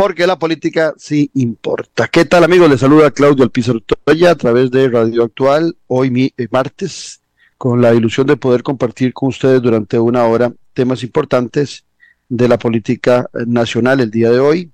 porque 0.00 0.26
la 0.26 0.38
política 0.38 0.94
sí 0.96 1.30
importa. 1.34 2.08
¿Qué 2.08 2.24
tal 2.24 2.42
amigos? 2.42 2.70
Les 2.70 2.80
saluda 2.80 3.10
Claudio 3.10 3.44
Alpizar 3.44 3.76
Toya 3.82 4.30
a 4.30 4.34
través 4.34 4.70
de 4.70 4.88
Radio 4.88 5.24
Actual, 5.24 5.76
hoy 5.88 6.10
mi, 6.10 6.32
eh, 6.38 6.48
martes, 6.50 7.20
con 7.58 7.82
la 7.82 7.92
ilusión 7.92 8.26
de 8.26 8.38
poder 8.38 8.62
compartir 8.62 9.12
con 9.12 9.28
ustedes 9.28 9.60
durante 9.60 9.98
una 9.98 10.24
hora 10.24 10.54
temas 10.72 11.02
importantes 11.02 11.84
de 12.30 12.48
la 12.48 12.58
política 12.58 13.28
nacional 13.46 14.00
el 14.00 14.10
día 14.10 14.30
de 14.30 14.38
hoy. 14.38 14.72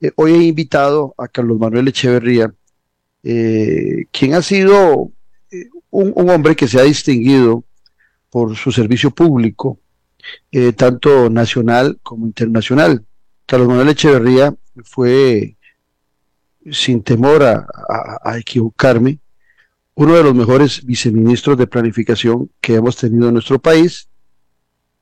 Eh, 0.00 0.12
hoy 0.16 0.32
he 0.32 0.44
invitado 0.44 1.14
a 1.18 1.28
Carlos 1.28 1.58
Manuel 1.58 1.88
Echeverría, 1.88 2.50
eh, 3.22 4.06
quien 4.12 4.32
ha 4.32 4.40
sido 4.40 5.12
un, 5.90 6.30
hombre 6.30 6.56
que 6.56 6.68
se 6.68 6.80
ha 6.80 6.84
distinguido 6.84 7.64
por 8.30 8.56
su 8.56 8.72
servicio 8.72 9.10
público, 9.10 9.78
tanto 10.74 11.28
nacional 11.28 11.98
como 12.02 12.24
internacional 12.24 13.04
Carlos 13.46 13.68
Manuel 13.68 13.90
Echeverría 13.90 14.54
fue, 14.84 15.56
sin 16.70 17.02
temor 17.02 17.42
a, 17.42 18.38
equivocarme, 18.38 19.18
uno 19.94 20.14
de 20.14 20.24
los 20.24 20.34
mejores 20.34 20.84
viceministros 20.84 21.56
de 21.58 21.66
planificación 21.66 22.50
que 22.60 22.74
hemos 22.74 22.96
tenido 22.96 23.28
en 23.28 23.34
nuestro 23.34 23.58
país. 23.58 24.08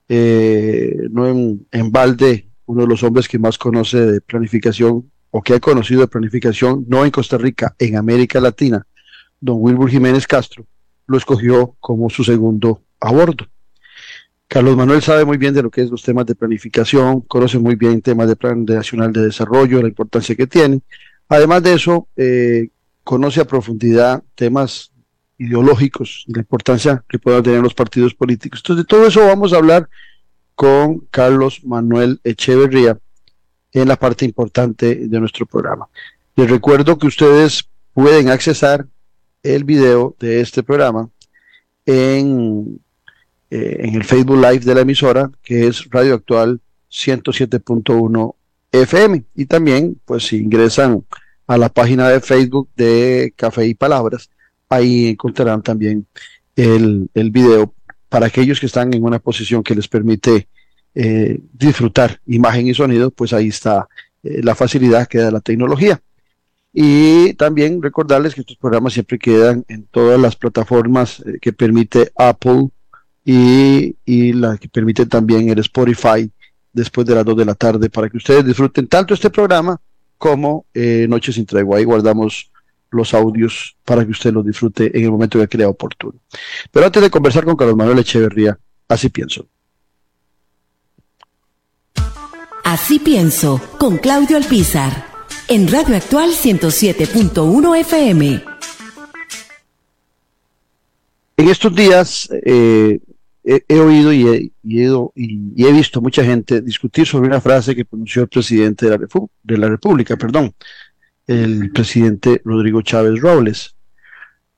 Eh, 0.08 1.08
no 1.10 1.26
en, 1.26 1.66
en, 1.70 1.90
balde, 1.90 2.48
uno 2.66 2.82
de 2.82 2.88
los 2.88 3.02
hombres 3.02 3.28
que 3.28 3.38
más 3.38 3.56
conoce 3.56 3.98
de 3.98 4.20
planificación 4.20 5.10
o 5.30 5.42
que 5.42 5.54
ha 5.54 5.60
conocido 5.60 6.02
de 6.02 6.08
planificación, 6.08 6.84
no 6.88 7.04
en 7.04 7.10
Costa 7.10 7.38
Rica, 7.38 7.74
en 7.78 7.96
América 7.96 8.38
Latina, 8.40 8.86
don 9.40 9.56
Wilbur 9.60 9.88
Jiménez 9.88 10.26
Castro, 10.26 10.66
lo 11.06 11.16
escogió 11.16 11.74
como 11.80 12.10
su 12.10 12.22
segundo 12.22 12.82
a 13.00 13.10
bordo. 13.10 13.46
Carlos 14.52 14.76
Manuel 14.76 15.00
sabe 15.00 15.24
muy 15.24 15.38
bien 15.38 15.54
de 15.54 15.62
lo 15.62 15.70
que 15.70 15.80
es 15.80 15.88
los 15.88 16.02
temas 16.02 16.26
de 16.26 16.34
planificación, 16.34 17.22
conoce 17.22 17.58
muy 17.58 17.74
bien 17.74 18.02
temas 18.02 18.28
de 18.28 18.36
Plan 18.36 18.66
Nacional 18.66 19.10
de 19.10 19.22
Desarrollo, 19.22 19.80
la 19.80 19.88
importancia 19.88 20.36
que 20.36 20.46
tiene. 20.46 20.82
Además 21.26 21.62
de 21.62 21.72
eso, 21.72 22.06
eh, 22.16 22.68
conoce 23.02 23.40
a 23.40 23.46
profundidad 23.46 24.22
temas 24.34 24.92
ideológicos 25.38 26.26
y 26.26 26.34
la 26.34 26.40
importancia 26.40 27.02
que 27.08 27.18
puedan 27.18 27.42
tener 27.42 27.62
los 27.62 27.72
partidos 27.72 28.12
políticos. 28.12 28.60
Entonces, 28.62 28.84
de 28.84 28.88
todo 28.88 29.06
eso 29.06 29.26
vamos 29.26 29.54
a 29.54 29.56
hablar 29.56 29.88
con 30.54 30.98
Carlos 31.10 31.64
Manuel 31.64 32.20
Echeverría 32.22 32.98
en 33.72 33.88
la 33.88 33.96
parte 33.96 34.26
importante 34.26 34.96
de 35.08 35.18
nuestro 35.18 35.46
programa. 35.46 35.88
Les 36.36 36.50
recuerdo 36.50 36.98
que 36.98 37.06
ustedes 37.06 37.70
pueden 37.94 38.28
accesar 38.28 38.86
el 39.42 39.64
video 39.64 40.14
de 40.20 40.42
este 40.42 40.62
programa 40.62 41.08
en 41.86 42.81
eh, 43.54 43.80
en 43.80 43.94
el 43.96 44.04
Facebook 44.04 44.38
Live 44.38 44.60
de 44.60 44.74
la 44.74 44.80
emisora, 44.80 45.30
que 45.42 45.66
es 45.66 45.90
Radio 45.90 46.14
Actual 46.14 46.58
107.1 46.90 48.34
FM. 48.72 49.24
Y 49.34 49.44
también, 49.44 50.00
pues 50.06 50.26
si 50.28 50.38
ingresan 50.38 51.04
a 51.46 51.58
la 51.58 51.68
página 51.68 52.08
de 52.08 52.20
Facebook 52.20 52.70
de 52.74 53.34
Café 53.36 53.66
y 53.66 53.74
Palabras, 53.74 54.30
ahí 54.70 55.08
encontrarán 55.08 55.62
también 55.62 56.06
el, 56.56 57.10
el 57.12 57.30
video 57.30 57.74
para 58.08 58.24
aquellos 58.24 58.58
que 58.58 58.64
están 58.64 58.94
en 58.94 59.04
una 59.04 59.18
posición 59.18 59.62
que 59.62 59.74
les 59.74 59.86
permite 59.86 60.48
eh, 60.94 61.38
disfrutar 61.52 62.22
imagen 62.24 62.68
y 62.68 62.72
sonido, 62.72 63.10
pues 63.10 63.34
ahí 63.34 63.48
está 63.48 63.86
eh, 64.22 64.40
la 64.42 64.54
facilidad 64.54 65.06
que 65.08 65.18
da 65.18 65.30
la 65.30 65.40
tecnología. 65.42 66.00
Y 66.72 67.34
también 67.34 67.82
recordarles 67.82 68.34
que 68.34 68.40
estos 68.40 68.56
programas 68.56 68.94
siempre 68.94 69.18
quedan 69.18 69.66
en 69.68 69.84
todas 69.90 70.18
las 70.18 70.36
plataformas 70.36 71.22
que 71.42 71.52
permite 71.52 72.12
Apple, 72.16 72.70
y, 73.24 73.96
y 74.04 74.32
la 74.32 74.56
que 74.56 74.68
permite 74.68 75.06
también 75.06 75.48
el 75.48 75.58
Spotify 75.60 76.30
después 76.72 77.06
de 77.06 77.14
las 77.14 77.24
2 77.24 77.36
de 77.36 77.44
la 77.44 77.54
tarde 77.54 77.90
para 77.90 78.08
que 78.08 78.16
ustedes 78.16 78.44
disfruten 78.44 78.86
tanto 78.88 79.14
este 79.14 79.30
programa 79.30 79.80
como 80.18 80.66
eh, 80.72 81.06
Noches 81.08 81.34
sin 81.34 81.46
Tregua. 81.46 81.78
Ahí 81.78 81.84
guardamos 81.84 82.50
los 82.90 83.14
audios 83.14 83.76
para 83.84 84.04
que 84.04 84.12
usted 84.12 84.32
los 84.32 84.44
disfrute 84.44 84.96
en 84.96 85.04
el 85.04 85.10
momento 85.10 85.38
que 85.38 85.48
crea 85.48 85.68
oportuno. 85.68 86.18
Pero 86.70 86.86
antes 86.86 87.02
de 87.02 87.10
conversar 87.10 87.44
con 87.44 87.56
Carlos 87.56 87.76
Manuel 87.76 87.98
Echeverría, 87.98 88.58
así 88.88 89.08
pienso. 89.08 89.46
Así 92.64 92.98
pienso, 93.00 93.60
con 93.78 93.98
Claudio 93.98 94.36
Alpizar, 94.36 95.06
en 95.48 95.66
Radio 95.68 95.96
Actual 95.96 96.30
107.1 96.30 97.80
FM. 97.80 98.44
En 101.36 101.48
estos 101.48 101.74
días 101.74 102.28
eh, 102.44 103.00
he, 103.44 103.80
oído 103.80 104.12
y 104.12 104.28
he, 104.28 104.52
y, 104.62 105.64
he, 105.66 105.72
visto 105.72 106.00
mucha 106.00 106.24
gente 106.24 106.60
discutir 106.60 107.06
sobre 107.06 107.28
una 107.28 107.40
frase 107.40 107.74
que 107.74 107.84
pronunció 107.84 108.22
el 108.22 108.28
presidente 108.28 108.88
de 108.88 108.98
la, 108.98 109.08
de 109.42 109.58
la 109.58 109.68
República, 109.68 110.16
perdón, 110.16 110.54
el 111.26 111.70
presidente 111.72 112.40
Rodrigo 112.44 112.82
Chávez 112.82 113.20
Robles, 113.20 113.74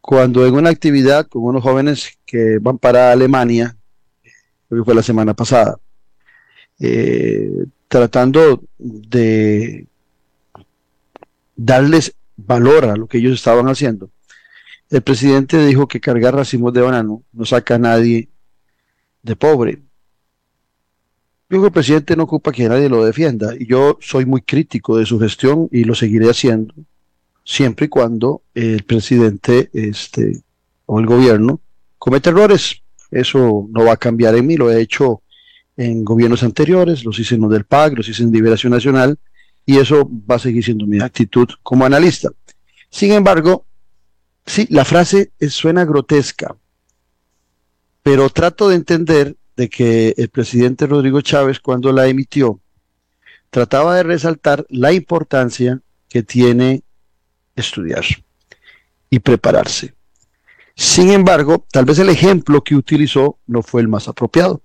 cuando 0.01 0.47
en 0.47 0.55
una 0.55 0.71
actividad 0.71 1.27
con 1.27 1.45
unos 1.45 1.63
jóvenes 1.63 2.19
que 2.27 2.59
van 2.61 2.79
para 2.79 3.11
Alemania, 3.11 3.77
creo 4.69 4.83
que 4.83 4.85
fue 4.85 4.95
la 4.95 5.03
semana 5.03 5.35
pasada, 5.35 5.79
eh, 6.79 7.67
tratando 7.89 8.63
de 8.79 9.87
darles 11.57 12.15
valor 12.37 12.85
a 12.85 12.97
lo 12.97 13.07
que 13.07 13.19
ellos 13.19 13.35
estaban 13.35 13.67
haciendo, 13.69 14.11
el 14.91 15.03
presidente 15.03 15.65
dijo 15.65 15.89
que 15.89 16.01
cargar 16.01 16.35
racimos 16.35 16.73
de 16.75 16.83
banano 16.83 17.23
no 17.33 17.45
saca 17.45 17.77
a 17.77 17.79
nadie 17.79 18.29
de 19.25 19.35
pobre. 19.37 19.83
Yo 21.51 21.65
el 21.65 21.73
presidente 21.73 22.17
no 22.17 22.25
ocupa 22.25 22.53
que 22.53 22.69
nadie 22.69 22.89
lo 22.89 23.05
defienda 23.05 23.55
y 23.59 23.67
yo 23.67 23.99
soy 24.01 24.27
muy 24.27 24.43
crítico 24.43 24.97
de 24.97 25.07
su 25.07 25.19
gestión 25.19 25.69
y 25.73 25.85
lo 25.85 25.95
seguiré 25.95 26.31
haciendo 26.31 26.75
siempre 27.45 27.87
y 27.87 27.89
cuando 27.89 28.43
el 28.55 28.85
presidente 28.85 29.71
este, 29.73 30.43
o 30.87 30.99
el 30.99 31.07
gobierno 31.07 31.61
comete 31.99 32.31
errores. 32.31 32.83
Eso 33.11 33.67
no 33.71 33.85
va 33.85 33.93
a 33.93 33.97
cambiar 33.97 34.35
en 34.35 34.47
mí, 34.47 34.57
lo 34.57 34.71
he 34.71 34.81
hecho 34.81 35.23
en 35.77 36.05
gobiernos 36.05 36.43
anteriores, 36.43 37.05
los 37.05 37.19
hice 37.19 37.35
en 37.37 37.43
los 37.43 37.51
del 37.51 37.65
PAC, 37.65 37.97
los 37.97 38.09
hice 38.09 38.23
en 38.23 38.33
Liberación 38.33 38.73
Nacional 38.73 39.19
y 39.67 39.79
eso 39.79 40.09
va 40.31 40.37
a 40.37 40.39
seguir 40.39 40.65
siendo 40.65 40.87
mi 40.87 41.01
actitud 41.01 41.49
como 41.63 41.85
analista. 41.85 42.31
Sin 42.91 43.13
embargo, 43.13 43.65
sí, 44.45 44.67
la 44.71 44.85
frase 44.85 45.33
suena 45.49 45.85
grotesca, 45.85 46.57
pero 48.05 48.29
trato 48.29 48.69
de 48.69 48.77
entender 48.77 49.35
de 49.57 49.71
que 49.71 50.15
el 50.19 50.29
presidente 50.29 50.87
Rodrigo 50.87 51.23
Chávez 51.23 51.59
cuando 51.59 51.91
la 51.91 52.07
emitió 52.07 52.61
trataba 53.49 53.97
de 53.97 54.03
resaltar 54.03 54.67
la 54.69 54.93
importancia 54.93 55.81
que 56.09 56.23
tiene 56.23 56.83
estudiar 57.57 58.05
y 59.09 59.21
prepararse. 59.21 59.95
Sin 60.77 61.11
embargo, 61.11 61.65
tal 61.73 61.87
vez 61.87 61.99
el 61.99 62.11
ejemplo 62.11 62.63
que 62.63 62.77
utilizó 62.77 63.39
no 63.47 63.63
fue 63.63 63.81
el 63.81 63.89
más 63.89 64.07
apropiado. 64.07 64.61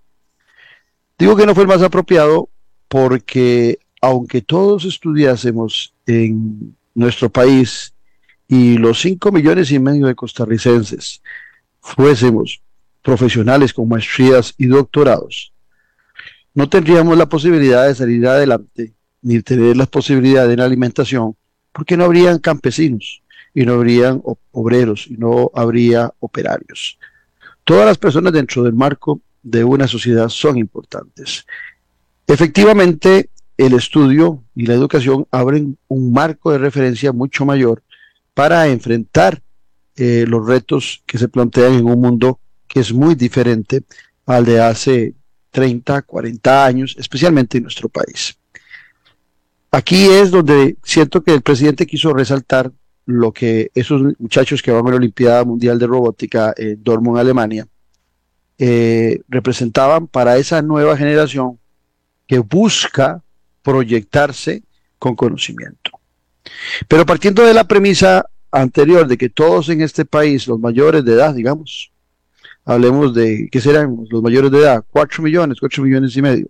Digo 1.18 1.38
que 1.38 1.46
no 1.46 1.56
fue 1.56 1.64
el 1.64 1.70
más 1.70 1.82
apropiado 1.82 2.50
porque 2.90 3.80
aunque 4.02 4.42
todos 4.42 4.84
estudiásemos 4.84 5.94
en 6.08 6.76
nuestro 6.94 7.30
país 7.30 7.94
y 8.50 8.78
los 8.78 9.00
5 9.00 9.32
millones 9.32 9.72
y 9.72 9.80
medio 9.80 10.08
de 10.08 10.16
costarricenses 10.16 11.22
fuésemos 11.80 12.62
profesionales 13.02 13.74
con 13.74 13.88
maestrías 13.88 14.54
y 14.58 14.68
doctorados, 14.68 15.54
no 16.54 16.68
tendríamos 16.68 17.18
la 17.18 17.30
posibilidad 17.30 17.88
de 17.88 17.96
salir 17.96 18.28
adelante 18.28 18.94
ni 19.22 19.42
tener 19.42 19.78
las 19.78 19.88
posibilidades 19.88 20.50
de 20.50 20.58
la 20.58 20.66
alimentación, 20.66 21.36
porque 21.72 21.98
no 21.98 22.06
habrían 22.06 22.40
campesinos 22.40 23.22
y 23.54 23.66
no 23.66 23.74
habrían 23.74 24.22
obreros 24.52 25.08
y 25.08 25.18
no 25.18 25.52
habría 25.54 26.14
operarios. 26.20 26.98
Todas 27.64 27.86
las 27.86 27.98
personas 27.98 28.34
dentro 28.34 28.64
del 28.64 28.74
marco 28.74 29.22
de 29.44 29.64
una 29.64 29.88
sociedad 29.88 30.30
son 30.30 30.58
importantes. 30.58 31.46
Efectivamente, 32.28 33.30
el 33.58 33.74
estudio 33.74 34.44
y 34.56 34.66
la 34.66 34.74
educación 34.74 35.28
abren 35.32 35.78
un 35.88 36.14
marco 36.14 36.52
de 36.52 36.58
referencia 36.58 37.12
mucho 37.12 37.46
mayor 37.46 37.84
para 38.34 38.68
enfrentar 38.68 39.42
eh, 39.96 40.26
los 40.28 40.48
retos 40.48 41.04
que 41.06 41.18
se 41.18 41.28
plantean 41.28 41.74
en 41.74 41.86
un 41.86 42.00
mundo 42.00 42.40
que 42.70 42.80
es 42.80 42.94
muy 42.94 43.16
diferente 43.16 43.84
al 44.26 44.46
de 44.46 44.62
hace 44.62 45.16
30, 45.52 46.04
40 46.04 46.66
años, 46.66 46.96
especialmente 46.98 47.58
en 47.58 47.64
nuestro 47.64 47.90
país. 47.90 48.38
Aquí 49.72 50.06
es 50.06 50.32
donde 50.32 50.78
siento 50.84 51.22
que 51.22 51.34
el 51.34 51.42
presidente 51.42 51.86
quiso 51.86 52.14
resaltar 52.14 52.72
lo 53.06 53.32
que 53.32 53.72
esos 53.74 54.02
muchachos 54.20 54.62
que 54.62 54.72
van 54.72 54.86
a 54.88 54.92
la 54.92 54.98
Olimpiada 54.98 55.44
Mundial 55.44 55.80
de 55.80 55.88
Robótica 55.88 56.54
en 56.56 56.82
Dortmund, 56.84 57.18
Alemania, 57.18 57.68
eh, 58.58 59.22
representaban 59.28 60.08
para 60.08 60.38
esa 60.38 60.62
nueva 60.62 60.96
generación 60.96 61.60
que 62.28 62.40
busca 62.40 63.24
proyectarse 63.64 64.64
con 65.00 65.16
conocimiento. 65.16 65.92
Pero 66.88 67.06
partiendo 67.06 67.44
de 67.44 67.54
la 67.54 67.68
premisa 67.68 68.26
anterior 68.52 69.08
de 69.08 69.18
que 69.18 69.30
todos 69.30 69.70
en 69.70 69.82
este 69.82 70.06
país, 70.06 70.48
los 70.48 70.60
mayores 70.60 71.04
de 71.06 71.14
edad, 71.14 71.34
digamos, 71.34 71.92
hablemos 72.70 73.16
de, 73.16 73.50
¿qué 73.52 73.60
serán 73.60 73.98
los 74.10 74.22
mayores 74.22 74.52
de 74.52 74.60
edad? 74.60 74.84
Cuatro 74.92 75.24
millones, 75.24 75.60
cuatro 75.60 75.84
millones 75.84 76.16
y 76.16 76.22
medio. 76.22 76.48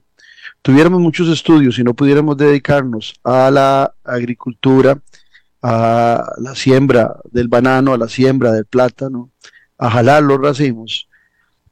tuviéramos 0.62 1.00
muchos 1.00 1.30
estudios 1.30 1.80
y 1.80 1.84
no 1.84 1.94
pudiéramos 1.94 2.36
dedicarnos 2.36 3.14
a 3.24 3.50
la 3.50 3.94
agricultura, 4.04 5.00
a 5.62 6.34
la 6.40 6.56
siembra 6.56 7.16
del 7.32 7.48
banano, 7.48 7.94
a 7.94 7.98
la 7.98 8.10
siembra 8.10 8.52
del 8.52 8.66
plátano, 8.66 9.32
a 9.78 9.90
jalar 9.90 10.24
los 10.24 10.42
racimos, 10.42 11.08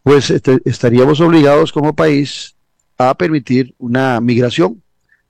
pues 0.01 0.29
este, 0.29 0.59
estaríamos 0.63 1.19
obligados 1.19 1.73
como 1.73 1.93
país 1.93 2.55
a 2.97 3.13
permitir 3.15 3.75
una 3.77 4.21
migración 4.21 4.81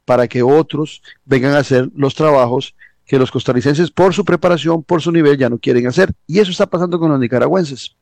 para 0.05 0.27
que 0.27 0.43
otros 0.43 1.01
vengan 1.25 1.55
a 1.55 1.59
hacer 1.59 1.89
los 1.95 2.13
trabajos 2.13 2.75
que 3.03 3.17
los 3.17 3.31
costarricenses 3.31 3.89
por 3.89 4.13
su 4.13 4.23
preparación, 4.23 4.83
por 4.83 5.01
su 5.01 5.11
nivel, 5.11 5.39
ya 5.39 5.49
no 5.49 5.57
quieren 5.57 5.87
hacer. 5.87 6.13
Y 6.27 6.37
eso 6.37 6.51
está 6.51 6.67
pasando 6.67 6.99
con 6.99 7.09
los 7.09 7.19
nicaragüenses. 7.19 7.96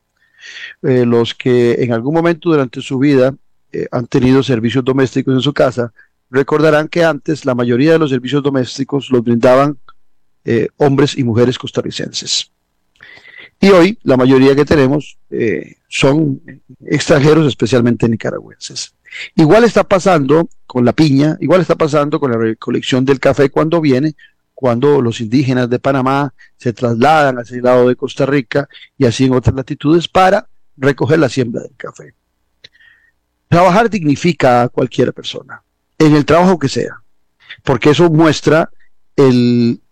Eh, 0.82 1.04
los 1.06 1.34
que 1.34 1.82
en 1.82 1.92
algún 1.92 2.14
momento 2.14 2.50
durante 2.50 2.80
su 2.80 2.98
vida 2.98 3.34
eh, 3.72 3.86
han 3.90 4.06
tenido 4.06 4.42
servicios 4.42 4.84
domésticos 4.84 5.34
en 5.34 5.40
su 5.40 5.52
casa, 5.52 5.92
recordarán 6.30 6.88
que 6.88 7.04
antes 7.04 7.44
la 7.44 7.54
mayoría 7.54 7.92
de 7.92 7.98
los 7.98 8.10
servicios 8.10 8.42
domésticos 8.42 9.10
los 9.10 9.22
brindaban 9.22 9.78
eh, 10.44 10.68
hombres 10.76 11.16
y 11.16 11.24
mujeres 11.24 11.58
costarricenses. 11.58 12.50
Y 13.60 13.68
hoy 13.70 13.98
la 14.02 14.18
mayoría 14.18 14.54
que 14.54 14.66
tenemos 14.66 15.16
son 15.88 16.42
extranjeros, 16.84 17.46
especialmente 17.46 18.06
nicaragüenses. 18.06 18.94
Igual 19.34 19.64
está 19.64 19.82
pasando 19.82 20.50
con 20.66 20.84
la 20.84 20.92
piña, 20.92 21.38
igual 21.40 21.62
está 21.62 21.74
pasando 21.74 22.20
con 22.20 22.32
la 22.32 22.36
recolección 22.36 23.06
del 23.06 23.18
café 23.18 23.48
cuando 23.48 23.80
viene, 23.80 24.14
cuando 24.56 25.02
los 25.02 25.20
indígenas 25.20 25.68
de 25.68 25.78
Panamá 25.78 26.32
se 26.56 26.72
trasladan 26.72 27.36
hacia 27.36 27.58
el 27.58 27.62
lado 27.62 27.88
de 27.88 27.94
Costa 27.94 28.24
Rica 28.24 28.66
y 28.96 29.04
así 29.04 29.26
en 29.26 29.34
otras 29.34 29.54
latitudes 29.54 30.08
para 30.08 30.48
recoger 30.78 31.18
la 31.18 31.28
siembra 31.28 31.60
del 31.60 31.76
café. 31.76 32.14
Trabajar 33.48 33.90
dignifica 33.90 34.62
a 34.62 34.68
cualquier 34.70 35.12
persona, 35.12 35.62
en 35.98 36.16
el 36.16 36.24
trabajo 36.24 36.58
que 36.58 36.70
sea, 36.70 37.02
porque 37.62 37.90
eso 37.90 38.10
muestra 38.10 38.70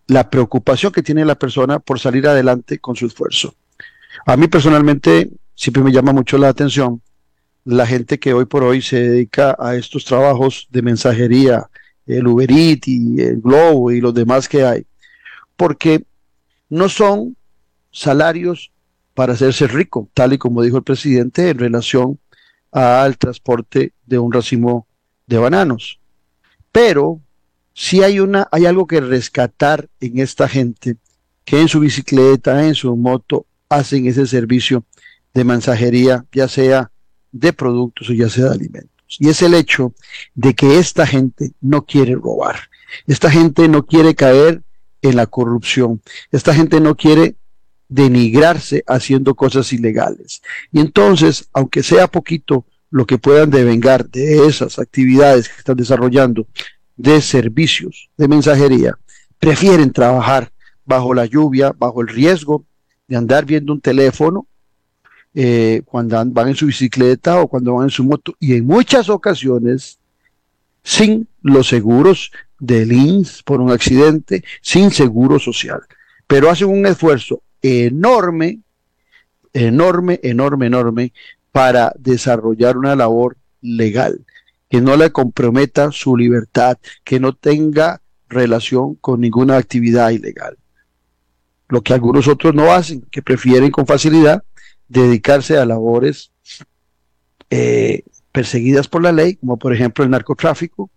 la 0.06 0.30
preocupación 0.30 0.92
que 0.92 1.02
tiene 1.02 1.26
la 1.26 1.34
persona 1.34 1.78
por 1.78 2.00
salir 2.00 2.26
adelante 2.26 2.78
con 2.78 2.96
su 2.96 3.04
esfuerzo. 3.04 3.54
A 4.24 4.34
mí 4.38 4.48
personalmente 4.48 5.30
siempre 5.54 5.82
me 5.82 5.92
llama 5.92 6.14
mucho 6.14 6.38
la 6.38 6.48
atención 6.48 7.02
la 7.64 7.86
gente 7.86 8.18
que 8.18 8.32
hoy 8.32 8.46
por 8.46 8.62
hoy 8.62 8.80
se 8.80 8.96
dedica 8.96 9.56
a 9.58 9.74
estos 9.76 10.06
trabajos 10.06 10.68
de 10.70 10.80
mensajería, 10.80 11.68
el 12.06 12.26
Uberit 12.26 12.86
y 12.88 13.20
el 13.20 13.40
Globo 13.40 13.90
y 13.90 14.00
los 14.00 14.14
demás 14.14 14.48
que 14.48 14.64
hay, 14.64 14.86
porque 15.56 16.04
no 16.68 16.88
son 16.88 17.36
salarios 17.90 18.72
para 19.14 19.34
hacerse 19.34 19.66
rico, 19.66 20.08
tal 20.12 20.32
y 20.32 20.38
como 20.38 20.62
dijo 20.62 20.76
el 20.76 20.82
presidente 20.82 21.50
en 21.50 21.58
relación 21.58 22.18
al 22.72 23.16
transporte 23.16 23.92
de 24.04 24.18
un 24.18 24.32
racimo 24.32 24.86
de 25.26 25.38
bananos. 25.38 26.00
Pero 26.72 27.20
si 27.72 28.02
hay 28.02 28.20
una, 28.20 28.48
hay 28.50 28.66
algo 28.66 28.86
que 28.86 29.00
rescatar 29.00 29.88
en 30.00 30.18
esta 30.18 30.48
gente 30.48 30.96
que 31.44 31.60
en 31.60 31.68
su 31.68 31.80
bicicleta, 31.80 32.66
en 32.66 32.74
su 32.74 32.96
moto, 32.96 33.46
hacen 33.68 34.06
ese 34.06 34.26
servicio 34.26 34.84
de 35.32 35.44
mensajería, 35.44 36.24
ya 36.32 36.48
sea 36.48 36.90
de 37.32 37.52
productos 37.52 38.10
o 38.10 38.12
ya 38.12 38.28
sea 38.28 38.46
de 38.46 38.54
alimentos. 38.54 38.93
Y 39.18 39.28
es 39.28 39.42
el 39.42 39.54
hecho 39.54 39.94
de 40.34 40.54
que 40.54 40.78
esta 40.78 41.06
gente 41.06 41.52
no 41.60 41.84
quiere 41.84 42.14
robar. 42.14 42.56
Esta 43.06 43.30
gente 43.30 43.68
no 43.68 43.86
quiere 43.86 44.14
caer 44.14 44.62
en 45.02 45.16
la 45.16 45.26
corrupción. 45.26 46.00
Esta 46.32 46.54
gente 46.54 46.80
no 46.80 46.96
quiere 46.96 47.36
denigrarse 47.88 48.82
haciendo 48.86 49.34
cosas 49.34 49.72
ilegales. 49.72 50.42
Y 50.72 50.80
entonces, 50.80 51.48
aunque 51.52 51.82
sea 51.82 52.08
poquito 52.08 52.66
lo 52.90 53.06
que 53.06 53.18
puedan 53.18 53.50
devengar 53.50 54.08
de 54.08 54.46
esas 54.46 54.78
actividades 54.78 55.48
que 55.48 55.58
están 55.58 55.76
desarrollando 55.76 56.46
de 56.96 57.20
servicios 57.20 58.08
de 58.16 58.28
mensajería, 58.28 58.98
prefieren 59.38 59.92
trabajar 59.92 60.52
bajo 60.84 61.12
la 61.14 61.26
lluvia, 61.26 61.72
bajo 61.76 62.02
el 62.02 62.08
riesgo 62.08 62.64
de 63.06 63.16
andar 63.16 63.44
viendo 63.44 63.72
un 63.72 63.80
teléfono 63.80 64.46
eh, 65.34 65.82
cuando 65.84 66.24
van 66.26 66.48
en 66.48 66.54
su 66.54 66.66
bicicleta 66.66 67.40
o 67.40 67.48
cuando 67.48 67.74
van 67.74 67.84
en 67.84 67.90
su 67.90 68.04
moto 68.04 68.34
y 68.38 68.54
en 68.54 68.66
muchas 68.66 69.08
ocasiones 69.08 69.98
sin 70.82 71.26
los 71.42 71.68
seguros 71.68 72.30
del 72.58 72.92
INS 72.92 73.42
por 73.42 73.60
un 73.60 73.72
accidente, 73.72 74.44
sin 74.62 74.90
seguro 74.90 75.38
social. 75.38 75.80
Pero 76.26 76.50
hacen 76.50 76.68
un 76.68 76.86
esfuerzo 76.86 77.42
enorme, 77.60 78.60
enorme, 79.52 80.20
enorme, 80.22 80.66
enorme 80.66 81.12
para 81.50 81.92
desarrollar 81.98 82.76
una 82.76 82.94
labor 82.94 83.36
legal 83.60 84.24
que 84.68 84.80
no 84.80 84.96
le 84.96 85.12
comprometa 85.12 85.92
su 85.92 86.16
libertad, 86.16 86.78
que 87.04 87.20
no 87.20 87.32
tenga 87.32 88.00
relación 88.28 88.96
con 88.96 89.20
ninguna 89.20 89.56
actividad 89.56 90.10
ilegal. 90.10 90.56
Lo 91.68 91.82
que 91.82 91.94
algunos 91.94 92.28
otros 92.28 92.54
no 92.54 92.72
hacen, 92.72 93.02
que 93.10 93.22
prefieren 93.22 93.70
con 93.70 93.86
facilidad 93.86 94.42
dedicarse 95.02 95.58
a 95.58 95.66
labores 95.66 96.30
eh, 97.50 98.02
perseguidas 98.32 98.88
por 98.88 99.02
la 99.02 99.12
ley, 99.12 99.36
como 99.36 99.58
por 99.58 99.72
ejemplo 99.72 100.04
el 100.04 100.10
narcotráfico, 100.10 100.90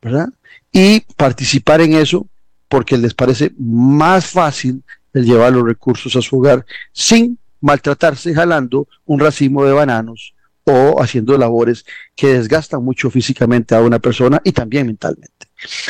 ¿verdad? 0.00 0.28
Y 0.72 1.00
participar 1.16 1.80
en 1.80 1.94
eso 1.94 2.26
porque 2.68 2.96
les 2.96 3.14
parece 3.14 3.52
más 3.58 4.26
fácil 4.26 4.82
el 5.12 5.24
llevar 5.24 5.52
los 5.52 5.64
recursos 5.64 6.16
a 6.16 6.22
su 6.22 6.38
hogar 6.38 6.64
sin 6.92 7.38
maltratarse 7.60 8.34
jalando 8.34 8.88
un 9.04 9.20
racimo 9.20 9.64
de 9.64 9.72
bananos 9.72 10.34
o 10.64 11.00
haciendo 11.00 11.36
labores 11.36 11.84
que 12.14 12.34
desgastan 12.34 12.82
mucho 12.82 13.10
físicamente 13.10 13.74
a 13.74 13.80
una 13.80 13.98
persona 13.98 14.40
y 14.44 14.52
también 14.52 14.86
mentalmente. 14.86 15.46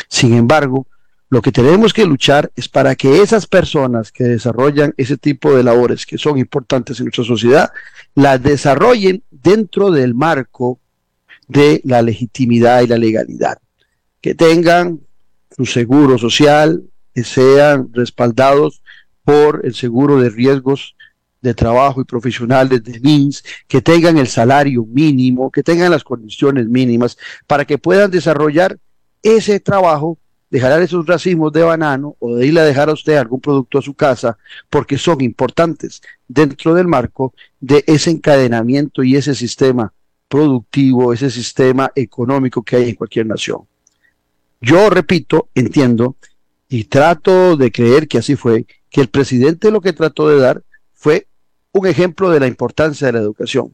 Sin 0.09 0.33
embargo, 0.33 0.87
lo 1.33 1.41
que 1.41 1.51
tenemos 1.51 1.93
que 1.93 2.05
luchar 2.05 2.51
es 2.55 2.69
para 2.69 2.93
que 2.93 3.23
esas 3.23 3.47
personas 3.47 4.11
que 4.11 4.23
desarrollan 4.23 4.93
ese 4.97 5.17
tipo 5.17 5.51
de 5.55 5.63
labores 5.63 6.05
que 6.05 6.19
son 6.19 6.37
importantes 6.37 6.99
en 6.99 7.05
nuestra 7.05 7.23
sociedad, 7.23 7.71
las 8.13 8.39
desarrollen 8.43 9.23
dentro 9.31 9.89
del 9.89 10.13
marco 10.13 10.79
de 11.47 11.81
la 11.85 12.03
legitimidad 12.03 12.83
y 12.83 12.87
la 12.87 12.99
legalidad. 12.99 13.57
Que 14.21 14.35
tengan 14.35 14.99
su 15.57 15.65
seguro 15.65 16.19
social, 16.19 16.83
que 17.15 17.23
sean 17.23 17.89
respaldados 17.93 18.83
por 19.23 19.61
el 19.65 19.73
seguro 19.73 20.21
de 20.21 20.29
riesgos 20.29 20.95
de 21.41 21.55
trabajo 21.55 21.99
y 21.99 22.05
profesionales 22.05 22.83
de 22.83 22.99
MINS, 22.99 23.43
que 23.67 23.81
tengan 23.81 24.19
el 24.19 24.27
salario 24.27 24.85
mínimo, 24.85 25.49
que 25.49 25.63
tengan 25.63 25.89
las 25.89 26.03
condiciones 26.03 26.67
mínimas 26.67 27.17
para 27.47 27.65
que 27.65 27.79
puedan 27.79 28.11
desarrollar 28.11 28.77
ese 29.23 29.59
trabajo 29.59 30.19
dejar 30.53 30.83
esos 30.83 31.03
racimos 31.07 31.51
de 31.51 31.63
banano 31.63 32.15
o 32.19 32.35
de 32.35 32.45
irle 32.45 32.59
a 32.59 32.65
dejar 32.65 32.87
a 32.87 32.93
usted 32.93 33.15
algún 33.15 33.41
producto 33.41 33.79
a 33.79 33.81
su 33.81 33.95
casa 33.95 34.37
porque 34.69 34.99
son 34.99 35.19
importantes 35.21 35.99
dentro 36.27 36.75
del 36.75 36.85
marco 36.87 37.33
de 37.59 37.83
ese 37.87 38.11
encadenamiento 38.11 39.01
y 39.01 39.15
ese 39.15 39.33
sistema 39.33 39.91
productivo, 40.27 41.11
ese 41.11 41.31
sistema 41.31 41.91
económico 41.95 42.61
que 42.61 42.75
hay 42.75 42.89
en 42.89 42.95
cualquier 42.95 43.25
nación. 43.25 43.61
Yo 44.61 44.91
repito, 44.91 45.49
entiendo 45.55 46.17
y 46.69 46.83
trato 46.83 47.57
de 47.57 47.71
creer 47.71 48.07
que 48.07 48.19
así 48.19 48.35
fue, 48.35 48.67
que 48.91 49.01
el 49.01 49.07
presidente 49.07 49.71
lo 49.71 49.81
que 49.81 49.93
trató 49.93 50.29
de 50.29 50.37
dar 50.37 50.61
fue 50.93 51.25
un 51.71 51.87
ejemplo 51.87 52.29
de 52.29 52.39
la 52.39 52.45
importancia 52.45 53.07
de 53.07 53.13
la 53.13 53.21
educación. 53.21 53.73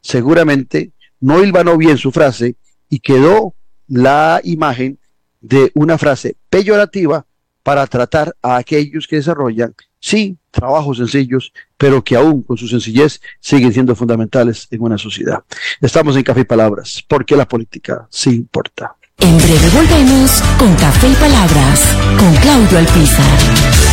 Seguramente 0.00 0.92
no 1.20 1.44
hilvanó 1.44 1.76
bien 1.76 1.98
su 1.98 2.10
frase 2.12 2.56
y 2.88 3.00
quedó 3.00 3.54
la 3.88 4.40
imagen 4.42 4.98
de 5.44 5.70
una 5.74 5.98
frase 5.98 6.36
peyorativa 6.48 7.26
para 7.62 7.86
tratar 7.86 8.34
a 8.42 8.56
aquellos 8.56 9.06
que 9.06 9.16
desarrollan, 9.16 9.74
sí, 10.00 10.38
trabajos 10.50 10.98
sencillos, 10.98 11.52
pero 11.76 12.02
que 12.02 12.16
aún 12.16 12.42
con 12.42 12.56
su 12.56 12.66
sencillez 12.66 13.20
siguen 13.40 13.72
siendo 13.72 13.94
fundamentales 13.94 14.66
en 14.70 14.82
una 14.82 14.98
sociedad. 14.98 15.42
Estamos 15.80 16.16
en 16.16 16.22
Café 16.22 16.40
y 16.40 16.44
Palabras, 16.44 17.04
porque 17.06 17.36
la 17.36 17.46
política 17.46 18.06
sí 18.10 18.30
importa. 18.30 18.96
En 19.18 19.36
breve 19.36 19.68
volvemos 19.72 20.42
con 20.58 20.74
Café 20.76 21.08
y 21.08 21.14
Palabras, 21.14 21.80
con 22.18 22.34
Claudio 22.36 22.78
Alpizar. 22.78 23.83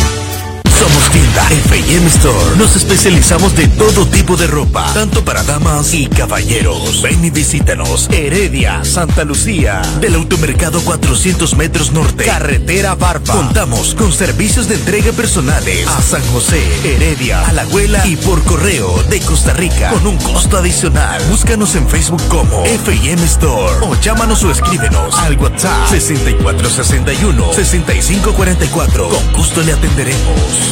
Somos 0.82 1.10
tienda 1.10 1.46
FM 1.48 2.06
Store. 2.08 2.56
Nos 2.56 2.74
especializamos 2.74 3.54
de 3.54 3.68
todo 3.68 4.04
tipo 4.04 4.36
de 4.36 4.48
ropa, 4.48 4.84
tanto 4.92 5.24
para 5.24 5.44
damas 5.44 5.94
y 5.94 6.08
caballeros. 6.08 7.02
Ven 7.02 7.24
y 7.24 7.30
visítanos. 7.30 8.08
Heredia, 8.10 8.84
Santa 8.84 9.22
Lucía. 9.22 9.80
Del 10.00 10.16
automercado 10.16 10.80
400 10.80 11.54
metros 11.56 11.92
norte. 11.92 12.24
Carretera 12.24 12.96
Barba. 12.96 13.32
Contamos 13.32 13.94
con 13.94 14.12
servicios 14.12 14.66
de 14.66 14.74
entrega 14.74 15.12
personales 15.12 15.86
a 15.86 16.02
San 16.02 16.22
José, 16.32 16.60
Heredia, 16.82 17.46
Alajuela 17.46 18.04
y 18.04 18.16
por 18.16 18.42
correo 18.42 19.04
de 19.04 19.20
Costa 19.20 19.52
Rica 19.52 19.90
con 19.90 20.04
un 20.04 20.16
costo 20.16 20.58
adicional. 20.58 21.22
Búscanos 21.30 21.76
en 21.76 21.88
Facebook 21.88 22.26
como 22.26 22.64
FM 22.64 23.22
Store 23.26 23.76
o 23.82 23.94
llámanos 24.00 24.42
o 24.42 24.50
escríbenos 24.50 25.16
al 25.20 25.38
WhatsApp 25.38 25.88
6461 25.90 27.52
6544. 27.52 29.08
Con 29.08 29.32
gusto 29.34 29.62
le 29.62 29.74
atenderemos. 29.74 30.71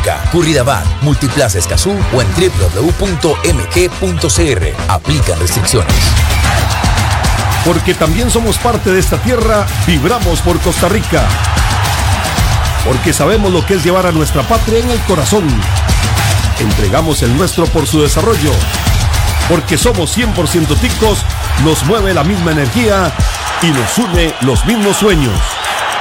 Uruca, 0.00 0.22
Curridabat, 0.32 0.84
Multiplaza 1.02 1.58
Escazú 1.58 1.90
o 2.14 2.22
en 2.22 2.28
www.mg.cr. 2.34 3.32
Aplican 4.88 5.38
restricciones. 5.38 5.94
Porque 7.64 7.94
también 7.94 8.30
somos 8.30 8.56
parte 8.58 8.90
de 8.90 8.98
esta 8.98 9.18
tierra, 9.18 9.66
vibramos 9.86 10.40
por 10.40 10.58
Costa 10.60 10.88
Rica. 10.88 11.22
Porque 12.84 13.12
sabemos 13.12 13.52
lo 13.52 13.66
que 13.66 13.74
es 13.74 13.84
llevar 13.84 14.06
a 14.06 14.12
nuestra 14.12 14.42
patria 14.42 14.78
en 14.78 14.90
el 14.90 15.00
corazón. 15.00 15.44
Entregamos 16.58 17.22
el 17.22 17.36
nuestro 17.36 17.66
por 17.66 17.86
su 17.86 18.00
desarrollo. 18.00 18.52
Porque 19.48 19.76
somos 19.76 20.16
100% 20.16 20.80
ticos, 20.80 21.18
nos 21.64 21.84
mueve 21.84 22.14
la 22.14 22.24
misma 22.24 22.52
energía 22.52 23.12
y 23.62 23.66
nos 23.66 23.98
une 23.98 24.34
los 24.42 24.64
mismos 24.64 24.96
sueños. 24.96 25.38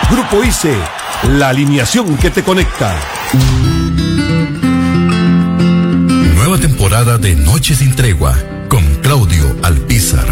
Grupo 0.09 0.43
ICE, 0.43 0.77
la 1.23 1.49
alineación 1.49 2.17
que 2.17 2.29
te 2.29 2.43
conecta. 2.43 3.18
Nueva 6.33 6.57
temporada 6.57 7.19
de 7.19 7.35
Noche 7.35 7.75
sin 7.75 7.95
Tregua 7.95 8.35
con 8.69 8.83
Claudio 9.03 9.55
Alpizar. 9.61 10.25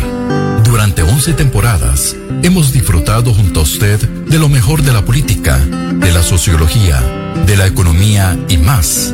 Durante 0.63 1.03
11 1.03 1.33
temporadas 1.33 2.15
hemos 2.41 2.73
disfrutado 2.73 3.35
junto 3.35 3.59
a 3.59 3.63
usted 3.63 3.99
de 3.99 4.39
lo 4.39 4.49
mejor 4.49 4.81
de 4.81 4.93
la 4.93 5.05
política, 5.05 5.59
de 5.59 6.11
la 6.11 6.23
sociología, 6.23 6.99
de 7.45 7.55
la 7.55 7.67
economía 7.67 8.35
y 8.49 8.57
más, 8.57 9.13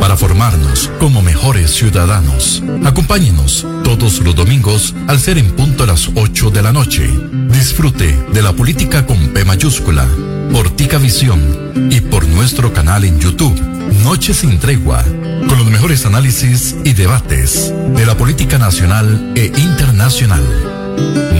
para 0.00 0.18
formarnos 0.18 0.90
como 1.00 1.22
mejores 1.22 1.70
ciudadanos. 1.70 2.62
Acompáñenos 2.84 3.66
todos 3.84 4.20
los 4.20 4.34
domingos 4.34 4.94
al 5.06 5.18
ser 5.18 5.38
en 5.38 5.50
punto 5.52 5.84
a 5.84 5.86
las 5.86 6.10
8 6.14 6.50
de 6.50 6.62
la 6.62 6.72
noche. 6.72 7.10
Disfrute 7.48 8.18
de 8.34 8.42
la 8.42 8.52
política 8.52 9.06
con 9.06 9.28
P 9.28 9.46
mayúscula, 9.46 10.06
por 10.52 10.70
Tica 10.70 10.98
Visión 10.98 11.90
y 11.90 12.00
por 12.00 12.26
nuestro 12.28 12.72
canal 12.72 13.04
en 13.04 13.18
YouTube, 13.18 13.60
Noche 14.02 14.34
sin 14.34 14.58
Tregua, 14.58 15.02
con 15.48 15.58
los 15.58 15.70
mejores 15.70 16.06
análisis 16.06 16.76
y 16.84 16.92
debates 16.92 17.72
de 17.94 18.06
la 18.06 18.16
política 18.16 18.58
nacional 18.58 19.32
e 19.34 19.46
internacional. 19.56 20.42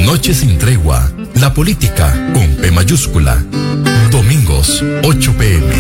Noche 0.05 0.35
sin 0.35 0.59
tregua, 0.59 1.11
la 1.35 1.55
política 1.55 2.13
con 2.33 2.57
P 2.57 2.71
mayúscula. 2.71 3.43
Domingos, 4.11 4.83
8 5.03 5.35
pm. 5.39 5.75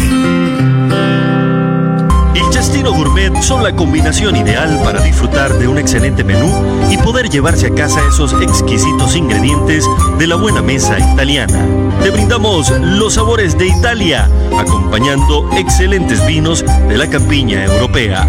El 2.34 2.50
Chastino 2.50 2.92
Gourmet 2.92 3.32
son 3.42 3.62
la 3.62 3.74
combinación 3.74 4.36
ideal 4.36 4.80
para 4.82 5.02
disfrutar 5.02 5.52
de 5.58 5.68
un 5.68 5.78
excelente 5.78 6.24
menú 6.24 6.50
y 6.90 6.96
poder 6.98 7.28
llevarse 7.28 7.66
a 7.68 7.74
casa 7.74 8.00
esos 8.08 8.32
exquisitos 8.42 9.14
ingredientes 9.14 9.84
de 10.18 10.26
la 10.26 10.36
buena 10.36 10.62
mesa 10.62 10.98
italiana. 10.98 11.83
Te 12.02 12.10
brindamos 12.10 12.70
los 12.80 13.14
sabores 13.14 13.56
de 13.56 13.68
Italia, 13.68 14.28
acompañando 14.58 15.48
excelentes 15.56 16.24
vinos 16.26 16.64
de 16.88 16.98
la 16.98 17.08
campiña 17.08 17.64
europea. 17.64 18.28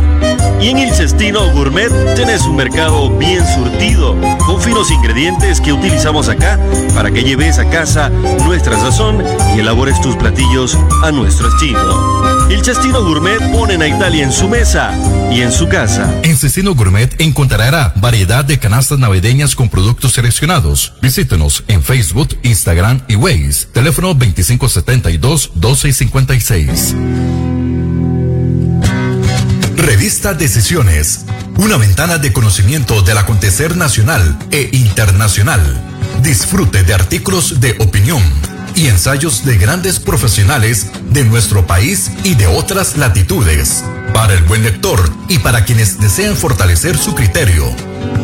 Y 0.61 0.69
en 0.69 0.77
el 0.77 0.93
Cestino 0.93 1.51
Gourmet 1.51 1.91
tenés 2.15 2.43
un 2.45 2.55
mercado 2.55 3.09
bien 3.17 3.45
surtido, 3.45 4.15
con 4.45 4.61
finos 4.61 4.89
ingredientes 4.89 5.59
que 5.59 5.73
utilizamos 5.73 6.29
acá 6.29 6.59
para 6.93 7.11
que 7.11 7.23
lleves 7.23 7.59
a 7.59 7.69
casa 7.69 8.09
nuestra 8.45 8.79
sazón 8.79 9.21
y 9.55 9.59
elabores 9.59 9.99
tus 10.01 10.15
platillos 10.15 10.77
a 11.03 11.11
nuestro 11.11 11.49
estilo. 11.49 12.49
El 12.49 12.63
Cestino 12.63 13.03
Gourmet 13.03 13.39
ponen 13.51 13.81
a 13.81 13.87
Italia 13.87 14.23
en 14.23 14.31
su 14.31 14.47
mesa 14.47 14.93
y 15.31 15.41
en 15.41 15.51
su 15.51 15.67
casa. 15.67 16.13
En 16.23 16.37
Cecino 16.37 16.73
Gourmet 16.73 17.19
encontrará 17.19 17.93
variedad 17.97 18.45
de 18.45 18.57
canastas 18.57 18.99
navideñas 18.99 19.55
con 19.55 19.67
productos 19.67 20.13
seleccionados. 20.13 20.93
Visítenos 21.01 21.63
en 21.67 21.83
Facebook, 21.83 22.29
Instagram 22.43 23.01
y 23.07 23.15
Waze. 23.15 23.54
Teléfono 23.71 24.13
2572-1256. 24.15 26.95
Revista 29.75 30.33
Decisiones. 30.33 31.25
Una 31.57 31.77
ventana 31.77 32.17
de 32.17 32.33
conocimiento 32.33 33.01
del 33.01 33.17
acontecer 33.17 33.77
nacional 33.77 34.37
e 34.51 34.69
internacional. 34.73 35.61
Disfrute 36.21 36.83
de 36.83 36.93
artículos 36.93 37.61
de 37.61 37.77
opinión 37.79 38.21
y 38.75 38.87
ensayos 38.87 39.45
de 39.45 39.57
grandes 39.57 39.99
profesionales 39.99 40.87
de 41.11 41.23
nuestro 41.23 41.65
país 41.65 42.11
y 42.23 42.35
de 42.35 42.45
otras 42.47 42.97
latitudes. 42.97 43.85
Para 44.13 44.33
el 44.33 44.43
buen 44.43 44.63
lector 44.63 44.99
y 45.29 45.39
para 45.39 45.63
quienes 45.65 45.97
desean 45.99 46.35
fortalecer 46.35 46.97
su 46.97 47.15
criterio. 47.15 47.65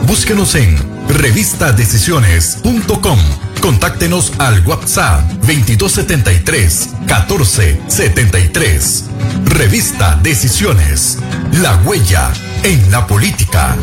Búsquenos 0.07 0.55
en 0.55 0.77
revistadecisiones.com. 1.07 3.50
Contáctenos 3.61 4.33
al 4.39 4.65
WhatsApp 4.65 5.21
2273 5.41 6.89
1473. 7.01 9.05
Revista 9.45 10.19
Decisiones. 10.23 11.19
La 11.61 11.75
huella 11.85 12.33
en 12.63 12.89
la 12.89 13.05
política. 13.05 13.77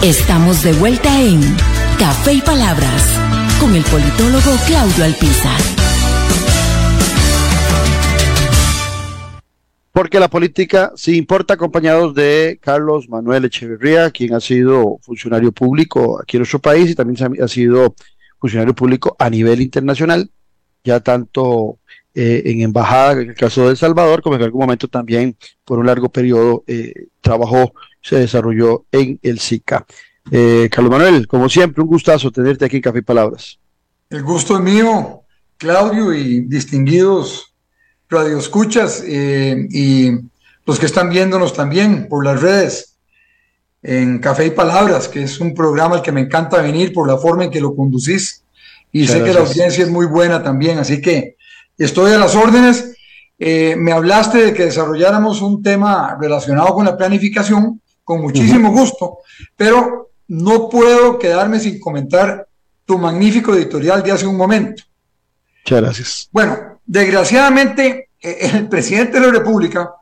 Estamos 0.00 0.62
de 0.62 0.74
vuelta 0.74 1.20
en 1.20 1.40
Café 1.98 2.34
y 2.34 2.40
Palabras 2.40 3.02
con 3.58 3.74
el 3.74 3.82
politólogo 3.82 4.56
Claudio 4.64 5.04
Alpizar. 5.04 5.60
Porque 9.90 10.20
la 10.20 10.28
política 10.28 10.92
sí 10.94 11.16
importa, 11.16 11.54
acompañados 11.54 12.14
de 12.14 12.60
Carlos 12.62 13.08
Manuel 13.08 13.46
Echeverría, 13.46 14.12
quien 14.12 14.34
ha 14.34 14.40
sido 14.40 14.98
funcionario 15.02 15.50
público 15.50 16.20
aquí 16.22 16.36
en 16.36 16.42
nuestro 16.42 16.60
país 16.60 16.90
y 16.90 16.94
también 16.94 17.42
ha 17.42 17.48
sido 17.48 17.96
funcionario 18.40 18.74
público 18.74 19.16
a 19.18 19.28
nivel 19.28 19.60
internacional, 19.60 20.30
ya 20.82 21.00
tanto 21.00 21.78
eh, 22.14 22.42
en 22.46 22.62
embajada, 22.62 23.12
en 23.12 23.30
el 23.30 23.34
caso 23.34 23.64
de 23.64 23.70
El 23.70 23.76
Salvador, 23.76 24.22
como 24.22 24.36
en 24.36 24.42
algún 24.42 24.62
momento 24.62 24.88
también 24.88 25.36
por 25.64 25.78
un 25.78 25.86
largo 25.86 26.08
periodo 26.08 26.64
eh, 26.66 26.92
trabajó, 27.20 27.72
se 28.02 28.16
desarrolló 28.16 28.84
en 28.90 29.18
el 29.22 29.38
SICA. 29.38 29.86
Eh, 30.30 30.68
Carlos 30.70 30.90
Manuel, 30.90 31.26
como 31.26 31.48
siempre, 31.48 31.82
un 31.82 31.88
gustazo 31.88 32.30
tenerte 32.30 32.64
aquí 32.64 32.76
en 32.76 32.82
Café 32.82 32.98
y 32.98 33.02
Palabras. 33.02 33.58
El 34.08 34.22
gusto 34.22 34.56
es 34.56 34.62
mío, 34.62 35.22
Claudio, 35.56 36.12
y 36.12 36.40
distinguidos 36.40 37.54
radioescuchas 38.08 39.04
eh, 39.06 39.66
y 39.70 40.10
los 40.66 40.78
que 40.78 40.86
están 40.86 41.10
viéndonos 41.10 41.54
también 41.54 42.08
por 42.08 42.24
las 42.24 42.40
redes 42.40 42.89
en 43.82 44.18
Café 44.18 44.46
y 44.46 44.50
Palabras, 44.50 45.08
que 45.08 45.22
es 45.22 45.40
un 45.40 45.54
programa 45.54 45.96
al 45.96 46.02
que 46.02 46.12
me 46.12 46.20
encanta 46.20 46.60
venir 46.60 46.92
por 46.92 47.08
la 47.08 47.16
forma 47.16 47.44
en 47.44 47.50
que 47.50 47.60
lo 47.60 47.74
conducís. 47.74 48.44
Y 48.92 49.06
sé 49.06 49.22
que 49.22 49.32
la 49.32 49.40
audiencia 49.40 49.84
es 49.84 49.90
muy 49.90 50.06
buena 50.06 50.42
también, 50.42 50.78
así 50.78 51.00
que 51.00 51.36
estoy 51.78 52.12
a 52.12 52.18
las 52.18 52.34
órdenes. 52.34 52.96
Eh, 53.38 53.74
me 53.76 53.92
hablaste 53.92 54.38
de 54.38 54.52
que 54.52 54.64
desarrolláramos 54.64 55.40
un 55.42 55.62
tema 55.62 56.16
relacionado 56.20 56.74
con 56.74 56.84
la 56.84 56.96
planificación, 56.96 57.80
con 58.04 58.20
muchísimo 58.20 58.70
gusto, 58.72 59.18
pero 59.56 60.10
no 60.28 60.68
puedo 60.68 61.18
quedarme 61.18 61.60
sin 61.60 61.78
comentar 61.78 62.46
tu 62.84 62.98
magnífico 62.98 63.54
editorial 63.54 64.02
de 64.02 64.12
hace 64.12 64.26
un 64.26 64.36
momento. 64.36 64.82
Muchas 65.64 65.80
gracias. 65.80 66.28
Bueno, 66.32 66.80
desgraciadamente, 66.84 68.10
eh, 68.20 68.50
el 68.54 68.68
presidente 68.68 69.20
de 69.20 69.26
la 69.26 69.32
República, 69.32 69.92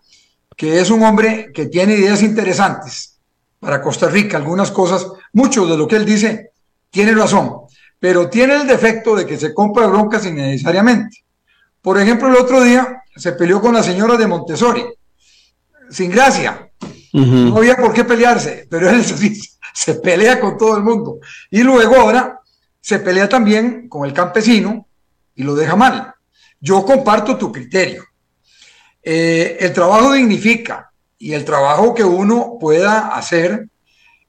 que 0.57 0.81
es 0.81 0.91
un 0.91 1.03
hombre 1.03 1.51
que 1.53 1.67
tiene 1.67 1.95
ideas 1.95 2.23
interesantes 2.23 3.18
para 3.61 3.83
Costa 3.83 4.09
Rica, 4.09 4.37
algunas 4.37 4.71
cosas, 4.71 5.07
mucho 5.33 5.67
de 5.67 5.77
lo 5.77 5.87
que 5.89 5.97
él 5.97 6.05
dice 6.05 6.53
tiene 6.91 7.13
razón, 7.13 7.53
pero 7.99 8.31
tiene 8.31 8.55
el 8.55 8.67
defecto 8.67 9.15
de 9.15 9.27
que 9.27 9.37
se 9.37 9.53
compra 9.53 9.87
broncas 9.87 10.25
innecesariamente. 10.27 11.25
Por 11.83 12.01
ejemplo, 12.01 12.29
el 12.29 12.37
otro 12.37 12.63
día 12.63 13.03
se 13.15 13.33
peleó 13.33 13.61
con 13.61 13.75
la 13.75 13.83
señora 13.83 14.17
de 14.17 14.27
Montessori, 14.27 14.85
sin 15.91 16.11
gracia. 16.11 16.71
No 17.13 17.57
había 17.57 17.77
por 17.77 17.93
qué 17.93 18.05
pelearse, 18.05 18.67
pero 18.71 18.89
él 18.91 19.05
se 19.75 19.95
pelea 19.95 20.39
con 20.41 20.57
todo 20.57 20.77
el 20.77 20.83
mundo. 20.83 21.19
Y 21.51 21.63
luego 21.63 21.97
ahora 21.97 22.41
se 22.81 22.99
pelea 23.01 23.29
también 23.29 23.89
con 23.89 24.07
el 24.07 24.13
campesino 24.13 24.87
y 25.35 25.43
lo 25.43 25.55
deja 25.55 25.77
mal. 25.77 26.15
Yo 26.61 26.85
comparto 26.85 27.37
tu 27.37 27.53
criterio. 27.53 28.05
Eh, 29.03 29.57
el 29.61 29.73
trabajo 29.73 30.13
dignifica 30.13 30.88
y 31.19 31.33
el 31.33 31.45
trabajo 31.45 31.95
que 31.95 32.05
uno 32.05 32.57
pueda 32.61 33.09
hacer, 33.09 33.69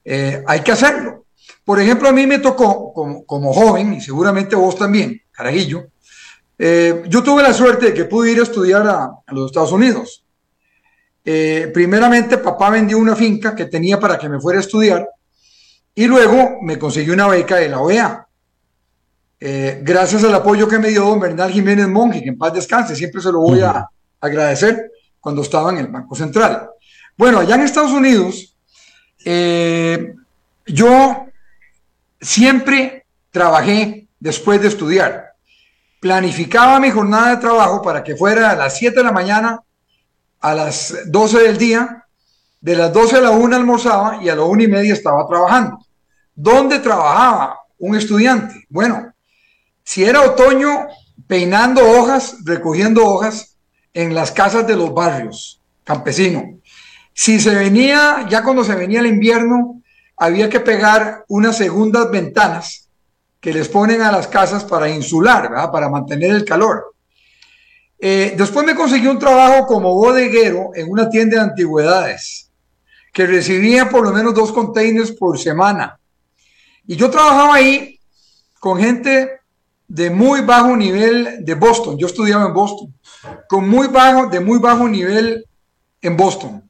eh, 0.03 0.43
hay 0.48 0.62
que 0.62 0.72
hacerlo. 0.72 1.25
Por 1.63 1.79
ejemplo, 1.79 2.10
a 2.10 2.12
mí 2.12 2.25
me 2.25 2.39
tocó, 2.39 2.93
como, 3.25 3.53
joven, 3.53 3.93
y 3.93 4.01
seguramente 4.01 4.55
vos 4.55 4.75
también, 4.75 5.22
carajillo, 5.31 5.88
eh, 6.58 7.03
yo 7.08 7.24
tuve 7.24 7.43
la 7.43 7.53
suerte 7.53 7.88
de 7.88 7.93
que 7.93 8.05
pude 8.05 8.31
ir 8.31 8.39
a 8.39 8.43
estudiar 8.43 8.88
a, 8.88 9.12
los 9.27 9.48
Estados 9.48 9.72
Unidos. 9.72 10.25
eh, 11.25 11.69
primeramente 11.74 12.38
papá 12.39 12.69
vendió 12.72 12.98
una 12.98 13.15
finca 13.15 13.53
que 13.53 13.65
tenía 13.65 14.00
para 14.00 14.17
que 14.17 14.29
me 14.29 14.39
fuera 14.39 14.58
a 14.58 14.62
estudiar 14.62 15.08
y 16.00 16.08
luego 16.08 16.60
me 16.62 16.79
consiguió 16.79 17.13
una 17.13 17.27
beca 17.27 17.58
de 17.58 17.67
la 17.67 17.81
OEA. 17.81 18.25
Eh, 19.38 19.79
gracias 19.84 20.24
al 20.24 20.34
apoyo 20.34 20.67
que 20.67 20.79
me 20.79 20.89
dio 20.89 21.03
don 21.03 21.19
Bernal 21.19 21.51
Jiménez 21.51 21.88
Monge, 21.88 22.22
que 22.24 22.29
en 22.29 22.38
paz 22.38 22.53
descanse, 22.53 22.96
siempre 22.96 23.22
se 23.22 23.31
lo 23.31 23.39
voy 23.39 23.60
a 23.60 23.86
agradecer 24.22 24.91
cuando 25.19 25.41
estaba 25.41 25.72
en 25.72 25.79
el 25.79 25.88
Banco 25.88 26.15
Central. 26.15 26.69
Bueno, 27.19 27.39
allá 27.39 27.55
en 27.55 27.63
Estados 27.63 27.91
Unidos, 27.91 28.55
eh, 29.25 30.15
yo 30.65 31.25
siempre 32.21 33.05
trabajé 33.29 34.07
después 34.21 34.61
de 34.61 34.69
estudiar. 34.69 35.33
Planificaba 35.99 36.79
mi 36.79 36.89
jornada 36.91 37.31
de 37.31 37.41
trabajo 37.41 37.81
para 37.81 38.05
que 38.05 38.15
fuera 38.15 38.51
a 38.51 38.55
las 38.55 38.77
7 38.77 38.95
de 38.95 39.03
la 39.03 39.11
mañana 39.11 39.61
a 40.39 40.55
las 40.55 40.95
12 41.07 41.39
del 41.39 41.57
día, 41.57 42.05
de 42.61 42.77
las 42.77 42.93
12 42.93 43.17
a 43.17 43.21
la 43.21 43.31
1 43.31 43.53
almorzaba 43.53 44.23
y 44.23 44.29
a 44.29 44.35
la 44.38 44.43
1 44.43 44.63
y 44.63 44.67
media 44.69 44.93
estaba 44.93 45.27
trabajando. 45.27 45.77
¿Dónde 46.33 46.79
trabajaba 46.79 47.59
un 47.79 47.97
estudiante? 47.97 48.65
Bueno, 48.69 49.13
si 49.83 50.05
era 50.05 50.21
otoño, 50.21 50.88
peinando 51.27 51.81
hojas, 51.81 52.38
recogiendo 52.45 53.05
hojas 53.05 53.57
en 53.93 54.15
las 54.15 54.31
casas 54.31 54.65
de 54.65 54.77
los 54.77 54.93
barrios 54.93 55.59
campesinos. 55.83 56.58
Si 57.13 57.39
se 57.39 57.53
venía, 57.53 58.25
ya 58.29 58.43
cuando 58.43 58.63
se 58.63 58.75
venía 58.75 58.99
el 58.99 59.07
invierno, 59.07 59.81
había 60.17 60.49
que 60.49 60.59
pegar 60.59 61.25
unas 61.27 61.57
segundas 61.57 62.09
ventanas 62.11 62.89
que 63.39 63.53
les 63.53 63.69
ponen 63.69 64.01
a 64.01 64.11
las 64.11 64.27
casas 64.27 64.63
para 64.65 64.89
insular, 64.89 65.49
para 65.71 65.89
mantener 65.89 66.31
el 66.31 66.45
calor. 66.45 66.93
Eh, 67.97 68.33
después 68.37 68.65
me 68.65 68.75
conseguí 68.75 69.07
un 69.07 69.19
trabajo 69.19 69.65
como 69.65 69.93
bodeguero 69.93 70.71
en 70.73 70.89
una 70.89 71.09
tienda 71.09 71.37
de 71.37 71.49
antigüedades, 71.49 72.49
que 73.13 73.25
recibía 73.25 73.89
por 73.89 74.03
lo 74.03 74.11
menos 74.11 74.33
dos 74.33 74.51
containers 74.51 75.11
por 75.11 75.37
semana. 75.37 75.99
Y 76.85 76.95
yo 76.95 77.09
trabajaba 77.09 77.55
ahí 77.55 77.99
con 78.59 78.79
gente 78.79 79.39
de 79.87 80.09
muy 80.09 80.41
bajo 80.41 80.75
nivel 80.75 81.43
de 81.43 81.53
Boston. 81.55 81.97
Yo 81.97 82.07
estudiaba 82.07 82.45
en 82.45 82.53
Boston, 82.53 82.93
con 83.47 83.67
muy 83.67 83.87
bajo, 83.87 84.27
de 84.27 84.39
muy 84.39 84.59
bajo 84.59 84.87
nivel 84.87 85.45
en 86.01 86.15
Boston. 86.15 86.68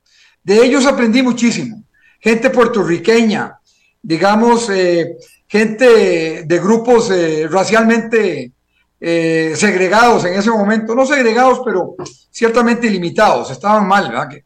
De 0.49 0.65
ellos 0.65 0.87
aprendí 0.87 1.21
muchísimo. 1.21 1.83
Gente 2.19 2.49
puertorriqueña, 2.49 3.59
digamos, 4.01 4.67
eh, 4.71 5.15
gente 5.45 6.43
de 6.43 6.59
grupos 6.59 7.11
eh, 7.11 7.47
racialmente 7.47 8.51
eh, 8.99 9.53
segregados 9.55 10.25
en 10.25 10.33
ese 10.33 10.49
momento, 10.49 10.95
no 10.95 11.05
segregados, 11.05 11.61
pero 11.63 11.95
ciertamente 12.31 12.89
limitados, 12.89 13.51
estaban 13.51 13.87
mal, 13.87 14.09
¿verdad? 14.09 14.27
Que 14.27 14.43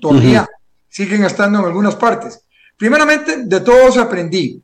todavía 0.00 0.48
siguen 0.88 1.24
estando 1.24 1.58
en 1.58 1.64
algunas 1.64 1.96
partes. 1.96 2.44
Primeramente, 2.76 3.38
de 3.38 3.60
todos 3.60 3.96
aprendí. 3.96 4.62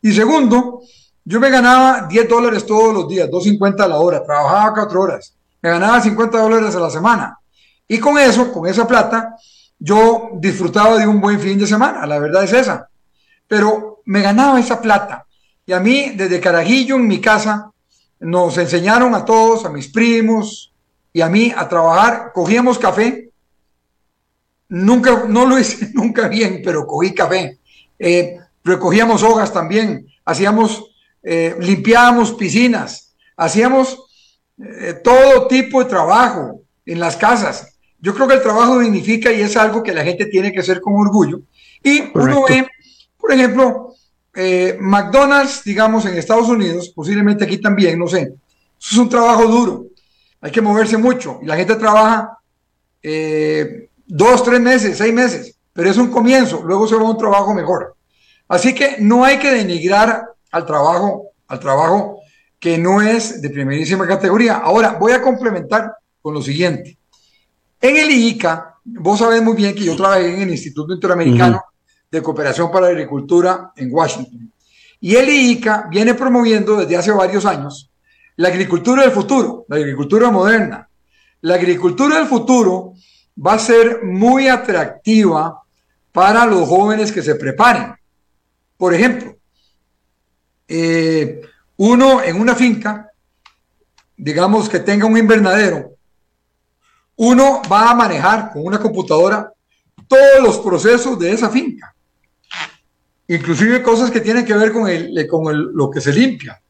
Y 0.00 0.12
segundo, 0.12 0.82
yo 1.24 1.40
me 1.40 1.50
ganaba 1.50 2.06
10 2.08 2.28
dólares 2.28 2.64
todos 2.64 2.94
los 2.94 3.08
días, 3.08 3.28
2.50 3.28 3.80
a 3.80 3.88
la 3.88 3.98
hora, 3.98 4.22
trabajaba 4.22 4.72
4 4.72 5.00
horas, 5.00 5.34
me 5.60 5.68
ganaba 5.68 6.00
50 6.00 6.40
dólares 6.40 6.76
a 6.76 6.78
la 6.78 6.90
semana. 6.90 7.36
Y 7.88 7.98
con 7.98 8.16
eso, 8.18 8.52
con 8.52 8.68
esa 8.68 8.86
plata, 8.86 9.34
yo 9.78 10.30
disfrutaba 10.34 10.98
de 10.98 11.06
un 11.06 11.20
buen 11.20 11.38
fin 11.40 11.58
de 11.58 11.66
semana, 11.66 12.06
la 12.06 12.18
verdad 12.18 12.44
es 12.44 12.52
esa. 12.52 12.88
Pero 13.46 14.02
me 14.04 14.20
ganaba 14.22 14.58
esa 14.58 14.80
plata. 14.80 15.26
Y 15.64 15.72
a 15.72 15.80
mí, 15.80 16.12
desde 16.16 16.40
Carajillo, 16.40 16.96
en 16.96 17.06
mi 17.06 17.20
casa, 17.20 17.70
nos 18.20 18.58
enseñaron 18.58 19.14
a 19.14 19.24
todos, 19.24 19.64
a 19.64 19.70
mis 19.70 19.88
primos 19.88 20.72
y 21.12 21.20
a 21.20 21.28
mí 21.28 21.52
a 21.56 21.68
trabajar. 21.68 22.32
Cogíamos 22.32 22.78
café. 22.78 23.30
Nunca, 24.68 25.24
no 25.28 25.46
lo 25.46 25.58
hice 25.58 25.90
nunca 25.94 26.28
bien, 26.28 26.60
pero 26.64 26.86
cogí 26.86 27.14
café. 27.14 27.58
Eh, 27.98 28.38
recogíamos 28.64 29.22
hojas 29.22 29.52
también. 29.52 30.06
Hacíamos, 30.24 30.84
eh, 31.22 31.56
limpiábamos 31.60 32.32
piscinas. 32.32 33.14
Hacíamos 33.36 33.98
eh, 34.58 34.94
todo 35.04 35.46
tipo 35.46 35.82
de 35.82 35.90
trabajo 35.90 36.62
en 36.84 36.98
las 36.98 37.16
casas. 37.16 37.77
Yo 38.00 38.14
creo 38.14 38.28
que 38.28 38.34
el 38.34 38.42
trabajo 38.42 38.78
dignifica 38.78 39.32
y 39.32 39.40
es 39.40 39.56
algo 39.56 39.82
que 39.82 39.92
la 39.92 40.04
gente 40.04 40.26
tiene 40.26 40.52
que 40.52 40.60
hacer 40.60 40.80
con 40.80 40.94
orgullo. 40.94 41.40
Y 41.82 42.10
uno 42.14 42.44
ve, 42.48 42.66
por 43.18 43.32
ejemplo, 43.32 43.94
eh, 44.34 44.76
McDonald's, 44.80 45.64
digamos, 45.64 46.06
en 46.06 46.14
Estados 46.14 46.48
Unidos, 46.48 46.90
posiblemente 46.94 47.44
aquí 47.44 47.58
también, 47.58 47.98
no 47.98 48.06
sé, 48.06 48.20
eso 48.20 48.90
es 48.92 48.96
un 48.98 49.08
trabajo 49.08 49.46
duro, 49.46 49.86
hay 50.40 50.52
que 50.52 50.60
moverse 50.60 50.96
mucho 50.96 51.40
y 51.42 51.46
la 51.46 51.56
gente 51.56 51.74
trabaja 51.74 52.38
eh, 53.02 53.88
dos, 54.06 54.44
tres 54.44 54.60
meses, 54.60 54.96
seis 54.96 55.12
meses, 55.12 55.56
pero 55.72 55.90
es 55.90 55.96
un 55.96 56.10
comienzo, 56.10 56.62
luego 56.64 56.86
se 56.86 56.94
va 56.94 57.02
a 57.02 57.10
un 57.10 57.18
trabajo 57.18 57.54
mejor. 57.54 57.96
Así 58.48 58.74
que 58.74 58.96
no 59.00 59.24
hay 59.24 59.38
que 59.38 59.50
denigrar 59.50 60.24
al 60.50 60.66
trabajo, 60.66 61.30
al 61.46 61.60
trabajo 61.60 62.20
que 62.58 62.78
no 62.78 63.00
es 63.00 63.40
de 63.40 63.50
primerísima 63.50 64.06
categoría. 64.06 64.56
Ahora, 64.56 64.96
voy 64.98 65.12
a 65.12 65.22
complementar 65.22 65.92
con 66.20 66.34
lo 66.34 66.42
siguiente. 66.42 66.97
En 67.80 67.96
el 67.96 68.10
IICA, 68.10 68.74
vos 68.84 69.18
sabés 69.18 69.42
muy 69.42 69.54
bien 69.54 69.74
que 69.74 69.84
yo 69.84 69.96
trabajé 69.96 70.34
en 70.34 70.42
el 70.42 70.50
Instituto 70.50 70.92
Interamericano 70.92 71.62
de 72.10 72.22
Cooperación 72.22 72.70
para 72.70 72.86
la 72.86 72.92
Agricultura 72.92 73.72
en 73.76 73.92
Washington. 73.92 74.52
Y 75.00 75.14
el 75.14 75.28
IICA 75.28 75.86
viene 75.90 76.14
promoviendo 76.14 76.76
desde 76.76 76.96
hace 76.96 77.12
varios 77.12 77.46
años 77.46 77.90
la 78.36 78.48
agricultura 78.48 79.02
del 79.02 79.12
futuro, 79.12 79.64
la 79.68 79.76
agricultura 79.76 80.30
moderna. 80.30 80.88
La 81.40 81.54
agricultura 81.54 82.18
del 82.18 82.26
futuro 82.26 82.94
va 83.44 83.54
a 83.54 83.58
ser 83.58 84.04
muy 84.04 84.48
atractiva 84.48 85.62
para 86.12 86.46
los 86.46 86.68
jóvenes 86.68 87.12
que 87.12 87.22
se 87.22 87.36
preparen. 87.36 87.94
Por 88.76 88.94
ejemplo, 88.94 89.36
eh, 90.66 91.40
uno 91.76 92.22
en 92.22 92.40
una 92.40 92.54
finca, 92.54 93.10
digamos 94.16 94.68
que 94.68 94.80
tenga 94.80 95.06
un 95.06 95.16
invernadero, 95.16 95.97
uno 97.18 97.62
va 97.70 97.90
a 97.90 97.94
manejar 97.94 98.50
con 98.52 98.64
una 98.64 98.80
computadora 98.80 99.52
todos 100.08 100.42
los 100.42 100.58
procesos 100.58 101.18
de 101.18 101.32
esa 101.32 101.50
finca 101.50 101.94
inclusive 103.28 103.82
cosas 103.82 104.10
que 104.10 104.20
tienen 104.20 104.44
que 104.44 104.54
ver 104.54 104.72
con, 104.72 104.88
el, 104.88 105.26
con 105.28 105.76
lo 105.76 105.90
que 105.90 106.00
se 106.00 106.12
limpia. 106.12 106.60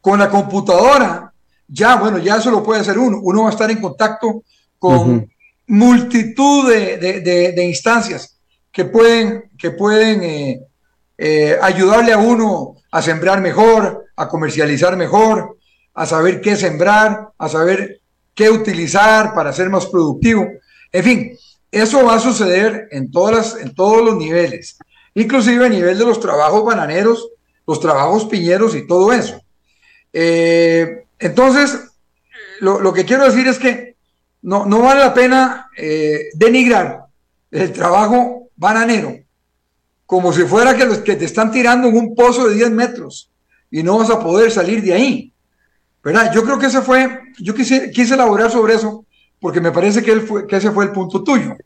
Con 0.00 0.18
la 0.18 0.28
computadora, 0.28 1.32
ya, 1.68 1.96
bueno, 1.96 2.18
ya 2.18 2.36
eso 2.36 2.50
lo 2.50 2.62
puede 2.62 2.80
hacer 2.80 2.98
uno. 2.98 3.20
Uno 3.22 3.44
va 3.44 3.48
a 3.48 3.52
estar 3.52 3.70
en 3.70 3.80
contacto 3.80 4.42
con 4.78 5.30
multitud 5.68 6.68
de, 6.68 7.64
instancias 7.64 8.40
que 8.72 8.84
pueden, 8.84 9.50
que 9.56 9.70
pueden 9.70 10.22
eh, 10.24 10.60
eh, 11.16 11.56
ayudarle 11.62 12.12
a 12.12 12.18
uno 12.18 12.74
a 12.90 13.00
sembrar 13.00 13.40
mejor, 13.40 14.06
a 14.16 14.28
comercializar 14.28 14.96
mejor, 14.96 15.56
a 15.94 16.04
saber 16.04 16.40
qué 16.40 16.56
sembrar, 16.56 17.28
a 17.38 17.48
saber 17.48 18.00
qué 18.34 18.50
utilizar 18.50 19.34
para 19.34 19.52
ser 19.52 19.70
más 19.70 19.86
productivo. 19.86 20.46
En 20.92 21.04
fin, 21.04 21.38
eso 21.70 22.04
va 22.04 22.16
a 22.16 22.20
suceder 22.20 22.88
en, 22.90 23.10
todas 23.10 23.56
en 23.60 23.74
todos 23.74 24.04
los 24.04 24.16
niveles 24.16 24.78
inclusive 25.14 25.66
a 25.66 25.68
nivel 25.68 25.98
de 25.98 26.04
los 26.04 26.20
trabajos 26.20 26.64
bananeros, 26.64 27.28
los 27.66 27.80
trabajos 27.80 28.26
piñeros 28.26 28.74
y 28.74 28.86
todo 28.86 29.12
eso. 29.12 29.40
Eh, 30.12 31.04
entonces, 31.18 31.78
lo, 32.60 32.92
que 32.92 33.04
quiero 33.04 33.24
decir 33.24 33.46
es 33.46 33.58
que 33.58 33.96
no, 34.42 34.66
no 34.66 34.80
vale 34.80 35.00
la 35.00 35.14
pena 35.14 35.68
eh, 35.76 36.28
denigrar 36.34 37.06
el 37.50 37.72
trabajo 37.72 38.48
bananero 38.56 39.18
como 40.06 40.32
si 40.32 40.42
fuera 40.42 40.76
que, 40.76 40.84
los, 40.84 40.98
que 40.98 41.16
te 41.16 41.24
están 41.24 41.50
tirando 41.50 41.88
en 41.88 41.96
un 41.96 42.14
pozo 42.14 42.48
de 42.48 42.54
10 42.54 42.70
metros 42.70 43.30
y 43.70 43.82
no 43.82 43.98
vas 43.98 44.10
a 44.10 44.20
poder 44.20 44.50
salir 44.50 44.82
de 44.82 44.92
ahí. 44.92 45.31
¿Verdad? 46.02 46.32
Yo 46.34 46.42
creo 46.42 46.58
que 46.58 46.66
ese 46.66 46.82
fue, 46.82 47.20
yo 47.38 47.54
quise, 47.54 47.90
quise 47.90 48.14
elaborar 48.14 48.50
sobre 48.50 48.74
eso 48.74 49.06
porque 49.40 49.60
me 49.60 49.72
parece 49.72 50.02
que, 50.02 50.12
él 50.12 50.22
fue, 50.22 50.46
que 50.46 50.56
ese 50.56 50.70
fue 50.70 50.84
el 50.84 50.92
punto 50.92 51.22
tuyo. 51.22 51.56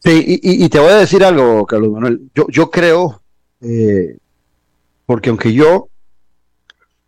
Sí, 0.00 0.40
y, 0.42 0.68
te 0.68 0.78
voy 0.78 0.90
a 0.90 0.98
decir 0.98 1.24
algo, 1.24 1.66
Carlos 1.66 1.90
Manuel. 1.90 2.30
Yo, 2.32 2.46
yo 2.48 2.70
creo, 2.70 3.20
eh, 3.60 4.16
porque 5.04 5.30
aunque 5.30 5.52
yo 5.52 5.88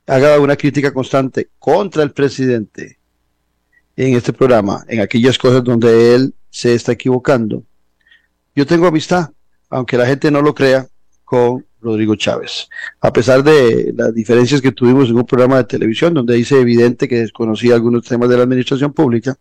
haga 0.08 0.40
una 0.40 0.56
crítica 0.56 0.92
constante 0.92 1.50
contra 1.60 2.02
el 2.02 2.10
presidente 2.10 2.98
en 3.94 4.16
este 4.16 4.32
programa, 4.32 4.84
en 4.88 5.00
aquellas 5.00 5.38
cosas 5.38 5.62
donde 5.62 6.16
él 6.16 6.34
se 6.50 6.74
está 6.74 6.90
equivocando, 6.92 7.62
yo 8.56 8.66
tengo 8.66 8.88
amistad, 8.88 9.30
aunque 9.68 9.96
la 9.96 10.06
gente 10.06 10.32
no 10.32 10.42
lo 10.42 10.52
crea, 10.52 10.88
con 11.24 11.64
Rodrigo 11.80 12.14
Chávez. 12.16 12.68
A 13.00 13.12
pesar 13.12 13.42
de 13.42 13.92
las 13.96 14.14
diferencias 14.14 14.60
que 14.60 14.72
tuvimos 14.72 15.08
en 15.08 15.16
un 15.16 15.26
programa 15.26 15.58
de 15.58 15.64
televisión 15.64 16.14
donde 16.14 16.34
dice 16.34 16.60
evidente 16.60 17.08
que 17.08 17.20
desconocía 17.20 17.74
algunos 17.74 18.04
temas 18.04 18.28
de 18.28 18.36
la 18.36 18.42
administración 18.42 18.92
pública, 18.92 19.36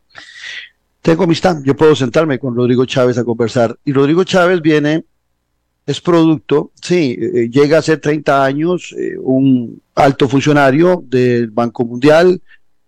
tengo 1.02 1.24
amistad, 1.24 1.58
yo 1.64 1.76
puedo 1.76 1.96
sentarme 1.96 2.40
con 2.40 2.56
Rodrigo 2.56 2.86
Chávez 2.86 3.18
a 3.18 3.24
conversar. 3.24 3.78
Y 3.86 3.94
Rodrigo 3.94 4.24
Chávez 4.24 4.62
viene, 4.62 5.06
es 5.86 6.02
producto, 6.02 6.72
sí, 6.82 7.18
eh, 7.20 7.50
llega 7.50 7.78
a 7.78 7.82
ser 7.82 8.00
30 8.00 8.44
años, 8.44 8.94
eh, 8.98 9.18
un 9.18 9.82
alto 9.96 10.28
funcionario 10.28 11.04
del 11.08 11.52
Banco 11.52 11.86
Mundial, 11.86 12.42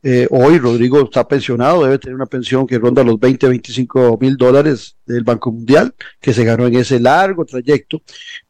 Eh, 0.03 0.27
hoy 0.31 0.57
Rodrigo 0.57 0.99
está 1.03 1.27
pensionado, 1.27 1.83
debe 1.83 1.99
tener 1.99 2.15
una 2.15 2.25
pensión 2.25 2.65
que 2.65 2.79
ronda 2.79 3.03
los 3.03 3.19
20, 3.19 3.47
25 3.47 4.17
mil 4.19 4.35
dólares 4.35 4.97
del 5.05 5.23
Banco 5.23 5.51
Mundial, 5.51 5.93
que 6.19 6.33
se 6.33 6.43
ganó 6.43 6.65
en 6.65 6.75
ese 6.75 6.99
largo 6.99 7.45
trayecto. 7.45 8.01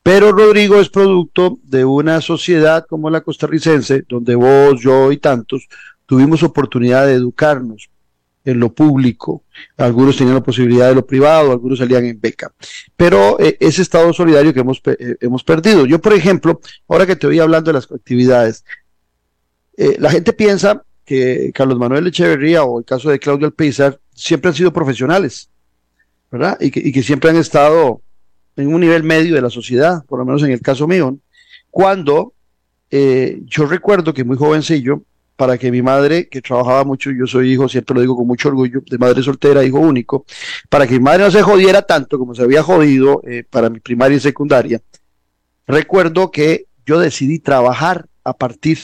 Pero 0.01 0.31
Rodrigo 0.31 0.79
es 0.79 0.89
producto 0.89 1.59
de 1.63 1.83
una 1.83 2.21
sociedad 2.21 2.85
como 2.87 3.09
la 3.09 3.21
costarricense, 3.21 4.05
donde 4.07 4.35
vos, 4.35 4.79
yo 4.81 5.11
y 5.11 5.17
tantos 5.17 5.67
tuvimos 6.05 6.41
oportunidad 6.43 7.05
de 7.05 7.13
educarnos 7.13 7.89
en 8.43 8.59
lo 8.59 8.73
público, 8.73 9.43
algunos 9.77 10.17
tenían 10.17 10.35
la 10.35 10.43
posibilidad 10.43 10.87
de 10.89 10.95
lo 10.95 11.05
privado, 11.05 11.51
algunos 11.51 11.79
salían 11.79 12.05
en 12.05 12.19
beca. 12.19 12.51
Pero 12.95 13.39
eh, 13.39 13.57
ese 13.59 13.81
estado 13.81 14.11
solidario 14.13 14.53
que 14.53 14.61
hemos, 14.61 14.81
eh, 14.85 15.17
hemos 15.19 15.43
perdido. 15.43 15.85
Yo, 15.85 15.99
por 15.99 16.13
ejemplo, 16.13 16.61
ahora 16.87 17.05
que 17.05 17.17
te 17.17 17.27
voy 17.27 17.39
hablando 17.39 17.69
de 17.69 17.73
las 17.73 17.91
actividades, 17.91 18.63
la 19.97 20.11
gente 20.11 20.33
piensa 20.33 20.83
Carlos 21.53 21.77
Manuel 21.77 22.07
Echeverría 22.07 22.63
o 22.63 22.79
el 22.79 22.85
caso 22.85 23.09
de 23.09 23.19
Claudio 23.19 23.47
Alpizar 23.47 23.99
siempre 24.13 24.49
han 24.49 24.55
sido 24.55 24.71
profesionales, 24.71 25.49
¿verdad? 26.31 26.57
Y 26.59 26.71
que, 26.71 27.03
siempre 27.03 27.29
han 27.29 27.37
estado 27.37 28.01
en 28.55 28.73
un 28.73 28.81
nivel 28.81 29.03
medio 29.03 29.35
de 29.35 29.41
la 29.41 29.49
sociedad, 29.49 30.03
por 30.05 30.19
lo 30.19 30.25
menos 30.25 30.43
en 30.43 30.51
el 30.51 30.61
caso 30.61 30.87
mío, 30.87 31.17
cuando 31.69 32.33
eh, 32.89 33.39
yo 33.45 33.65
recuerdo 33.65 34.13
que 34.13 34.23
muy 34.23 34.37
jovencillo, 34.37 35.03
para 35.35 35.57
que 35.57 35.71
mi 35.71 35.81
madre, 35.81 36.29
que 36.29 36.39
trabajaba 36.39 36.83
mucho, 36.83 37.09
yo 37.09 37.25
soy 37.25 37.53
hijo, 37.53 37.67
siempre 37.67 37.95
lo 37.95 38.01
digo 38.01 38.15
con 38.15 38.27
mucho 38.27 38.49
orgullo, 38.49 38.83
de 38.87 38.97
madre 38.99 39.23
soltera, 39.23 39.63
hijo 39.63 39.79
único, 39.79 40.23
para 40.69 40.85
que 40.85 40.93
mi 40.93 40.99
madre 40.99 41.23
no 41.23 41.31
se 41.31 41.41
jodiera 41.41 41.81
tanto 41.81 42.19
como 42.19 42.35
se 42.35 42.43
había 42.43 42.61
jodido 42.61 43.21
eh, 43.25 43.43
para 43.49 43.69
mi 43.69 43.79
primaria 43.79 44.17
y 44.17 44.19
secundaria, 44.19 44.81
recuerdo 45.65 46.29
que 46.29 46.67
yo 46.85 46.99
decidí 46.99 47.39
trabajar 47.39 48.05
a 48.23 48.33
partir 48.33 48.77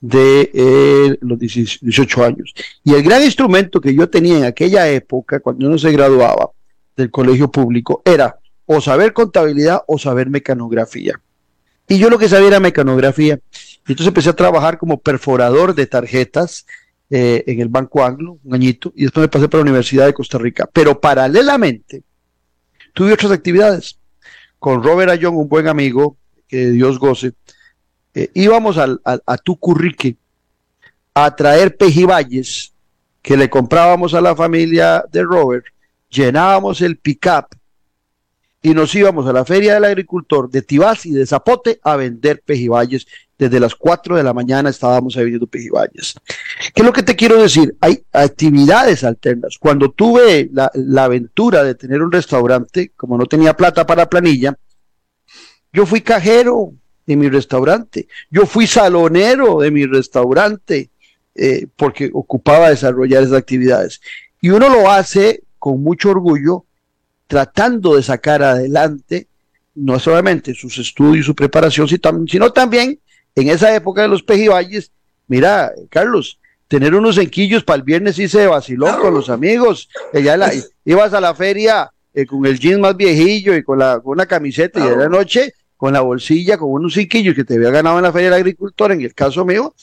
de 0.00 0.50
eh, 0.54 1.18
los 1.20 1.38
18 1.38 2.24
años. 2.24 2.54
Y 2.84 2.94
el 2.94 3.02
gran 3.02 3.22
instrumento 3.22 3.80
que 3.80 3.94
yo 3.94 4.08
tenía 4.08 4.38
en 4.38 4.44
aquella 4.44 4.88
época, 4.88 5.40
cuando 5.40 5.66
uno 5.66 5.78
se 5.78 5.90
graduaba 5.92 6.50
del 6.96 7.10
colegio 7.10 7.50
público, 7.50 8.02
era 8.04 8.38
o 8.66 8.80
saber 8.80 9.12
contabilidad 9.12 9.82
o 9.86 9.98
saber 9.98 10.28
mecanografía. 10.28 11.20
Y 11.88 11.98
yo 11.98 12.10
lo 12.10 12.18
que 12.18 12.28
sabía 12.28 12.48
era 12.48 12.60
mecanografía. 12.60 13.40
Entonces 13.80 14.06
empecé 14.06 14.28
a 14.28 14.36
trabajar 14.36 14.76
como 14.76 15.00
perforador 15.00 15.74
de 15.74 15.86
tarjetas 15.86 16.66
eh, 17.08 17.42
en 17.46 17.60
el 17.60 17.68
Banco 17.68 18.04
Anglo, 18.04 18.38
un 18.44 18.54
añito, 18.54 18.92
y 18.94 19.04
después 19.04 19.22
me 19.22 19.28
pasé 19.28 19.48
para 19.48 19.60
la 19.60 19.70
Universidad 19.70 20.04
de 20.04 20.12
Costa 20.12 20.36
Rica. 20.36 20.68
Pero 20.70 21.00
paralelamente, 21.00 22.02
tuve 22.92 23.14
otras 23.14 23.32
actividades. 23.32 23.98
Con 24.58 24.82
Robert 24.82 25.10
Ayón, 25.10 25.36
un 25.36 25.48
buen 25.48 25.68
amigo, 25.68 26.16
que 26.46 26.70
Dios 26.70 26.98
goce, 26.98 27.32
eh, 28.18 28.30
íbamos 28.34 28.78
al, 28.78 29.00
a 29.04 29.36
Tucurrique 29.38 30.16
a 31.14 31.36
traer 31.36 31.76
pejibayes 31.76 32.72
que 33.22 33.36
le 33.36 33.48
comprábamos 33.48 34.12
a 34.12 34.20
la 34.20 34.34
familia 34.34 35.04
de 35.12 35.22
Robert, 35.22 35.66
llenábamos 36.10 36.80
el 36.80 36.96
pick-up 36.96 37.46
y 38.60 38.74
nos 38.74 38.92
íbamos 38.96 39.24
a 39.28 39.32
la 39.32 39.44
feria 39.44 39.74
del 39.74 39.84
agricultor 39.84 40.50
de 40.50 40.62
Tibás 40.62 41.06
y 41.06 41.12
de 41.12 41.26
Zapote 41.26 41.78
a 41.84 41.94
vender 41.94 42.42
pejibayes. 42.44 43.06
Desde 43.38 43.60
las 43.60 43.76
4 43.76 44.16
de 44.16 44.24
la 44.24 44.34
mañana 44.34 44.68
estábamos 44.68 45.14
vendiendo 45.14 45.46
pejibayes. 45.46 46.14
¿Qué 46.74 46.82
es 46.82 46.84
lo 46.84 46.92
que 46.92 47.04
te 47.04 47.14
quiero 47.14 47.40
decir? 47.40 47.76
Hay 47.80 48.02
actividades 48.12 49.04
alternas. 49.04 49.58
Cuando 49.60 49.92
tuve 49.92 50.50
la, 50.52 50.72
la 50.74 51.04
aventura 51.04 51.62
de 51.62 51.76
tener 51.76 52.02
un 52.02 52.10
restaurante, 52.10 52.90
como 52.96 53.16
no 53.16 53.26
tenía 53.26 53.54
plata 53.54 53.86
para 53.86 54.08
planilla, 54.08 54.58
yo 55.72 55.86
fui 55.86 56.00
cajero, 56.00 56.72
de 57.08 57.16
mi 57.16 57.30
restaurante. 57.30 58.06
Yo 58.30 58.44
fui 58.44 58.66
salonero 58.66 59.60
de 59.60 59.70
mi 59.70 59.86
restaurante 59.86 60.90
eh, 61.34 61.66
porque 61.74 62.10
ocupaba 62.12 62.68
desarrollar 62.68 63.22
esas 63.22 63.38
actividades. 63.38 64.02
Y 64.42 64.50
uno 64.50 64.68
lo 64.68 64.90
hace 64.90 65.42
con 65.58 65.82
mucho 65.82 66.10
orgullo, 66.10 66.66
tratando 67.26 67.96
de 67.96 68.02
sacar 68.02 68.42
adelante 68.42 69.26
no 69.74 69.98
solamente 69.98 70.52
sus 70.54 70.76
estudios, 70.76 71.24
su 71.24 71.34
preparación, 71.34 71.88
sino 71.88 72.52
también 72.52 72.98
en 73.34 73.48
esa 73.48 73.74
época 73.74 74.02
de 74.02 74.08
los 74.08 74.22
pejibayes. 74.22 74.90
Mira, 75.28 75.72
Carlos, 75.88 76.38
tener 76.68 76.94
unos 76.94 77.16
enquillos 77.16 77.64
para 77.64 77.78
el 77.78 77.84
viernes 77.84 78.18
y 78.18 78.28
se 78.28 78.46
vaciló 78.46 79.00
con 79.00 79.14
los 79.14 79.30
amigos. 79.30 79.88
Ella 80.12 80.50
ibas 80.84 81.14
a 81.14 81.22
la 81.22 81.34
feria 81.34 81.90
eh, 82.12 82.26
con 82.26 82.44
el 82.44 82.58
jeans 82.58 82.80
más 82.80 82.96
viejillo 82.98 83.56
y 83.56 83.62
con, 83.62 83.78
la, 83.78 83.98
con 84.00 84.12
una 84.12 84.26
camiseta 84.26 84.84
y 84.84 84.90
de 84.90 84.96
la 84.96 85.08
noche 85.08 85.54
con 85.78 85.92
la 85.92 86.00
bolsilla, 86.00 86.58
con 86.58 86.70
unos 86.72 86.94
cinquillos 86.94 87.34
que 87.34 87.44
te 87.44 87.54
había 87.54 87.70
ganado 87.70 87.96
en 87.98 88.02
la 88.02 88.12
Feria 88.12 88.30
del 88.30 88.40
Agricultor, 88.40 88.92
en 88.92 89.00
el 89.00 89.14
caso 89.14 89.44
mío, 89.46 89.74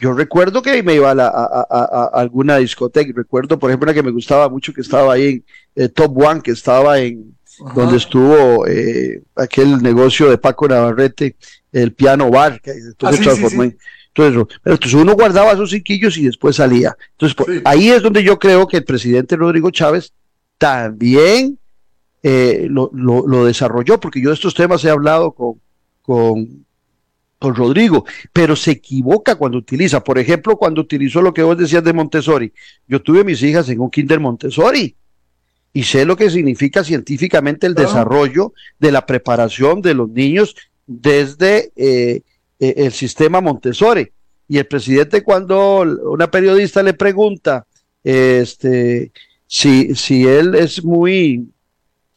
yo 0.00 0.14
recuerdo 0.14 0.62
que 0.62 0.82
me 0.82 0.94
iba 0.94 1.12
a, 1.12 2.10
alguna 2.14 2.56
discoteca, 2.56 3.12
recuerdo, 3.14 3.58
por 3.58 3.70
ejemplo, 3.70 3.84
una 3.84 3.94
que 3.94 4.02
me 4.02 4.10
gustaba 4.10 4.48
mucho, 4.48 4.72
que 4.72 4.80
estaba 4.80 5.12
ahí 5.12 5.26
en 5.26 5.44
eh, 5.84 5.88
Top 5.90 6.16
One, 6.16 6.40
que 6.40 6.52
estaba 6.52 6.98
en 6.98 7.36
donde 7.74 7.98
estuvo 7.98 8.66
eh, 8.66 9.22
aquel 9.36 9.82
negocio 9.82 10.30
de 10.30 10.38
Paco 10.38 10.66
Navarrete, 10.66 11.36
el 11.70 11.92
piano 11.92 12.30
bar, 12.30 12.60
que 12.62 12.70
entonces 12.70 13.20
ah, 13.20 13.22
transformó 13.22 13.64
en 13.64 13.78
Pero 14.14 14.48
entonces 14.64 14.94
uno 14.94 15.14
guardaba 15.14 15.54
sus 15.56 15.70
cinquillos 15.70 16.16
y 16.16 16.24
después 16.24 16.56
salía. 16.56 16.96
Entonces, 17.18 17.62
ahí 17.66 17.90
es 17.90 18.02
donde 18.02 18.24
yo 18.24 18.38
creo 18.38 18.66
que 18.66 18.78
el 18.78 18.84
presidente 18.84 19.36
Rodrigo 19.36 19.70
Chávez 19.70 20.14
también 20.56 21.58
eh, 22.22 22.66
lo, 22.70 22.90
lo, 22.92 23.44
desarrolló, 23.44 23.98
porque 23.98 24.22
yo 24.22 24.28
de 24.28 24.34
estos 24.34 24.54
temas 24.54 24.84
he 24.84 24.90
hablado 24.90 25.32
con, 25.32 25.60
con, 26.02 26.64
con 27.38 27.54
Rodrigo, 27.54 28.04
pero 28.32 28.54
se 28.54 28.70
equivoca 28.72 29.34
cuando 29.34 29.58
utiliza, 29.58 30.04
por 30.04 30.18
ejemplo, 30.18 30.56
cuando 30.56 30.80
utilizó 30.80 31.20
lo 31.20 31.34
que 31.34 31.42
vos 31.42 31.58
decías 31.58 31.82
de 31.82 31.92
Montessori. 31.92 32.52
Yo 32.86 33.02
tuve 33.02 33.24
mis 33.24 33.42
hijas 33.42 33.68
en 33.68 33.80
un 33.80 33.90
kinder 33.90 34.20
Montessori 34.20 34.94
y 35.72 35.82
sé 35.82 36.04
lo 36.04 36.16
que 36.16 36.30
significa 36.30 36.84
científicamente 36.84 37.66
el 37.66 37.74
desarrollo 37.74 38.52
de 38.78 38.92
la 38.92 39.06
preparación 39.06 39.80
de 39.80 39.94
los 39.94 40.08
niños 40.10 40.54
desde 40.86 41.72
eh, 41.76 42.22
eh, 42.60 42.74
el 42.76 42.92
sistema 42.92 43.40
Montessori. 43.40 44.12
Y 44.48 44.58
el 44.58 44.66
presidente 44.66 45.22
cuando 45.22 45.80
una 45.80 46.30
periodista 46.30 46.82
le 46.82 46.92
pregunta 46.92 47.66
este, 48.04 49.12
si, 49.46 49.94
si 49.94 50.26
él 50.26 50.54
es 50.54 50.84
muy 50.84 51.48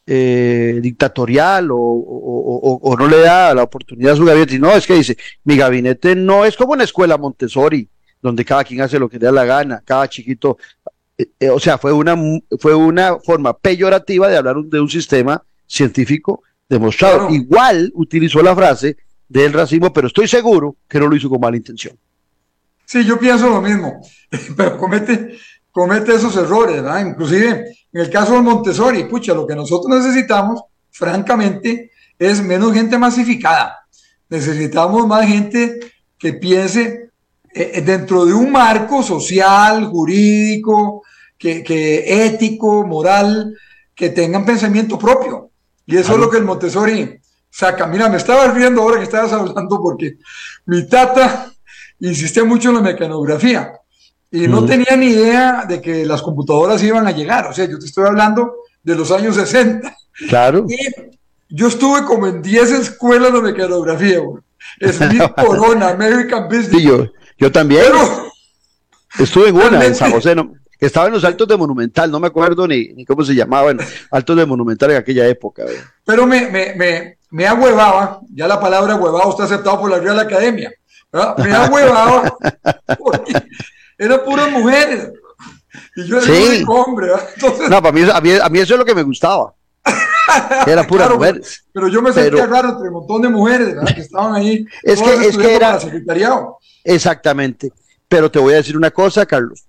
eh, 0.06 0.78
dictatorial 0.80 1.68
o, 1.72 2.96
no 2.96 3.08
le 3.08 3.18
da 3.18 3.54
la 3.54 3.64
oportunidad 3.64 4.12
a 4.12 4.16
su 4.16 4.24
gabinete. 4.24 4.58
No, 4.58 4.72
es 4.72 4.86
que 4.86 4.94
dice, 4.94 5.16
mi 5.44 5.56
gabinete 5.56 6.14
no 6.14 6.44
es 6.44 6.56
como 6.56 6.72
una 6.72 6.84
escuela 6.84 7.18
Montessori, 7.18 7.88
donde 8.22 8.44
cada 8.44 8.64
quien 8.64 8.80
hace 8.80 8.98
lo 8.98 9.08
que 9.08 9.18
le 9.18 9.26
da 9.26 9.32
la 9.32 9.44
gana, 9.44 9.82
cada 9.84 10.08
chiquito. 10.08 10.58
Eh, 11.18 11.28
eh, 11.40 11.50
o 11.50 11.58
sea, 11.58 11.78
fue 11.78 11.92
una, 11.92 12.16
fue 12.58 12.74
una 12.74 13.16
forma 13.18 13.56
peyorativa 13.56 14.28
de 14.28 14.36
hablar 14.36 14.56
de 14.56 14.80
un 14.80 14.88
sistema 14.88 15.42
científico 15.66 16.42
demostrado. 16.68 17.28
Igual 17.30 17.90
utilizó 17.94 18.42
la 18.42 18.54
frase 18.54 18.96
del 19.28 19.52
racismo, 19.52 19.92
pero 19.92 20.06
estoy 20.06 20.28
seguro 20.28 20.76
que 20.88 21.00
no 21.00 21.08
lo 21.08 21.16
hizo 21.16 21.28
con 21.28 21.40
mala 21.40 21.56
intención. 21.56 21.96
Sí, 22.84 23.04
yo 23.04 23.18
pienso 23.18 23.48
lo 23.48 23.60
mismo, 23.60 24.00
pero 24.56 24.78
comete, 24.78 25.36
comete 25.72 26.14
esos 26.14 26.36
errores, 26.36 26.76
¿verdad? 26.76 27.04
Inclusive 27.04 27.64
en 27.96 28.02
el 28.02 28.10
caso 28.10 28.34
de 28.34 28.42
Montessori, 28.42 29.04
pucha, 29.04 29.32
lo 29.32 29.46
que 29.46 29.54
nosotros 29.54 29.88
necesitamos, 29.96 30.64
francamente, 30.90 31.92
es 32.18 32.42
menos 32.42 32.74
gente 32.74 32.98
masificada. 32.98 33.86
Necesitamos 34.28 35.06
más 35.06 35.26
gente 35.26 35.80
que 36.18 36.34
piense 36.34 37.08
eh, 37.54 37.70
eh, 37.72 37.80
dentro 37.80 38.26
de 38.26 38.34
un 38.34 38.52
marco 38.52 39.02
social, 39.02 39.86
jurídico, 39.86 41.04
que, 41.38 42.04
ético, 42.26 42.86
moral, 42.86 43.56
que 43.94 44.10
tengan 44.10 44.44
pensamiento 44.44 44.98
propio. 44.98 45.52
Y 45.86 45.96
eso 45.96 46.12
es 46.12 46.18
lo 46.18 46.28
que 46.28 46.36
el 46.36 46.44
Montessori 46.44 47.18
saca. 47.48 47.86
Mira, 47.86 48.10
me 48.10 48.18
estaba 48.18 48.46
riendo 48.48 48.82
ahora 48.82 48.98
que 48.98 49.04
estabas 49.04 49.32
hablando 49.32 49.80
porque 49.80 50.18
mi 50.66 50.86
tata 50.86 51.50
insistía 52.00 52.44
mucho 52.44 52.68
en 52.68 52.74
la 52.74 52.82
mecanografía. 52.82 53.72
Y 54.30 54.48
no 54.48 54.64
tenía 54.64 54.96
ni 54.96 55.06
idea 55.06 55.64
de 55.68 55.80
que 55.80 56.04
las 56.04 56.20
computadoras 56.22 56.82
iban 56.82 57.06
a 57.06 57.12
llegar. 57.12 57.46
O 57.46 57.52
sea, 57.52 57.64
yo 57.66 57.78
te 57.78 57.86
estoy 57.86 58.06
hablando 58.06 58.54
de 58.82 58.94
los 58.94 59.10
años 59.10 59.36
60. 59.36 59.96
Claro. 60.28 60.66
Y 60.68 60.76
yo 61.48 61.68
estuve 61.68 62.04
como 62.04 62.26
en 62.26 62.42
10 62.42 62.70
escuelas 62.72 63.32
de 63.32 63.40
mecanografía, 63.40 64.18
Smith 64.80 65.22
Corona, 65.36 65.90
American 65.90 66.48
Business. 66.48 66.82
yo, 66.82 67.06
yo 67.38 67.52
también. 67.52 67.84
estuve 69.18 69.48
en 69.48 69.56
una, 69.56 69.84
en 69.84 69.94
San 69.94 70.10
José, 70.10 70.34
estaba 70.78 71.06
en 71.06 71.14
los 71.14 71.24
altos 71.24 71.48
de 71.48 71.56
Monumental, 71.56 72.10
no 72.10 72.20
me 72.20 72.26
acuerdo 72.26 72.66
ni, 72.66 72.88
ni 72.88 73.04
cómo 73.04 73.24
se 73.24 73.34
llamaba, 73.34 73.64
bueno, 73.64 73.82
altos 74.10 74.36
de 74.36 74.46
Monumental 74.46 74.90
en 74.90 74.96
aquella 74.98 75.26
época. 75.26 75.64
Pero 76.04 76.26
me, 76.26 76.50
me, 76.50 76.74
me, 76.74 77.18
me 77.30 77.44
ya 78.34 78.46
la 78.46 78.60
palabra 78.60 78.96
huevado 78.96 79.30
está 79.30 79.44
aceptado 79.44 79.80
por 79.80 79.90
la 79.90 79.98
Real 79.98 80.18
Academia, 80.18 80.70
me 81.38 81.52
ahuevaba 81.52 82.36
porque 82.98 83.42
eran 83.98 84.24
puras 84.24 84.50
mujeres. 84.50 85.10
Y 85.94 86.04
yo 86.06 86.18
era 86.18 86.26
el 86.26 86.48
único 86.48 86.74
hombre. 86.74 87.08
no, 87.68 87.82
para 87.82 87.92
mí, 87.92 88.02
a, 88.10 88.20
mí, 88.20 88.30
a 88.42 88.48
mí 88.48 88.58
eso 88.58 88.74
es 88.74 88.78
lo 88.78 88.84
que 88.84 88.94
me 88.94 89.02
gustaba. 89.02 89.54
Era 90.66 90.86
pura 90.86 91.08
mujer. 91.08 91.40
Pero 91.72 91.88
yo 91.88 92.02
me 92.02 92.12
sentía 92.12 92.46
raro 92.46 92.70
entre 92.70 92.88
un 92.88 92.94
montón 92.94 93.22
de 93.22 93.28
mujeres 93.28 93.76
que 93.94 94.00
estaban 94.00 94.34
ahí. 94.34 94.66
Es 94.82 95.00
que, 95.00 95.28
es 95.28 95.36
que 95.36 95.54
era. 95.54 95.78
Secretariado. 95.78 96.58
Exactamente. 96.82 97.72
pero 98.08 98.30
te 98.30 98.38
voy 98.38 98.54
a 98.54 98.56
decir 98.56 98.76
una 98.76 98.90
cosa, 98.90 99.24
Carlos. 99.26 99.64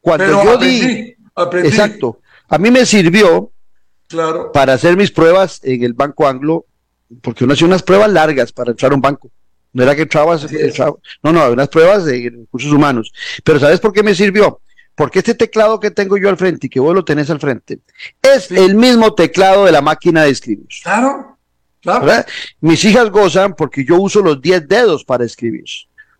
Cuando 0.00 0.42
yo 0.42 0.56
di, 0.56 1.14
exacto, 1.62 2.20
a 2.48 2.56
mí 2.58 2.70
me 2.70 2.86
sirvió 2.86 3.52
claro. 4.08 4.50
para 4.52 4.72
hacer 4.72 4.96
mis 4.96 5.10
pruebas 5.10 5.60
en 5.62 5.84
el 5.84 5.92
Banco 5.92 6.26
Anglo, 6.26 6.64
porque 7.20 7.44
uno 7.44 7.52
hacía 7.52 7.66
unas 7.66 7.82
pruebas 7.82 8.10
largas 8.10 8.52
para 8.52 8.70
entrar 8.70 8.92
a 8.92 8.94
un 8.94 9.02
banco. 9.02 9.30
No 9.72 9.82
era 9.82 9.94
que 9.94 10.02
entrabas, 10.02 10.46
no, 11.22 11.32
no, 11.32 11.50
unas 11.50 11.68
pruebas 11.68 12.04
de 12.04 12.30
recursos 12.30 12.72
humanos. 12.72 13.12
Pero 13.44 13.60
¿sabes 13.60 13.78
por 13.80 13.92
qué 13.92 14.02
me 14.02 14.14
sirvió? 14.14 14.60
Porque 14.94 15.20
este 15.20 15.34
teclado 15.34 15.78
que 15.78 15.90
tengo 15.90 16.16
yo 16.18 16.28
al 16.28 16.36
frente 16.36 16.66
y 16.66 16.70
que 16.70 16.80
vos 16.80 16.94
lo 16.94 17.04
tenés 17.04 17.30
al 17.30 17.40
frente, 17.40 17.78
es 18.20 18.50
el 18.50 18.74
mismo 18.74 19.14
teclado 19.14 19.64
de 19.64 19.72
la 19.72 19.80
máquina 19.80 20.24
de 20.24 20.30
escribir. 20.30 20.66
Claro, 20.82 21.38
claro. 21.80 22.24
Mis 22.60 22.84
hijas 22.84 23.10
gozan 23.10 23.54
porque 23.54 23.84
yo 23.84 23.96
uso 23.96 24.20
los 24.20 24.42
10 24.42 24.68
dedos 24.68 25.04
para 25.04 25.24
escribir. 25.24 25.64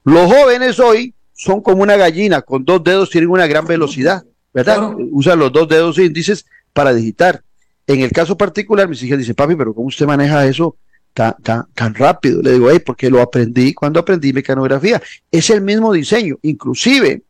Los 0.05 0.33
jóvenes 0.33 0.79
hoy 0.79 1.13
son 1.35 1.61
como 1.61 1.83
una 1.83 1.97
gallina, 1.97 2.43
con 2.43 2.65
dos 2.65 2.83
dedos 2.83 3.11
tienen 3.11 3.31
una 3.31 3.47
gran 3.47 3.67
velocidad, 3.67 4.25
¿verdad? 4.55 4.95
Usan 5.11 5.39
los 5.39 5.53
dos 5.53 5.69
dedos 5.69 5.99
índices 5.99 6.47
para 6.73 6.95
digitar. 6.95 7.43
En 7.87 8.01
el 8.01 8.13
caso 8.13 8.37
particular, 8.37 8.89
mis 8.89 9.03
hijas 9.03 9.19
dicen, 9.19 9.35
papi, 9.35 9.57
pero 9.57 9.75
¿cómo 9.75 9.89
usted 9.89 10.07
maneja 10.07 10.47
eso 10.47 10.77
tan, 11.15 11.35
tan, 11.43 11.67
tan 11.75 11.95
rápido? 11.95 12.43
Le 12.43 12.53
digo, 12.53 12.71
hey, 12.71 12.81
porque 12.85 13.11
lo 13.11 13.21
aprendí 13.21 13.75
cuando 13.75 14.01
aprendí 14.01 14.33
mecanografía. 14.33 15.03
Es 15.31 15.51
el 15.51 15.61
mismo 15.61 15.93
diseño, 15.93 16.39
inclusive 16.43 17.23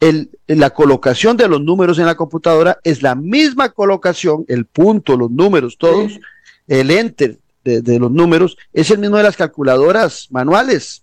el, 0.00 0.30
la 0.46 0.70
colocación 0.70 1.36
de 1.36 1.48
los 1.48 1.60
números 1.60 1.98
en 1.98 2.06
la 2.06 2.14
computadora 2.14 2.78
es 2.84 3.02
la 3.02 3.14
misma 3.14 3.70
colocación, 3.70 4.44
el 4.48 4.66
punto, 4.66 5.16
los 5.16 5.30
números, 5.30 5.76
todos, 5.78 6.18
el 6.66 6.90
enter 6.90 7.38
de, 7.64 7.80
de, 7.80 7.98
los 7.98 8.10
números, 8.10 8.56
es 8.72 8.90
el 8.90 8.98
mismo 8.98 9.16
de 9.16 9.22
las 9.22 9.36
calculadoras 9.36 10.28
manuales. 10.30 11.02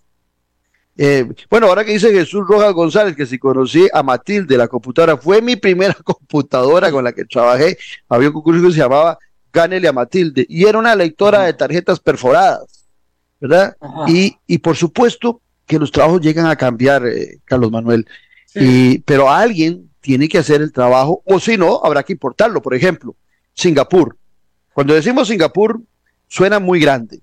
Eh, 0.96 1.26
bueno, 1.50 1.66
ahora 1.66 1.84
que 1.84 1.92
dice 1.92 2.12
Jesús 2.12 2.46
Rojas 2.46 2.72
González, 2.72 3.16
que 3.16 3.26
si 3.26 3.38
conocí 3.38 3.88
a 3.92 4.02
Matilde, 4.02 4.56
la 4.56 4.68
computadora, 4.68 5.16
fue 5.16 5.42
mi 5.42 5.56
primera 5.56 5.94
computadora 6.04 6.90
con 6.90 7.04
la 7.04 7.12
que 7.12 7.24
trabajé. 7.24 7.76
Había 8.08 8.28
un 8.28 8.34
concurso 8.34 8.62
que 8.62 8.72
se 8.72 8.78
llamaba 8.78 9.18
Gánele 9.54 9.86
a 9.86 9.92
Matilde 9.92 10.44
y 10.48 10.66
era 10.66 10.78
una 10.78 10.96
lectora 10.96 11.44
de 11.44 11.54
tarjetas 11.54 12.00
perforadas, 12.00 12.86
¿verdad? 13.40 13.76
Y, 14.08 14.36
y, 14.48 14.58
por 14.58 14.76
supuesto 14.76 15.40
que 15.64 15.78
los 15.78 15.92
trabajos 15.92 16.20
llegan 16.20 16.46
a 16.46 16.56
cambiar, 16.56 17.06
eh, 17.06 17.38
Carlos 17.44 17.70
Manuel, 17.70 18.04
y, 18.54 18.98
pero 18.98 19.30
alguien 19.30 19.90
tiene 20.00 20.28
que 20.28 20.38
hacer 20.38 20.60
el 20.60 20.72
trabajo, 20.72 21.22
o 21.24 21.38
si 21.38 21.56
no, 21.56 21.80
habrá 21.84 22.02
que 22.02 22.12
importarlo. 22.12 22.60
Por 22.60 22.74
ejemplo, 22.74 23.16
Singapur. 23.54 24.18
Cuando 24.74 24.92
decimos 24.92 25.28
Singapur, 25.28 25.80
suena 26.26 26.58
muy 26.58 26.80
grande. 26.80 27.20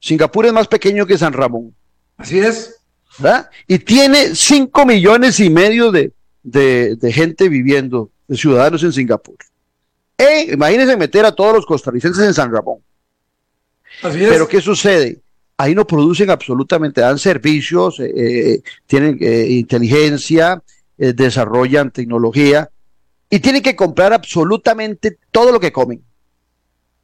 Singapur 0.00 0.46
es 0.46 0.52
más 0.52 0.66
pequeño 0.66 1.06
que 1.06 1.18
San 1.18 1.34
Ramón. 1.34 1.74
Así 2.16 2.38
es. 2.38 2.80
Y 3.68 3.78
tiene 3.78 4.34
5 4.34 4.86
millones 4.86 5.38
y 5.38 5.50
medio 5.50 5.92
de, 5.92 6.12
gente 7.12 7.48
viviendo, 7.48 8.10
de 8.26 8.36
ciudadanos 8.36 8.82
en 8.82 8.92
Singapur. 8.92 9.36
E, 10.16 10.52
imagínense 10.52 10.96
meter 10.96 11.24
a 11.24 11.32
todos 11.32 11.54
los 11.54 11.66
costarricenses 11.66 12.24
en 12.24 12.34
San 12.34 12.52
Ramón. 12.52 12.78
Pero 14.02 14.48
¿qué 14.48 14.60
sucede? 14.60 15.20
Ahí 15.56 15.74
no 15.74 15.86
producen 15.86 16.30
absolutamente, 16.30 17.00
dan 17.00 17.18
servicios, 17.18 18.00
eh, 18.00 18.12
eh, 18.16 18.62
tienen 18.86 19.18
eh, 19.20 19.46
inteligencia, 19.50 20.62
desarrollan 20.96 21.90
tecnología 21.90 22.70
y 23.28 23.40
tienen 23.40 23.62
que 23.62 23.74
comprar 23.74 24.12
absolutamente 24.12 25.18
todo 25.32 25.50
lo 25.50 25.58
que 25.58 25.72
comen. 25.72 26.02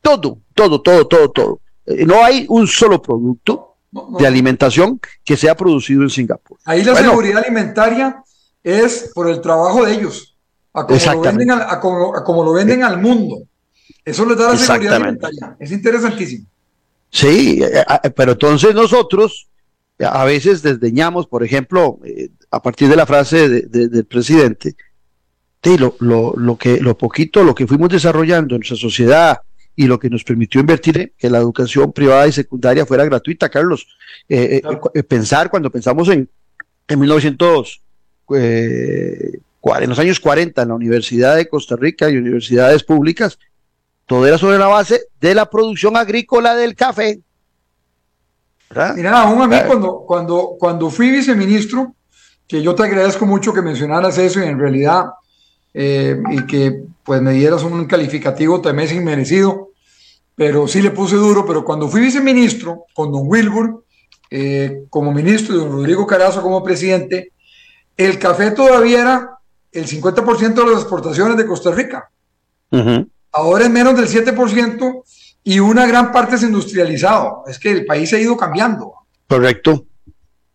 Todo, 0.01 0.39
todo, 0.55 0.81
todo, 0.81 1.07
todo, 1.07 1.31
todo. 1.31 1.61
no 2.07 2.25
hay 2.25 2.47
un 2.49 2.69
solo 2.69 3.03
producto 3.03 3.75
de 3.91 4.27
alimentación 4.27 5.01
que 5.25 5.37
se 5.37 5.51
ha 5.51 5.57
producido 5.57 6.03
en 6.03 6.11
Singapur. 6.11 6.59
Ahí 6.65 6.85
la 6.85 6.95
seguridad 6.95 7.43
alimentaria 7.45 8.23
es 8.63 9.11
por 9.15 9.29
el 9.29 9.41
trabajo 9.41 9.85
de 9.85 9.95
ellos, 9.95 10.30
a 10.73 10.87
como, 10.87 11.15
lo 11.15 11.21
venden, 11.21 11.51
al, 11.51 11.81
como, 11.81 12.45
lo 12.45 12.53
venden 12.53 12.83
al 12.83 13.01
mundo. 13.01 13.43
Eso 14.05 14.25
les 14.27 14.39
da 14.39 14.51
la 14.51 14.57
seguridad 14.57 14.95
alimentaria. 14.95 15.57
Es 15.59 15.73
interesantísimo. 15.73 16.47
Sí, 17.11 17.61
eh, 17.63 17.85
eh, 18.05 18.11
pero 18.11 18.33
entonces 18.33 18.75
nosotros 18.75 19.49
a 19.99 20.25
veces 20.25 20.63
desdeñamos, 20.63 21.27
por 21.27 21.45
ejemplo, 21.45 21.99
eh, 22.05 22.31
a 22.51 22.63
partir 22.63 22.89
de 22.89 22.97
la 22.97 23.07
frase 23.07 23.49
del 23.49 24.05
presidente, 24.07 24.77
de 25.63 25.79
lo, 25.79 25.97
lo, 25.99 26.33
lo, 26.37 26.57
que, 26.57 26.81
lo 26.81 26.97
poquito, 26.97 27.45
lo 27.45 27.55
que 27.55 27.67
fuimos 27.67 27.91
desarrollando 27.91 28.55
en 28.55 28.61
nuestra 28.61 28.77
sociedad, 28.77 29.41
y 29.81 29.87
lo 29.87 29.99
que 29.99 30.11
nos 30.11 30.25
permitió 30.25 30.61
invertir 30.61 30.99
en 30.99 31.13
que 31.17 31.31
la 31.31 31.39
educación 31.39 31.91
privada 31.93 32.27
y 32.27 32.33
secundaria 32.33 32.85
fuera 32.85 33.07
gratuita, 33.07 33.49
Carlos. 33.49 33.87
Eh, 34.29 34.61
eh, 34.63 34.79
eh, 34.93 35.03
pensar 35.03 35.49
cuando 35.49 35.71
pensamos 35.71 36.07
en, 36.11 36.29
en 36.87 37.01
1900, 37.01 37.83
en 39.81 39.89
los 39.89 39.99
años 39.99 40.21
40, 40.21 40.63
en 40.63 40.69
la 40.69 40.75
Universidad 40.75 41.37
de 41.37 41.49
Costa 41.49 41.77
Rica 41.77 42.09
y 42.09 42.17
universidades 42.17 42.83
públicas, 42.83 43.39
todo 44.07 44.27
era 44.27 44.39
sobre 44.39 44.59
la 44.59 44.67
base 44.67 45.03
de 45.21 45.35
la 45.35 45.49
producción 45.49 45.97
agrícola 45.97 46.55
del 46.55 46.75
café. 46.75 47.21
Mira, 48.95 49.23
aún 49.23 49.43
a 49.43 49.49
mí 49.49 49.57
cuando, 49.67 50.05
cuando, 50.07 50.57
cuando 50.59 50.91
fui 50.91 51.11
viceministro, 51.11 51.95
que 52.47 52.63
yo 52.63 52.75
te 52.75 52.85
agradezco 52.85 53.27
mucho 53.27 53.53
que 53.53 53.63
mencionaras 53.63 54.19
eso 54.19 54.41
y 54.41 54.45
en 54.45 54.59
realidad 54.59 55.07
y 55.73 56.47
que 56.47 56.83
pues 57.05 57.23
me 57.23 57.33
dieras 57.33 57.63
un 57.63 57.87
calificativo 57.87 58.61
también 58.61 58.95
inmerecido 58.95 59.71
pero 60.41 60.67
sí 60.67 60.81
le 60.81 60.91
puse 60.91 61.17
duro, 61.17 61.45
pero 61.45 61.67
cuando 61.67 61.87
fui 61.87 62.01
viceministro 62.01 62.87
con 62.95 63.13
don 63.13 63.25
Wilbur 63.27 63.85
eh, 64.31 64.85
como 64.89 65.13
ministro 65.13 65.55
y 65.55 65.59
don 65.59 65.71
Rodrigo 65.71 66.07
Carazo 66.07 66.41
como 66.41 66.65
presidente, 66.65 67.33
el 67.95 68.19
café 68.19 68.53
todavía 68.53 69.03
era 69.03 69.39
el 69.73 69.87
50% 69.87 70.55
de 70.55 70.71
las 70.71 70.81
exportaciones 70.81 71.37
de 71.37 71.47
Costa 71.47 71.71
Rica. 71.71 72.11
Ahora 73.33 73.65
es 73.65 73.71
menos 73.71 73.97
del 73.97 74.09
7% 74.09 75.03
y 75.45 75.59
una 75.61 75.87
gran 75.87 76.13
parte 76.13 76.37
es 76.37 76.43
industrializado. 76.43 77.45
Es 77.47 77.59
que 77.59 77.71
el 77.71 77.87
país 77.87 78.11
se 78.11 78.17
ha 78.17 78.21
ido 78.21 78.37
cambiando. 78.37 78.93
Correcto, 79.29 79.87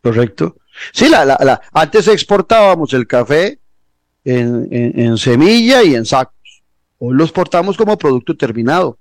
correcto. 0.01 0.58
Sí, 0.91 1.08
la, 1.08 1.25
la, 1.25 1.62
antes 1.71 2.08
exportábamos 2.08 2.93
el 2.93 3.08
café 3.08 3.60
en, 4.25 4.67
en 4.71 5.17
semilla 5.17 5.84
y 5.84 5.95
en 5.95 6.06
sacos. 6.06 6.63
Hoy 6.97 7.15
lo 7.15 7.23
exportamos 7.23 7.78
como 7.78 7.97
producto 7.97 8.36
terminado. 8.36 8.97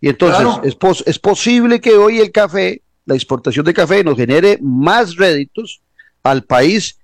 Y 0.00 0.08
entonces 0.08 0.46
es, 0.62 1.02
es 1.06 1.18
posible 1.18 1.80
que 1.80 1.96
hoy 1.96 2.20
el 2.20 2.30
café, 2.30 2.82
la 3.04 3.14
exportación 3.14 3.64
de 3.66 3.74
café, 3.74 4.04
nos 4.04 4.16
genere 4.16 4.58
más 4.62 5.16
réditos 5.16 5.82
al 6.22 6.44
país 6.44 6.98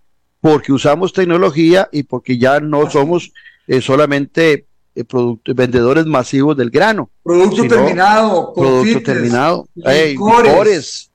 porque 0.45 0.75
usamos 0.75 1.15
tecnología 1.15 1.89
y 1.91 2.03
porque 2.03 2.37
ya 2.37 2.61
no 2.61 2.91
somos 2.91 3.33
eh, 3.67 3.81
solamente 3.81 4.67
eh, 4.95 5.05
vendedores 5.55 6.05
masivos 6.05 6.55
del 6.55 6.69
grano. 6.69 7.09
Producto 7.23 7.67
terminado, 7.67 8.53
producto 8.53 9.03
terminado, 9.03 9.67
licores, 9.75 11.11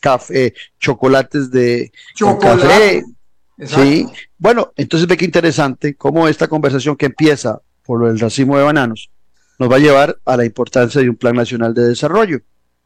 café, 0.00 0.54
chocolates 0.80 1.50
de 1.50 1.92
café. 2.40 3.04
Sí, 3.62 4.06
bueno, 4.38 4.72
entonces 4.74 5.06
ve 5.06 5.18
que 5.18 5.26
interesante 5.26 5.94
cómo 5.94 6.26
esta 6.26 6.48
conversación 6.48 6.96
que 6.96 7.04
empieza 7.04 7.60
por 7.84 8.08
el 8.08 8.18
racimo 8.18 8.56
de 8.56 8.64
bananos 8.64 9.10
nos 9.58 9.70
va 9.70 9.76
a 9.76 9.80
llevar 9.80 10.18
a 10.24 10.34
la 10.34 10.46
importancia 10.46 11.02
de 11.02 11.10
un 11.10 11.16
plan 11.16 11.36
nacional 11.36 11.74
de 11.74 11.88
desarrollo. 11.88 12.38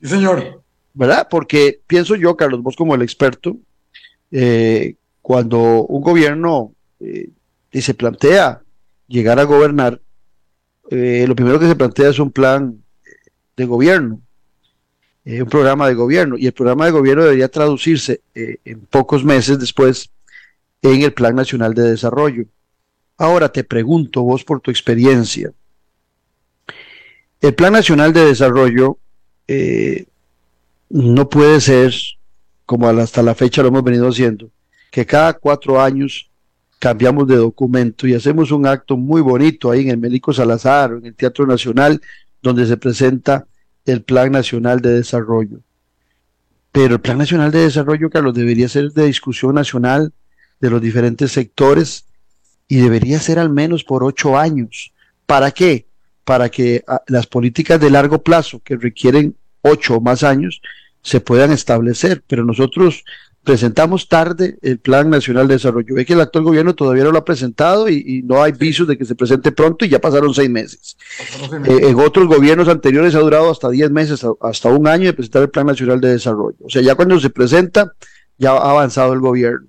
Sí, 0.03 0.09
señor. 0.09 0.65
¿Verdad? 0.95 1.29
Porque 1.31 1.79
pienso 1.87 2.17
yo, 2.17 2.37
Carlos, 2.37 2.61
vos 2.61 2.75
como 2.75 2.97
el 2.97 3.03
experto, 3.03 3.57
eh, 4.33 4.97
cuando 5.23 5.85
un 5.85 6.03
gobierno 6.03 6.73
eh, 7.01 7.31
se 7.73 7.95
plantea 7.95 8.63
llegar 9.09 9.39
a 9.39 9.45
gobernar, 9.45 10.01
eh, 10.91 11.25
lo 11.27 11.35
primero 11.35 11.59
que 11.59 11.69
se 11.69 11.77
plantea 11.77 12.11
es 12.11 12.19
un 12.19 12.31
plan 12.31 12.83
de 13.57 13.65
gobierno, 13.65 14.21
un 15.25 15.49
programa 15.49 15.87
de 15.87 15.95
gobierno, 15.95 16.37
y 16.37 16.47
el 16.47 16.53
programa 16.53 16.87
de 16.87 16.91
gobierno 16.93 17.23
debería 17.23 17.49
traducirse 17.49 18.21
en 18.35 18.81
pocos 18.87 19.23
meses 19.23 19.61
después 19.61 20.11
en 20.83 21.03
el 21.03 21.13
Plan 21.13 21.37
Nacional 21.37 21.75
de 21.75 21.91
Desarrollo. 21.91 22.45
Ahora 23.17 23.51
te 23.51 23.65
pregunto, 23.65 24.23
vos 24.23 24.45
por 24.45 24.61
tu 24.61 24.71
experiencia, 24.71 25.53
el 27.41 27.55
Plan 27.55 27.73
Nacional 27.73 28.13
de 28.13 28.25
Desarrollo 28.27 28.99
eh, 29.47 30.07
no 30.91 31.29
puede 31.29 31.61
ser, 31.61 31.95
como 32.67 32.89
hasta 32.89 33.23
la 33.23 33.35
fecha 33.35 33.63
lo 33.63 33.69
hemos 33.69 33.85
venido 33.85 34.09
haciendo, 34.09 34.51
que 34.91 35.07
cada 35.07 35.33
cuatro 35.35 35.81
años 35.81 36.31
cambiamos 36.79 37.27
de 37.29 37.37
documento 37.37 38.07
y 38.07 38.15
hacemos 38.15 38.51
un 38.51 38.67
acto 38.67 38.97
muy 38.97 39.21
bonito 39.21 39.71
ahí 39.71 39.83
en 39.83 39.91
el 39.91 39.99
Médico 39.99 40.33
Salazar, 40.33 40.93
en 40.93 41.07
el 41.07 41.15
Teatro 41.15 41.47
Nacional, 41.47 42.01
donde 42.43 42.67
se 42.67 42.77
presenta 42.77 43.47
el 43.85 44.03
Plan 44.03 44.33
Nacional 44.33 44.81
de 44.81 44.95
Desarrollo. 44.95 45.61
Pero 46.73 46.95
el 46.95 47.01
Plan 47.01 47.19
Nacional 47.19 47.51
de 47.51 47.61
Desarrollo, 47.61 48.11
Carlos, 48.11 48.35
debería 48.35 48.69
ser 48.69 48.93
de 48.93 49.07
discusión 49.07 49.55
nacional 49.55 50.13
de 50.61 50.71
los 50.71 50.81
diferentes 50.81 51.33
sectores 51.33 52.07
y 52.69 52.77
debería 52.77 53.19
ser 53.19 53.39
al 53.39 53.51
menos 53.51 53.85
por 53.85 54.05
ocho 54.05 54.39
años. 54.39 54.93
¿Para 55.27 55.51
qué? 55.51 55.87
para 56.31 56.49
que 56.49 56.85
ah, 56.87 57.03
las 57.09 57.27
políticas 57.27 57.81
de 57.81 57.91
largo 57.91 58.23
plazo 58.23 58.61
que 58.63 58.77
requieren 58.77 59.35
ocho 59.63 59.97
o 59.97 60.01
más 60.01 60.23
años 60.23 60.63
se 61.03 61.21
puedan 61.21 61.51
establecer. 61.51 62.23
Pero 62.29 62.45
nosotros 62.45 63.03
presentamos 63.51 64.07
tarde 64.07 64.59
el 64.63 64.79
Plan 64.79 65.11
Nacional 65.11 65.49
de 65.49 65.55
Desarrollo. 65.55 65.97
Ve 65.97 66.07
que 66.07 66.13
el 66.13 66.21
actual 66.21 66.45
gobierno 66.45 66.73
todavía 66.73 67.03
no 67.03 67.11
lo 67.11 67.19
ha 67.19 67.25
presentado 67.25 67.89
y, 67.89 68.23
no 68.23 68.41
hay 68.41 68.53
visos 68.53 68.87
de 68.87 68.97
que 68.97 69.05
se 69.05 69.17
presente 69.17 69.51
pronto 69.51 69.85
y 69.85 69.89
ya 69.89 70.01
pasaron 70.01 70.33
seis 70.33 70.49
meses. 70.49 70.97
Eh, 71.67 71.89
en 71.89 71.99
otros 71.99 72.29
gobiernos 72.29 72.69
anteriores 72.69 73.17
ha 73.17 73.19
durado 73.19 73.51
hasta 73.51 73.69
diez 73.69 73.91
meses, 73.91 74.25
hasta 74.41 74.69
un 74.69 74.87
año 74.87 75.07
de 75.07 75.15
presentar 75.15 75.43
el 75.43 75.51
Plan 75.51 75.67
Nacional 75.67 76.01
de 76.01 76.11
Desarrollo. 76.11 76.59
O 76.63 76.71
sea, 76.71 76.81
ya 76.81 76.95
cuando 76.95 77.19
se 77.19 77.29
presenta, 77.29 77.93
ya 78.39 78.53
ha 78.53 78.71
avanzado 78.71 79.15
el 79.15 79.19
gobierno. 79.19 79.67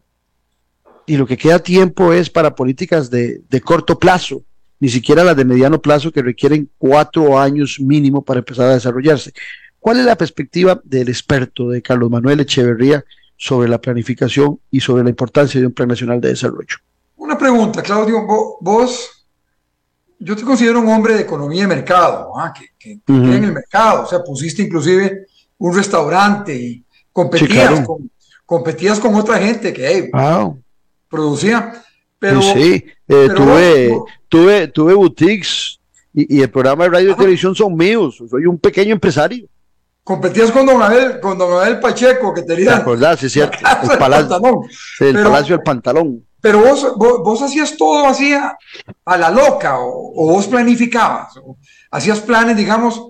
Y 1.08 1.18
lo 1.18 1.26
que 1.26 1.36
queda 1.36 1.58
tiempo 1.58 2.14
es 2.14 2.30
para 2.30 2.54
políticas 2.54 3.10
de, 3.10 3.42
de 3.50 3.62
corto 3.62 3.98
plazo, 3.98 4.44
ni 4.80 4.90
siquiera 4.90 5.24
las 5.24 5.36
de 5.36 5.44
mediano 5.44 5.82
plazo 5.82 6.12
que 6.12 6.22
requieren 6.22 6.70
cuatro 6.78 7.40
años 7.40 7.80
mínimo 7.80 8.24
para 8.24 8.42
empezar 8.42 8.68
a 8.68 8.76
desarrollarse. 8.76 9.34
¿Cuál 9.80 9.98
es 9.98 10.06
la 10.06 10.16
perspectiva 10.16 10.80
del 10.84 11.10
experto 11.10 11.70
de 11.70 11.82
Carlos 11.82 12.12
Manuel 12.12 12.42
Echeverría 12.42 13.04
sobre 13.42 13.68
la 13.68 13.82
planificación 13.82 14.60
y 14.70 14.80
sobre 14.80 15.04
la 15.04 15.10
importancia 15.10 15.60
de 15.60 15.66
un 15.66 15.74
plan 15.74 15.90
nacional 15.90 16.22
de 16.22 16.30
desarrollo? 16.30 16.78
Una 17.16 17.36
pregunta, 17.36 17.82
Claudio, 17.82 18.24
vos, 18.62 19.26
yo 20.20 20.36
te 20.36 20.44
considero 20.44 20.80
un 20.80 20.88
hombre 20.90 21.16
de 21.16 21.22
economía 21.22 21.64
de 21.64 21.68
mercado, 21.76 22.38
¿ah? 22.38 22.54
que, 22.54 22.68
que, 22.78 23.00
en 23.08 23.44
el 23.44 23.52
mercado, 23.52 24.04
o 24.04 24.06
sea, 24.06 24.24
pusiste 24.24 24.62
inclusive 24.62 25.26
un 25.58 25.76
restaurante 25.76 26.56
y 26.56 26.86
competías, 27.12 27.84
con, 27.88 28.12
competías 28.46 29.00
con 29.00 29.16
otra 29.16 29.40
gente 29.40 29.74
que 29.74 30.12
producía. 31.10 31.84
Pero, 32.20 32.44
sí, 32.44 32.86
eh, 33.08 33.30
tuve, 33.36 34.00
tuve, 34.30 34.68
tuve 34.68 34.94
boutiques 34.94 35.80
y, 36.14 36.38
y, 36.38 36.42
el 36.44 36.52
programa 36.52 36.84
de 36.84 36.92
radio 36.92 37.12
y 37.14 37.16
televisión 37.16 37.56
son 37.56 37.76
míos, 37.76 38.22
soy 38.30 38.46
un 38.46 38.60
pequeño 38.60 38.94
empresario. 38.94 39.48
Competías 40.04 40.52
con 40.52 40.66
Don 40.66 40.82
Abel, 40.82 41.20
con 41.20 41.38
Don 41.38 41.62
Abel 41.62 41.80
Pacheco, 41.80 42.34
que 42.34 42.42
tenía. 42.42 42.76
¿Te 42.76 42.82
acordás? 42.82 43.20
Sí, 43.20 43.30
cierto. 43.30 43.58
El, 43.92 43.98
palacio, 43.98 44.64
el 45.00 45.14
Palacio 45.24 45.56
del 45.58 45.64
Pantalón. 45.64 46.26
Pero 46.42 46.60
vos, 46.60 46.96
vos, 46.98 47.42
hacías 47.44 47.78
todo 47.78 48.08
así 48.08 48.34
a, 48.34 48.58
la 49.06 49.30
loca, 49.30 49.78
o, 49.80 50.32
vos 50.32 50.48
planificabas, 50.48 51.38
o 51.38 51.58
hacías 51.92 52.20
planes, 52.20 52.58
digamos, 52.58 53.10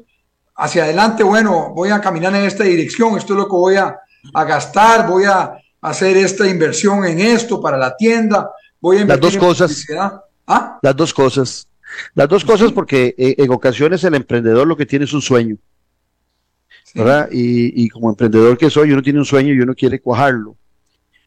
hacia 0.58 0.84
adelante, 0.84 1.24
bueno, 1.24 1.72
voy 1.74 1.90
a 1.92 2.02
caminar 2.02 2.36
en 2.36 2.44
esta 2.44 2.66
dirección, 2.66 3.18
esto 3.18 3.34
es 3.34 3.40
lo 3.40 3.46
que 3.46 3.56
voy 3.56 3.76
a, 3.78 3.98
gastar, 4.34 5.08
voy 5.08 5.24
a 5.24 5.54
hacer 5.80 6.18
esta 6.18 6.46
inversión 6.46 7.06
en 7.06 7.22
esto 7.22 7.62
para 7.62 7.78
la 7.78 7.96
tienda, 7.96 8.52
voy 8.82 8.98
a 8.98 9.02
invertir 9.02 9.24
Las 9.24 9.34
dos 9.34 9.48
cosas. 9.48 9.86
¿Ah? 10.46 10.78
Las 10.82 10.96
dos 10.98 11.14
cosas. 11.14 11.68
Las 12.14 12.28
dos 12.28 12.44
cosas 12.44 12.74
porque 12.74 13.16
eh, 13.18 13.36
en 13.38 13.52
ocasiones 13.52 14.04
el 14.04 14.16
emprendedor 14.16 14.68
lo 14.68 14.76
que 14.76 14.86
tiene 14.86 15.06
es 15.06 15.14
un 15.14 15.22
sueño. 15.22 15.56
¿Verdad? 16.94 17.30
Y, 17.32 17.90
como 17.90 18.10
emprendedor 18.10 18.58
que 18.58 18.70
soy, 18.70 18.92
uno 18.92 19.02
tiene 19.02 19.20
un 19.20 19.26
sueño 19.26 19.54
y 19.54 19.60
uno 19.60 19.74
quiere 19.76 20.00
cuajarlo. 20.00 20.58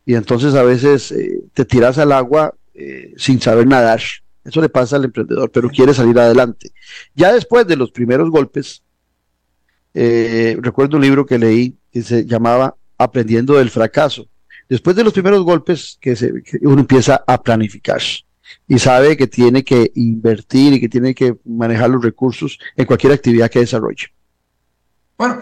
Y 0.06 0.14
entonces 0.14 0.54
a 0.54 0.62
veces 0.62 1.12
eh, 1.12 1.40
te 1.54 1.64
tiras 1.64 1.98
al 1.98 2.12
agua 2.12 2.54
eh, 2.74 3.14
sin 3.16 3.40
saber 3.40 3.66
nadar. 3.66 4.00
Eso 4.44 4.60
le 4.60 4.68
pasa 4.68 4.96
al 4.96 5.04
emprendedor, 5.04 5.50
pero 5.50 5.70
quiere 5.70 5.94
salir 5.94 6.18
adelante. 6.18 6.72
Ya 7.14 7.32
después 7.32 7.66
de 7.66 7.76
los 7.76 7.90
primeros 7.90 8.30
golpes, 8.30 8.82
eh, 9.94 10.58
recuerdo 10.60 10.96
un 10.96 11.02
libro 11.02 11.24
que 11.24 11.38
leí 11.38 11.76
que 11.90 12.02
se 12.02 12.26
llamaba 12.26 12.76
Aprendiendo 12.98 13.54
del 13.54 13.70
fracaso. 13.70 14.28
Después 14.68 14.96
de 14.96 15.04
los 15.04 15.12
primeros 15.12 15.42
golpes, 15.44 15.98
que, 16.00 16.14
se, 16.16 16.42
que 16.42 16.58
uno 16.62 16.80
empieza 16.80 17.22
a 17.26 17.42
planificar 17.42 18.00
y 18.68 18.78
sabe 18.78 19.16
que 19.16 19.26
tiene 19.26 19.64
que 19.64 19.90
invertir 19.94 20.74
y 20.74 20.80
que 20.80 20.88
tiene 20.88 21.14
que 21.14 21.36
manejar 21.44 21.90
los 21.90 22.02
recursos 22.02 22.58
en 22.76 22.86
cualquier 22.86 23.12
actividad 23.12 23.50
que 23.50 23.60
desarrolle. 23.60 24.06
Bueno, 25.16 25.40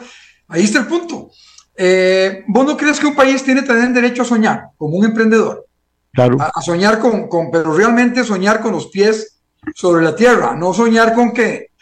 ahí 0.49 0.65
está 0.65 0.81
el 0.81 0.87
punto. 0.87 1.31
Eh, 1.77 2.45
¿Vos 2.49 2.67
no 2.67 2.77
crees 2.77 3.01
que 3.01 3.07
un 3.07 3.15
país 3.15 3.43
tiene 3.43 3.63
también 3.63 3.95
derecho 3.95 4.23
a 4.23 4.27
soñar 4.27 4.69
como 4.77 4.97
un 4.97 5.05
emprendedor? 5.05 5.67
Claro. 6.13 6.37
A, 6.41 6.61
soñar 6.61 6.99
con, 6.99 7.29
con, 7.29 7.51
pero 7.51 7.75
realmente 7.75 8.23
soñar 8.25 8.61
con 8.61 8.73
los 8.73 8.89
pies 8.89 9.41
sobre 9.75 10.05
la 10.05 10.15
tierra, 10.15 10.55
no 10.55 10.75
soñar 10.75 11.15
con 11.15 11.33
que 11.33 11.73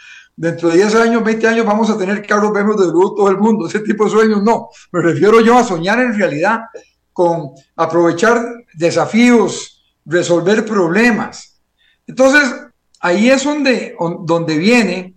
dentro 0.40 0.70
de 0.70 0.76
10 0.76 0.94
años, 0.94 1.22
20 1.22 1.48
años 1.48 1.66
vamos 1.66 1.90
a 1.90 1.98
tener 1.98 2.26
carros 2.26 2.52
vemos 2.52 2.78
de 2.78 2.90
luz 2.90 3.14
todo 3.14 3.28
el 3.28 3.36
mundo. 3.36 3.66
Ese 3.66 3.80
tipo 3.80 4.04
de 4.04 4.10
sueños 4.10 4.42
no. 4.42 4.70
Me 4.90 5.02
refiero 5.02 5.40
yo 5.42 5.58
a 5.58 5.64
soñar 5.64 6.00
en 6.00 6.16
realidad 6.16 6.60
con 7.12 7.50
aprovechar 7.76 8.42
desafíos, 8.72 9.84
resolver 10.06 10.64
problemas. 10.64 11.60
Entonces, 12.06 12.54
ahí 13.00 13.28
es 13.28 13.44
donde, 13.44 13.94
donde 14.22 14.56
viene 14.56 15.14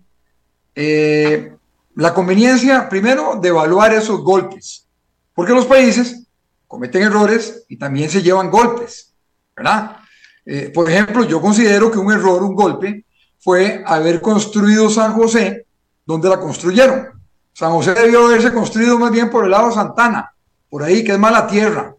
eh, 0.74 1.53
la 1.96 2.12
conveniencia, 2.12 2.88
primero, 2.88 3.38
de 3.40 3.48
evaluar 3.48 3.92
esos 3.94 4.20
golpes, 4.20 4.86
porque 5.34 5.52
los 5.52 5.66
países 5.66 6.26
cometen 6.66 7.02
errores 7.02 7.64
y 7.68 7.76
también 7.76 8.10
se 8.10 8.22
llevan 8.22 8.50
golpes, 8.50 9.12
¿verdad? 9.56 9.96
Eh, 10.44 10.70
por 10.74 10.90
ejemplo, 10.90 11.24
yo 11.24 11.40
considero 11.40 11.90
que 11.90 11.98
un 11.98 12.12
error, 12.12 12.42
un 12.42 12.54
golpe, 12.54 13.04
fue 13.38 13.82
haber 13.86 14.20
construido 14.20 14.90
San 14.90 15.12
José 15.12 15.66
donde 16.04 16.28
la 16.28 16.38
construyeron. 16.38 17.08
San 17.52 17.70
José 17.70 17.94
debió 17.94 18.26
haberse 18.26 18.52
construido 18.52 18.98
más 18.98 19.12
bien 19.12 19.30
por 19.30 19.44
el 19.44 19.50
lado 19.50 19.68
de 19.68 19.74
Santana, 19.74 20.32
por 20.68 20.82
ahí, 20.82 21.04
que 21.04 21.12
es 21.12 21.18
mala 21.18 21.46
tierra. 21.46 21.94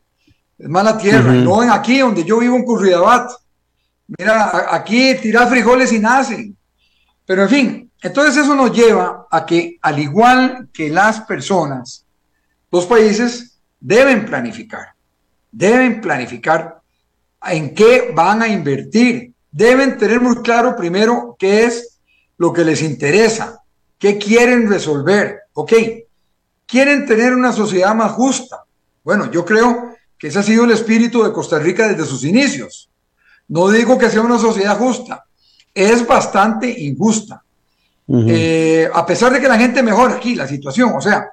Es 0.57 0.69
mala 0.69 0.97
tierra. 0.97 1.31
no 1.31 1.63
en 1.63 1.69
aquí, 1.69 1.99
donde 1.99 2.23
yo 2.23 2.39
vivo 2.39 2.55
en 2.55 2.65
Curridabat. 2.65 3.31
Mira, 4.17 4.67
aquí 4.69 5.15
tirar 5.15 5.49
frijoles 5.49 5.91
y 5.91 5.99
nacen. 5.99 6.57
Pero 7.25 7.43
en 7.43 7.49
fin, 7.49 7.84
entonces 8.01 8.43
eso 8.43 8.55
nos 8.55 8.71
lleva 8.71 9.27
a 9.31 9.45
que, 9.45 9.77
al 9.81 9.99
igual 9.99 10.69
que 10.73 10.89
las 10.89 11.21
personas, 11.21 12.05
los 12.71 12.85
países 12.85 13.57
deben 13.79 14.25
planificar, 14.25 14.93
deben 15.51 16.01
planificar 16.01 16.81
en 17.47 17.73
qué 17.73 18.11
van 18.13 18.41
a 18.41 18.47
invertir, 18.47 19.33
deben 19.51 19.97
tener 19.97 20.19
muy 20.19 20.37
claro 20.41 20.75
primero 20.75 21.35
qué 21.39 21.65
es 21.65 21.99
lo 22.37 22.51
que 22.51 22.65
les 22.65 22.81
interesa, 22.81 23.61
qué 23.97 24.17
quieren 24.17 24.69
resolver, 24.69 25.39
ok, 25.53 25.73
quieren 26.65 27.05
tener 27.05 27.33
una 27.33 27.53
sociedad 27.53 27.95
más 27.95 28.11
justa. 28.11 28.65
Bueno, 29.03 29.31
yo 29.31 29.45
creo 29.45 29.95
que 30.17 30.27
ese 30.27 30.39
ha 30.39 30.43
sido 30.43 30.65
el 30.65 30.71
espíritu 30.71 31.23
de 31.23 31.31
Costa 31.31 31.59
Rica 31.59 31.87
desde 31.87 32.05
sus 32.05 32.23
inicios. 32.23 32.89
No 33.47 33.69
digo 33.69 33.97
que 33.97 34.09
sea 34.09 34.21
una 34.21 34.39
sociedad 34.39 34.77
justa, 34.77 35.25
es 35.73 36.05
bastante 36.05 36.69
injusta 36.69 37.44
eh, 38.07 38.87
a 38.93 39.05
pesar 39.05 39.33
de 39.33 39.41
que 39.41 39.47
la 39.47 39.57
gente 39.57 39.81
mejora 39.81 40.15
aquí 40.15 40.35
la 40.35 40.47
situación, 40.47 40.93
o 40.95 41.01
sea, 41.01 41.29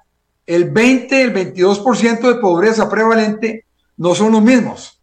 el 0.46 0.70
20, 0.70 1.22
el 1.22 1.54
22% 1.54 2.20
de 2.20 2.34
pobreza 2.36 2.88
prevalente 2.88 3.66
no 3.98 4.14
son 4.14 4.32
los 4.32 4.42
mismos, 4.42 4.98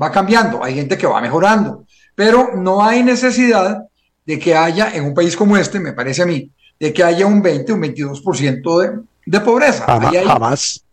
va 0.00 0.10
cambiando, 0.10 0.62
hay 0.64 0.74
gente 0.74 0.98
que 0.98 1.06
va 1.06 1.20
mejorando, 1.20 1.84
pero 2.14 2.50
no 2.56 2.84
hay 2.84 3.02
necesidad 3.02 3.84
de 4.26 4.38
que 4.38 4.56
haya 4.56 4.94
en 4.94 5.04
un 5.04 5.14
país 5.14 5.36
como 5.36 5.56
este, 5.56 5.78
me 5.78 5.92
parece 5.92 6.22
a 6.22 6.26
mí, 6.26 6.50
de 6.78 6.92
que 6.92 7.04
haya 7.04 7.26
un 7.26 7.40
20, 7.40 7.72
un 7.72 7.82
22% 7.82 8.80
de, 8.80 9.00
de 9.24 9.40
pobreza. 9.40 9.86
Jamás. 9.86 10.84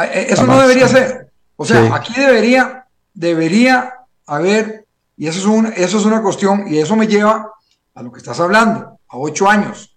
Eh, 0.00 0.26
eso 0.30 0.46
no 0.46 0.60
debería 0.60 0.86
ser. 0.86 1.30
O 1.56 1.64
sea, 1.64 1.94
aquí 1.94 2.12
debería, 2.14 2.84
debería 3.14 3.94
haber, 4.26 4.84
y 5.16 5.26
eso 5.26 5.40
es, 5.40 5.46
un, 5.46 5.66
eso 5.74 5.98
es 5.98 6.04
una 6.04 6.22
cuestión, 6.22 6.66
y 6.68 6.78
eso 6.78 6.94
me 6.94 7.06
lleva 7.06 7.50
a 7.94 8.02
lo 8.02 8.12
que 8.12 8.18
estás 8.18 8.38
hablando 8.38 8.97
a 9.08 9.18
ocho 9.18 9.48
años. 9.48 9.96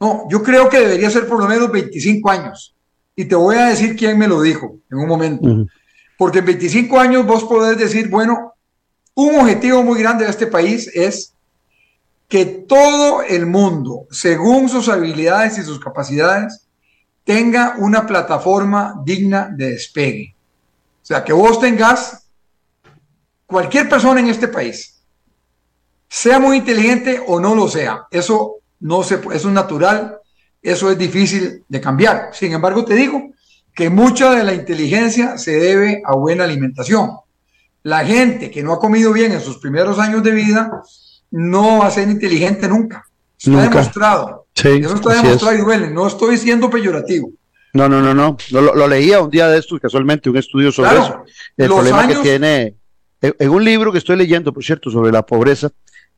No, 0.00 0.26
yo 0.30 0.42
creo 0.42 0.68
que 0.68 0.78
debería 0.78 1.10
ser 1.10 1.26
por 1.26 1.38
lo 1.40 1.48
menos 1.48 1.70
25 1.70 2.30
años. 2.30 2.74
Y 3.16 3.24
te 3.24 3.34
voy 3.34 3.56
a 3.56 3.66
decir 3.66 3.96
quién 3.96 4.16
me 4.18 4.28
lo 4.28 4.40
dijo 4.40 4.78
en 4.90 4.98
un 4.98 5.08
momento. 5.08 5.66
Porque 6.16 6.38
en 6.38 6.46
25 6.46 6.98
años 6.98 7.26
vos 7.26 7.44
podés 7.44 7.78
decir, 7.78 8.08
bueno, 8.08 8.54
un 9.14 9.40
objetivo 9.40 9.82
muy 9.82 9.98
grande 10.00 10.24
de 10.24 10.30
este 10.30 10.46
país 10.46 10.90
es 10.94 11.34
que 12.28 12.44
todo 12.44 13.22
el 13.22 13.46
mundo, 13.46 14.06
según 14.10 14.68
sus 14.68 14.88
habilidades 14.88 15.58
y 15.58 15.62
sus 15.62 15.80
capacidades, 15.80 16.68
tenga 17.24 17.74
una 17.78 18.06
plataforma 18.06 19.00
digna 19.04 19.48
de 19.52 19.70
despegue. 19.70 20.34
O 21.02 21.06
sea, 21.08 21.24
que 21.24 21.32
vos 21.32 21.58
tengas 21.58 22.28
cualquier 23.46 23.88
persona 23.88 24.20
en 24.20 24.28
este 24.28 24.46
país 24.46 24.97
sea 26.08 26.38
muy 26.38 26.58
inteligente 26.58 27.22
o 27.26 27.40
no 27.40 27.54
lo 27.54 27.68
sea, 27.68 28.06
eso 28.10 28.56
no 28.80 29.02
se 29.02 29.16
eso 29.16 29.48
es 29.48 29.54
natural, 29.54 30.18
eso 30.62 30.90
es 30.90 30.98
difícil 30.98 31.64
de 31.68 31.80
cambiar. 31.80 32.30
Sin 32.32 32.52
embargo, 32.52 32.84
te 32.84 32.94
digo 32.94 33.32
que 33.74 33.90
mucha 33.90 34.34
de 34.34 34.44
la 34.44 34.54
inteligencia 34.54 35.38
se 35.38 35.52
debe 35.52 36.02
a 36.04 36.14
buena 36.14 36.44
alimentación. 36.44 37.10
La 37.82 38.04
gente 38.04 38.50
que 38.50 38.62
no 38.62 38.72
ha 38.72 38.80
comido 38.80 39.12
bien 39.12 39.32
en 39.32 39.40
sus 39.40 39.58
primeros 39.58 39.98
años 39.98 40.22
de 40.22 40.32
vida 40.32 40.82
no 41.30 41.78
va 41.78 41.86
a 41.86 41.90
ser 41.90 42.08
inteligente 42.08 42.68
nunca. 42.68 43.04
Está 43.38 43.62
demostrado. 43.62 44.46
eso 44.54 44.94
está 44.94 45.22
demostrado 45.22 45.54
y 45.54 45.60
duele. 45.60 45.90
No 45.90 46.08
estoy 46.08 46.36
siendo 46.38 46.68
peyorativo. 46.68 47.30
No, 47.72 47.88
no, 47.88 48.00
no, 48.00 48.14
no. 48.14 48.36
Lo, 48.50 48.88
leía 48.88 49.20
un 49.20 49.30
día 49.30 49.46
de 49.48 49.58
estos, 49.58 49.78
casualmente, 49.78 50.28
un 50.28 50.36
estudio 50.36 50.72
sobre 50.72 50.98
eso. 50.98 51.22
El 51.56 51.68
problema 51.68 52.08
que 52.08 52.16
tiene, 52.16 52.74
en 53.20 53.50
un 53.50 53.64
libro 53.64 53.92
que 53.92 53.98
estoy 53.98 54.16
leyendo, 54.16 54.52
por 54.52 54.64
cierto, 54.64 54.90
sobre 54.90 55.12
la 55.12 55.24
pobreza, 55.24 55.70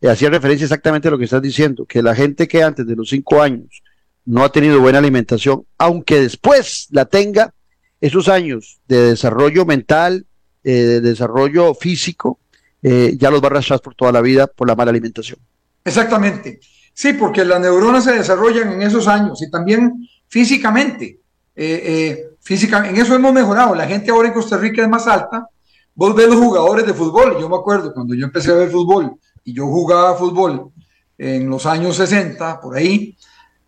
hacía 0.08 0.30
referencia 0.30 0.64
exactamente 0.64 1.08
a 1.08 1.10
lo 1.10 1.18
que 1.18 1.24
estás 1.24 1.42
diciendo, 1.42 1.84
que 1.84 2.02
la 2.02 2.14
gente 2.14 2.48
que 2.48 2.62
antes 2.62 2.86
de 2.86 2.96
los 2.96 3.08
cinco 3.10 3.42
años 3.42 3.82
no 4.24 4.44
ha 4.44 4.52
tenido 4.52 4.80
buena 4.80 4.98
alimentación, 4.98 5.64
aunque 5.76 6.20
después 6.20 6.86
la 6.90 7.04
tenga, 7.04 7.52
esos 8.00 8.28
años 8.28 8.80
de 8.88 9.10
desarrollo 9.10 9.66
mental, 9.66 10.24
eh, 10.64 10.72
de 10.72 11.00
desarrollo 11.00 11.74
físico, 11.74 12.38
eh, 12.82 13.14
ya 13.18 13.30
los 13.30 13.42
va 13.42 13.48
a 13.48 13.50
arrastrar 13.50 13.80
por 13.80 13.94
toda 13.94 14.10
la 14.12 14.22
vida 14.22 14.46
por 14.46 14.66
la 14.66 14.74
mala 14.74 14.90
alimentación. 14.90 15.38
Exactamente. 15.84 16.60
Sí, 16.94 17.12
porque 17.12 17.44
las 17.44 17.60
neuronas 17.60 18.04
se 18.04 18.12
desarrollan 18.12 18.72
en 18.72 18.82
esos 18.82 19.06
años 19.06 19.42
y 19.42 19.50
también 19.50 20.08
físicamente. 20.28 21.20
Eh, 21.54 22.30
física, 22.40 22.88
en 22.88 22.96
eso 22.96 23.14
hemos 23.14 23.34
mejorado. 23.34 23.74
La 23.74 23.86
gente 23.86 24.10
ahora 24.10 24.28
en 24.28 24.34
Costa 24.34 24.56
Rica 24.56 24.82
es 24.82 24.88
más 24.88 25.06
alta. 25.06 25.46
Vos 25.94 26.14
ves 26.14 26.28
los 26.28 26.36
jugadores 26.36 26.86
de 26.86 26.94
fútbol. 26.94 27.36
Yo 27.38 27.48
me 27.50 27.56
acuerdo 27.56 27.92
cuando 27.92 28.14
yo 28.14 28.24
empecé 28.24 28.50
a 28.50 28.54
ver 28.54 28.70
fútbol 28.70 29.18
y 29.44 29.54
yo 29.54 29.66
jugaba 29.66 30.14
fútbol 30.14 30.70
en 31.18 31.48
los 31.48 31.66
años 31.66 31.96
60, 31.96 32.60
por 32.60 32.76
ahí, 32.76 33.16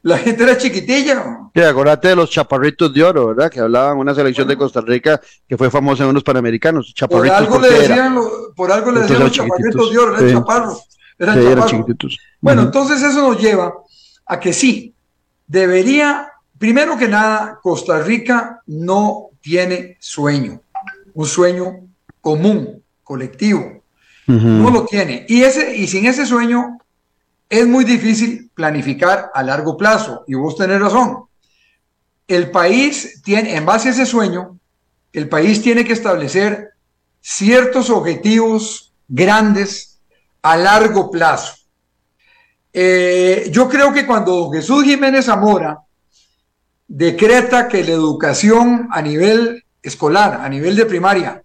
la 0.02 0.18
gente 0.18 0.42
era 0.42 0.56
chiquitilla. 0.56 1.40
Sí, 1.54 1.60
acordate 1.60 2.08
de 2.08 2.16
los 2.16 2.30
chaparritos 2.30 2.92
de 2.92 3.04
oro, 3.04 3.28
¿verdad? 3.28 3.50
Que 3.50 3.60
hablaban 3.60 3.98
una 3.98 4.14
selección 4.14 4.48
de 4.48 4.56
Costa 4.56 4.80
Rica 4.80 5.20
que 5.48 5.56
fue 5.56 5.70
famosa 5.70 6.02
en 6.04 6.10
unos 6.10 6.24
panamericanos. 6.24 6.92
Chaparritos 6.94 7.46
por 7.46 7.46
algo 7.46 7.60
le 7.60 7.70
decían, 7.70 8.18
por 8.56 8.72
algo 8.72 8.90
le 8.90 9.00
decían 9.00 9.20
los 9.20 9.32
chaparritos 9.32 9.92
de 9.92 9.98
oro, 9.98 10.18
eran 10.18 10.32
chaparros. 10.32 10.88
Eran, 11.18 11.40
sí, 11.40 11.46
eran 11.46 11.66
chiquititos. 11.66 12.18
Bueno, 12.40 12.62
entonces 12.62 13.02
eso 13.02 13.28
nos 13.28 13.40
lleva 13.40 13.72
a 14.26 14.40
que 14.40 14.52
sí, 14.52 14.94
debería, 15.46 16.32
primero 16.58 16.96
que 16.96 17.06
nada, 17.06 17.60
Costa 17.62 18.00
Rica 18.00 18.62
no 18.66 19.28
tiene 19.40 19.98
sueño, 20.00 20.62
un 21.14 21.26
sueño 21.26 21.80
común, 22.20 22.82
colectivo. 23.04 23.81
No 24.38 24.70
lo 24.70 24.84
tiene. 24.86 25.26
Y, 25.28 25.42
ese, 25.42 25.76
y 25.76 25.86
sin 25.86 26.06
ese 26.06 26.24
sueño 26.26 26.78
es 27.48 27.66
muy 27.66 27.84
difícil 27.84 28.50
planificar 28.54 29.30
a 29.34 29.42
largo 29.42 29.76
plazo. 29.76 30.24
Y 30.26 30.34
vos 30.34 30.56
tenés 30.56 30.80
razón. 30.80 31.24
El 32.26 32.50
país 32.50 33.20
tiene, 33.22 33.56
en 33.56 33.66
base 33.66 33.88
a 33.88 33.90
ese 33.92 34.06
sueño, 34.06 34.58
el 35.12 35.28
país 35.28 35.60
tiene 35.60 35.84
que 35.84 35.92
establecer 35.92 36.70
ciertos 37.20 37.90
objetivos 37.90 38.92
grandes 39.06 40.00
a 40.40 40.56
largo 40.56 41.10
plazo. 41.10 41.54
Eh, 42.72 43.50
yo 43.52 43.68
creo 43.68 43.92
que 43.92 44.06
cuando 44.06 44.50
Jesús 44.50 44.84
Jiménez 44.84 45.26
Zamora 45.26 45.78
decreta 46.88 47.68
que 47.68 47.84
la 47.84 47.92
educación 47.92 48.88
a 48.90 49.02
nivel 49.02 49.64
escolar, 49.82 50.40
a 50.40 50.48
nivel 50.48 50.74
de 50.74 50.86
primaria, 50.86 51.42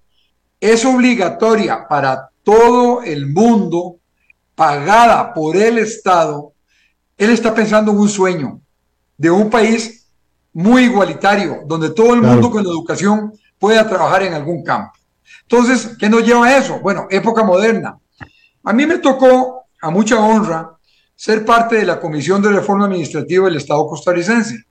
es 0.59 0.85
obligatoria 0.85 1.87
para 1.87 2.29
todo 2.47 3.03
el 3.03 3.27
mundo, 3.27 3.97
pagada 4.55 5.33
por 5.33 5.57
el 5.57 5.79
Estado, 5.79 6.53
él 7.17 7.31
está 7.31 7.53
pensando 7.53 7.91
en 7.91 7.97
un 7.97 8.07
sueño 8.07 8.61
de 9.17 9.29
un 9.29 9.49
país 9.49 10.07
muy 10.53 10.83
igualitario, 10.83 11.63
donde 11.65 11.89
todo 11.89 12.13
el 12.13 12.21
mundo 12.21 12.49
con 12.49 12.63
la 12.63 12.69
educación 12.69 13.33
pueda 13.59 13.85
trabajar 13.85 14.23
en 14.23 14.33
algún 14.33 14.63
campo. 14.63 14.93
Entonces, 15.41 15.97
¿qué 15.99 16.07
nos 16.07 16.25
lleva 16.25 16.47
a 16.47 16.57
eso? 16.57 16.79
Bueno, 16.79 17.07
época 17.09 17.43
moderna. 17.43 17.99
A 18.63 18.71
mí 18.71 18.85
me 18.85 18.99
tocó, 18.99 19.63
a 19.81 19.89
mucha 19.89 20.17
honra, 20.17 20.71
ser 21.17 21.43
parte 21.43 21.75
de 21.75 21.85
la 21.85 21.99
Comisión 21.99 22.41
de 22.41 22.53
Reforma 22.53 22.85
Administrativa 22.85 23.43
del 23.43 23.57
Estado 23.57 23.85
costarricense, 23.87 24.63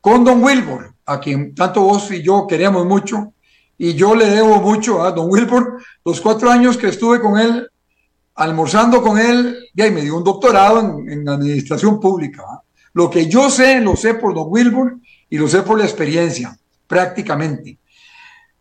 con 0.00 0.24
don 0.24 0.42
Wilbur, 0.42 0.92
a 1.04 1.20
quien 1.20 1.54
tanto 1.54 1.82
vos 1.82 2.10
y 2.10 2.20
yo 2.20 2.48
queremos 2.48 2.84
mucho, 2.84 3.32
y 3.78 3.94
yo 3.94 4.14
le 4.14 4.26
debo 4.26 4.60
mucho 4.60 5.02
a 5.02 5.12
don 5.12 5.30
Wilbur, 5.30 5.82
los 6.04 6.20
cuatro 6.20 6.50
años 6.50 6.76
que 6.76 6.88
estuve 6.88 7.20
con 7.20 7.38
él 7.38 7.68
almorzando 8.36 9.02
con 9.02 9.18
él, 9.18 9.56
y 9.74 9.82
me 9.90 10.02
dio 10.02 10.16
un 10.16 10.24
doctorado 10.24 10.80
en, 10.80 11.28
administración 11.28 11.98
pública. 11.98 12.42
Lo 12.92 13.10
que 13.10 13.26
yo 13.26 13.50
sé, 13.50 13.80
lo 13.80 13.96
sé 13.96 14.14
por 14.14 14.34
don 14.34 14.46
Wilbur 14.48 14.98
y 15.28 15.38
lo 15.38 15.48
sé 15.48 15.62
por 15.62 15.78
la 15.78 15.84
experiencia, 15.84 16.56
prácticamente. 16.86 17.78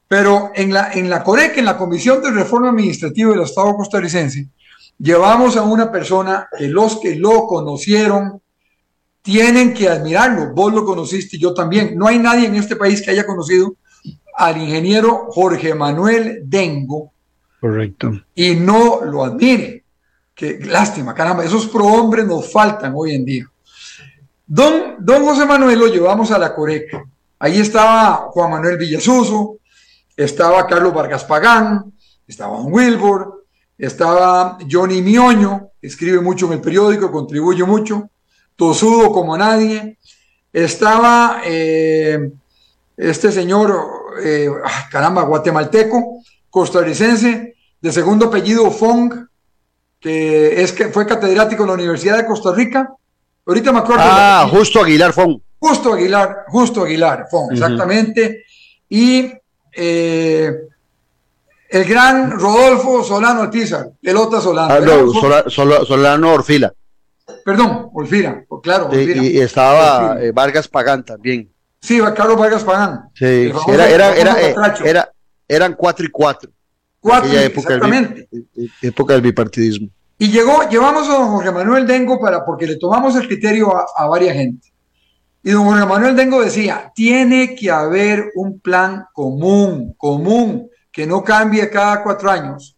Pero 0.08 0.52
en 0.56 0.74
la, 0.74 0.94
en 0.94 1.10
la 1.10 1.24
COREC, 1.24 1.58
en 1.58 1.66
la 1.66 1.78
Comisión 1.78 2.22
de 2.22 2.32
Reforma 2.32 2.70
Administrativa 2.70 3.32
del 3.32 3.42
Estado 3.42 3.76
costarricense, 3.76 4.48
llevamos 4.98 5.58
a 5.58 5.64
una 5.64 5.92
persona 5.92 6.48
que 6.58 6.68
los 6.68 7.00
que 7.00 7.16
lo 7.16 7.46
conocieron 7.46 8.42
tienen 9.22 9.74
que 9.74 9.90
admirarlo. 9.90 10.54
Vos 10.54 10.74
lo 10.74 10.86
conociste 10.86 11.38
yo 11.38 11.54
también. 11.54 11.98
No 11.98 12.08
hay 12.08 12.20
nadie 12.20 12.48
en 12.48 12.56
este 12.56 12.76
país 12.76 13.02
que 13.02 13.12
haya 13.12 13.26
conocido 13.26 13.76
al 14.38 14.58
ingeniero 14.58 15.28
Jorge 15.32 15.74
Manuel 15.74 16.42
Dengo, 16.44 17.12
Correcto. 17.66 18.22
Y 18.36 18.54
no 18.54 19.02
lo 19.04 19.24
admire. 19.24 19.84
Qué 20.36 20.60
lástima, 20.60 21.16
caramba, 21.16 21.44
esos 21.44 21.66
prohombres 21.66 22.24
nos 22.28 22.52
faltan 22.52 22.94
hoy 22.96 23.16
en 23.16 23.26
día. 23.26 23.46
Don, 24.46 24.98
don 25.00 25.26
José 25.26 25.48
Manuel 25.48 25.80
lo 25.80 25.88
llevamos 25.88 26.30
a 26.30 26.38
la 26.38 26.54
Coreca. 26.54 27.04
Ahí 27.40 27.60
estaba 27.60 28.28
Juan 28.30 28.52
Manuel 28.52 28.78
Villasuso, 28.78 29.58
estaba 30.16 30.68
Carlos 30.68 30.94
Vargas 30.94 31.24
Pagán, 31.24 31.92
estaba 32.28 32.58
Don 32.58 32.72
Wilbur, 32.72 33.46
estaba 33.80 34.60
Johnny 34.70 35.02
Mioño, 35.02 35.70
escribe 35.82 36.20
mucho 36.20 36.46
en 36.46 36.54
el 36.54 36.62
periódico, 36.62 37.12
contribuye 37.12 37.64
mucho, 37.64 38.10
tosudo 38.56 39.12
como 39.12 39.36
nadie, 39.36 39.98
estaba 40.54 41.42
eh, 41.44 42.32
este 42.96 43.32
señor, 43.32 44.05
eh, 44.24 44.50
caramba, 44.90 45.24
guatemalteco, 45.24 46.22
costarricense, 46.50 47.56
de 47.82 47.92
segundo 47.92 48.28
apellido 48.28 48.70
Fong, 48.72 49.14
que 50.00 50.62
es 50.62 50.72
que 50.72 50.90
fue 50.90 51.06
catedrático 51.06 51.64
en 51.64 51.68
la 51.68 51.74
Universidad 51.76 52.18
de 52.18 52.26
Costa 52.26 52.54
Rica. 52.54 52.94
Ahorita 53.46 53.72
me 53.72 53.80
acuerdo. 53.80 54.04
Ah, 54.06 54.48
Justo 54.50 54.82
Aguilar 54.82 55.14
Fong. 55.14 55.40
Justo 55.60 55.94
Aguilar, 55.94 56.46
Justo 56.48 56.84
Aguilar 56.84 57.28
Fong, 57.30 57.52
exactamente. 57.54 58.46
Y 58.90 59.32
eh, 59.74 60.52
el 61.70 61.86
gran 61.86 62.32
Rodolfo 62.32 63.04
Solano 63.04 63.42
Alpizar, 63.42 63.90
pelota 64.02 64.40
Solano. 64.40 64.74
Ah, 64.74 64.80
no, 64.80 65.50
Solano 65.86 66.34
Orfila. 66.34 66.74
Perdón, 67.44 67.90
Orfila, 67.94 68.44
claro. 68.62 68.90
Y, 68.94 69.40
estaba 69.40 70.22
eh, 70.22 70.32
Vargas 70.32 70.68
Pagán 70.68 71.04
también. 71.04 71.52
Sí, 71.86 72.02
Carlos 72.16 72.40
Vargas 72.40 72.64
Pagán. 72.64 73.10
Sí, 73.14 73.52
era, 73.68 73.88
era, 73.88 74.16
era, 74.16 74.42
eh, 74.42 74.56
era, 74.84 75.12
eran 75.48 75.76
cuatro 75.76 76.04
y 76.04 76.10
cuatro. 76.10 76.50
Cuatro, 77.00 77.32
exactamente. 77.32 78.28
Del, 78.32 78.72
época 78.82 79.14
del 79.14 79.22
bipartidismo. 79.22 79.90
Y 80.18 80.32
llegó, 80.32 80.68
llevamos 80.68 81.08
a 81.08 81.12
don 81.12 81.28
Jorge 81.28 81.52
Manuel 81.52 81.86
Dengo 81.86 82.20
para, 82.20 82.44
porque 82.44 82.66
le 82.66 82.78
tomamos 82.78 83.16
el 83.18 83.28
criterio 83.28 83.78
a, 83.78 83.86
a 83.96 84.08
varias 84.08 84.36
gente. 84.36 84.74
Y 85.44 85.52
don 85.52 85.66
Jorge 85.66 85.86
Manuel 85.86 86.16
Dengo 86.16 86.42
decía, 86.42 86.92
tiene 86.96 87.54
que 87.54 87.70
haber 87.70 88.32
un 88.34 88.60
plan 88.60 89.06
común, 89.14 89.94
común, 89.96 90.68
que 90.92 91.06
no 91.06 91.24
cambie 91.24 91.70
cada 91.70 92.02
cuatro 92.02 92.32
años. 92.32 92.75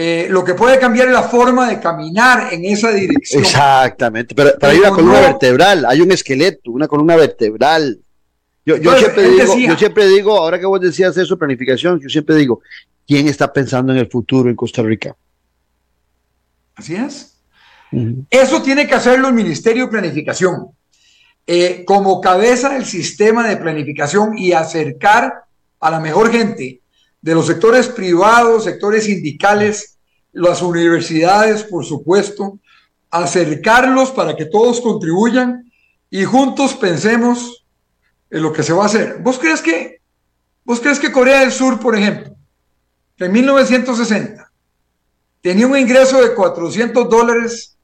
Eh, 0.00 0.28
lo 0.30 0.44
que 0.44 0.54
puede 0.54 0.78
cambiar 0.78 1.08
es 1.08 1.12
la 1.12 1.24
forma 1.24 1.68
de 1.68 1.80
caminar 1.80 2.54
en 2.54 2.64
esa 2.64 2.92
dirección. 2.92 3.42
Exactamente, 3.42 4.32
pero, 4.32 4.52
hay 4.60 4.78
una 4.78 4.90
columna 4.90 5.18
vertebral, 5.18 5.84
hay 5.86 6.00
un 6.00 6.12
esqueleto, 6.12 6.70
una 6.70 6.86
columna 6.86 7.16
vertebral. 7.16 7.98
Yo, 8.64 8.76
yo, 8.76 8.96
siempre 8.96 9.28
digo, 9.28 9.58
yo 9.58 9.76
siempre 9.76 10.06
digo, 10.06 10.38
ahora 10.38 10.60
que 10.60 10.66
vos 10.66 10.80
decías 10.80 11.16
eso, 11.16 11.36
planificación, 11.36 11.98
yo 11.98 12.08
siempre 12.08 12.36
digo, 12.36 12.60
¿quién 13.08 13.26
está 13.26 13.52
pensando 13.52 13.92
en 13.92 13.98
el 13.98 14.08
futuro 14.08 14.48
en 14.48 14.54
Costa 14.54 14.82
Rica? 14.82 15.16
Así 16.76 16.94
es. 16.94 17.40
Eso 18.30 18.62
tiene 18.62 18.86
que 18.86 18.94
hacerlo 18.94 19.26
el 19.26 19.34
Ministerio 19.34 19.86
de 19.86 19.90
Planificación, 19.90 20.68
eh, 21.44 21.82
como 21.84 22.20
cabeza 22.20 22.68
del 22.68 22.84
sistema 22.84 23.48
de 23.48 23.56
planificación 23.56 24.38
y 24.38 24.52
acercar 24.52 25.42
a 25.80 25.90
la 25.90 25.98
mejor 25.98 26.30
gente 26.30 26.82
de 27.20 27.34
los 27.34 27.46
sectores 27.46 27.88
privados, 27.88 28.64
sectores 28.64 29.04
sindicales, 29.04 29.98
las 30.32 30.62
universidades, 30.62 31.64
por 31.64 31.84
supuesto, 31.84 32.58
acercarlos 33.10 34.10
para 34.10 34.36
que 34.36 34.44
todos 34.44 34.80
contribuyan 34.80 35.70
y 36.10 36.24
juntos 36.24 36.74
pensemos 36.74 37.64
en 38.30 38.42
lo 38.42 38.52
que 38.52 38.62
se 38.62 38.72
va 38.72 38.84
a 38.84 38.86
hacer. 38.86 39.18
¿Vos 39.20 39.38
crees 39.38 39.60
que, 39.60 40.00
vos 40.64 40.80
crees 40.80 40.98
que 40.98 41.12
Corea 41.12 41.40
del 41.40 41.52
Sur, 41.52 41.80
por 41.80 41.96
ejemplo, 41.96 42.34
en 43.18 43.32
1960 43.32 44.50
tenía 45.40 45.66
un 45.66 45.76
ingreso 45.76 46.20
de 46.20 46.34
400 46.34 47.08
dólares 47.08 47.76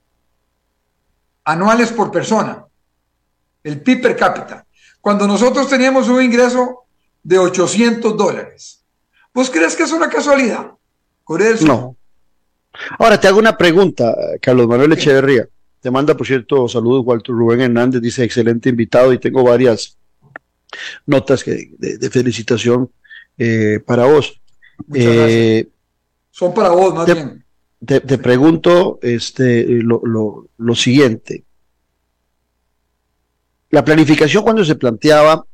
anuales 1.44 1.92
por 1.92 2.10
persona, 2.10 2.64
el 3.62 3.82
PIB 3.82 4.02
per 4.02 4.16
cápita, 4.16 4.66
cuando 5.00 5.26
nosotros 5.26 5.68
teníamos 5.68 6.08
un 6.08 6.22
ingreso 6.22 6.84
de 7.22 7.38
800 7.38 8.16
dólares. 8.16 8.83
¿Vos 9.34 9.50
crees 9.50 9.74
que 9.74 9.82
es 9.82 9.92
una 9.92 10.08
casualidad? 10.08 10.70
Corea 11.24 11.48
del 11.48 11.58
Sur. 11.58 11.68
No. 11.68 11.96
Ahora 12.98 13.20
te 13.20 13.28
hago 13.28 13.38
una 13.38 13.56
pregunta, 13.56 14.14
Carlos 14.40 14.66
Manuel 14.68 14.92
Echeverría. 14.92 15.48
Te 15.80 15.90
manda, 15.90 16.16
por 16.16 16.26
cierto, 16.26 16.66
saludos, 16.68 17.04
Walter 17.04 17.34
Rubén 17.34 17.60
Hernández, 17.60 18.00
dice 18.00 18.24
excelente 18.24 18.70
invitado 18.70 19.12
y 19.12 19.18
tengo 19.18 19.42
varias 19.42 19.98
notas 21.06 21.44
de, 21.44 22.10
felicitación 22.10 22.90
eh, 23.36 23.80
para 23.84 24.06
vos. 24.06 24.40
Eh, 24.94 25.68
Son 26.30 26.54
para 26.54 26.70
vos, 26.70 26.94
más 26.94 27.06
te, 27.06 27.14
bien. 27.14 27.44
Te, 27.84 28.18
pregunto 28.18 28.98
este, 29.02 29.66
lo, 29.66 30.74
siguiente. 30.74 31.44
La 33.70 33.84
planificación 33.84 34.42
cuando 34.42 34.64
se 34.64 34.76
planteaba 34.76 35.44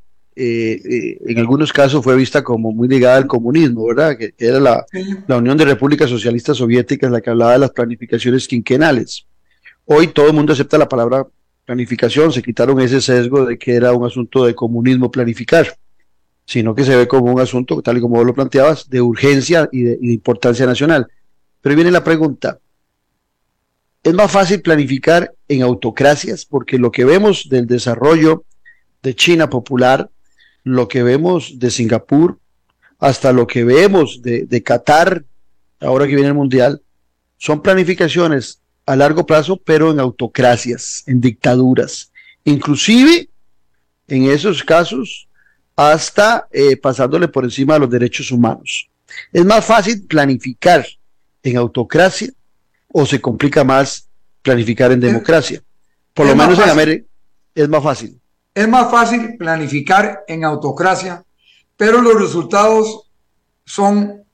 eh, 0.43 0.81
eh, 0.85 1.19
en 1.27 1.39
algunos 1.39 1.71
casos 1.71 2.03
fue 2.03 2.17
vista 2.17 2.43
como 2.43 2.73
muy 2.73 2.89
ligada 2.89 3.19
al 3.19 3.27
comunismo, 3.27 3.85
¿verdad? 3.85 4.17
Que, 4.17 4.33
era 4.39 4.59
la, 4.59 4.87
la, 5.27 5.37
Unión 5.37 5.59
de 5.59 5.67
Repúblicas 5.67 6.09
Socialistas 6.09 6.57
Soviéticas 6.57 7.11
la 7.11 7.21
que 7.21 7.29
hablaba 7.29 7.53
de 7.53 7.59
las 7.59 7.73
planificaciones 7.73 8.49
quinquenales. 8.49 9.27
Hoy 9.85 10.07
todo 10.07 10.29
el 10.29 10.33
mundo 10.33 10.55
acepta 10.55 10.79
la 10.79 10.89
palabra 10.89 11.27
planificación, 11.67 12.33
se 12.33 12.43
quitaron 12.43 12.81
ese 12.81 13.03
sesgo 13.03 13.45
de 13.45 13.59
que 13.59 13.75
era 13.75 13.93
un 13.93 14.07
asunto 14.07 14.47
de 14.47 14.55
comunismo 14.55 15.11
planificar, 15.11 15.77
sino 16.47 16.75
que 16.75 16.85
se 16.85 16.97
ve 16.97 17.07
como 17.07 17.35
un 17.35 17.41
asunto, 17.41 17.83
tal 17.83 17.99
y 17.99 18.01
como 18.01 18.17
vos 18.17 18.25
lo 18.25 18.33
planteabas, 18.33 18.89
de 18.89 19.03
urgencia 19.03 19.69
y 19.71 19.83
de, 19.83 19.99
y 20.01 20.07
de 20.09 20.15
importancia 20.15 20.65
nacional. 20.65 21.07
Pero 21.61 21.75
viene 21.75 21.91
la 21.91 22.03
pregunta, 22.03 22.59
es 24.03 24.15
más 24.15 24.33
fácil 24.33 24.63
planificar 24.63 25.35
en 25.49 25.61
autocracias, 25.61 26.47
porque 26.47 26.79
lo 26.79 26.91
que 26.91 27.05
vemos 27.05 27.51
del 27.51 27.67
desarrollo 27.67 28.45
de 29.03 29.15
China 29.15 29.51
popular, 29.51 30.09
lo 30.65 30.89
que 30.89 31.03
vemos 31.03 31.59
de 31.59 31.71
Singapur, 31.71 32.39
hasta 32.99 33.33
lo 33.33 33.47
que 33.47 33.65
vemos 33.65 34.21
de, 34.23 34.45
de 34.45 34.63
Qatar, 34.63 35.25
ahora 35.81 36.07
que 36.07 36.15
viene 36.15 36.29
el 36.29 36.35
Mundial, 36.35 36.83
son 37.39 37.63
planificaciones 37.63 38.61
a 38.87 38.97
largo 38.97 39.25
plazo, 39.25 39.57
pero 39.57 39.91
en 39.91 40.01
autocracias, 40.01 41.03
en 41.07 41.21
dictaduras. 41.21 42.11
Inclusive, 42.45 43.29
en 44.09 44.31
esos 44.31 44.63
casos, 44.63 45.29
hasta 45.77 46.47
eh, 46.51 46.77
pasándole 46.77 47.29
por 47.29 47.45
encima 47.45 47.75
de 47.75 47.81
los 47.81 47.91
derechos 47.91 48.31
humanos. 48.31 48.91
Es 49.33 49.45
más 49.45 49.65
fácil 49.65 50.07
planificar 50.07 50.87
en 51.43 51.57
autocracia 51.57 52.31
o 52.93 53.07
se 53.07 53.21
complica 53.21 53.65
más 53.65 54.07
planificar 54.43 54.93
en 54.93 55.01
democracia. 55.01 55.63
Por 56.13 56.27
lo 56.27 56.37
menos 56.37 56.59
en 56.59 56.69
América 56.69 57.07
es 57.55 57.69
más 57.69 57.83
fácil. 57.83 58.20
Es 58.55 58.69
más 58.69 58.91
fácil 58.91 59.37
planificar 59.37 60.25
en 60.27 60.45
autocracia, 60.45 61.25
pero 61.77 62.01
los 62.01 62.21
resultados 62.21 63.11
son 63.65 64.25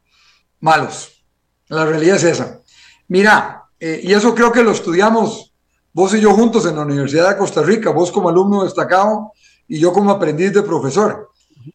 malos. 0.61 1.25
La 1.69 1.85
realidad 1.85 2.17
es 2.17 2.25
esa. 2.25 2.61
Mira, 3.09 3.65
eh, 3.79 4.01
y 4.03 4.13
eso 4.13 4.35
creo 4.35 4.51
que 4.51 4.63
lo 4.63 4.73
estudiamos 4.73 5.53
vos 5.97 6.13
y 6.13 6.21
yo 6.21 6.35
juntos 6.35 6.67
en 6.67 6.77
la 6.77 6.83
Universidad 6.83 7.31
de 7.31 7.39
Costa 7.39 7.63
Rica, 7.63 7.91
vos 7.91 8.13
como 8.13 8.29
alumno 8.29 8.65
destacado 8.65 9.33
y 9.67 9.79
yo 9.79 9.95
como 9.95 10.11
aprendiz 10.11 10.53
de 10.53 10.63
profesor. 10.63 11.31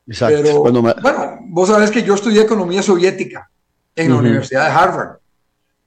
Exacto. 0.06 0.64
Pero, 0.64 0.94
bueno, 1.02 1.40
vos 1.50 1.70
sabés 1.70 1.90
que 1.90 2.04
yo 2.04 2.14
estudié 2.14 2.44
economía 2.44 2.84
soviética 2.84 3.50
en 3.96 4.12
la 4.12 4.18
Universidad 4.18 4.66
de 4.66 4.72
Harvard 4.72 5.18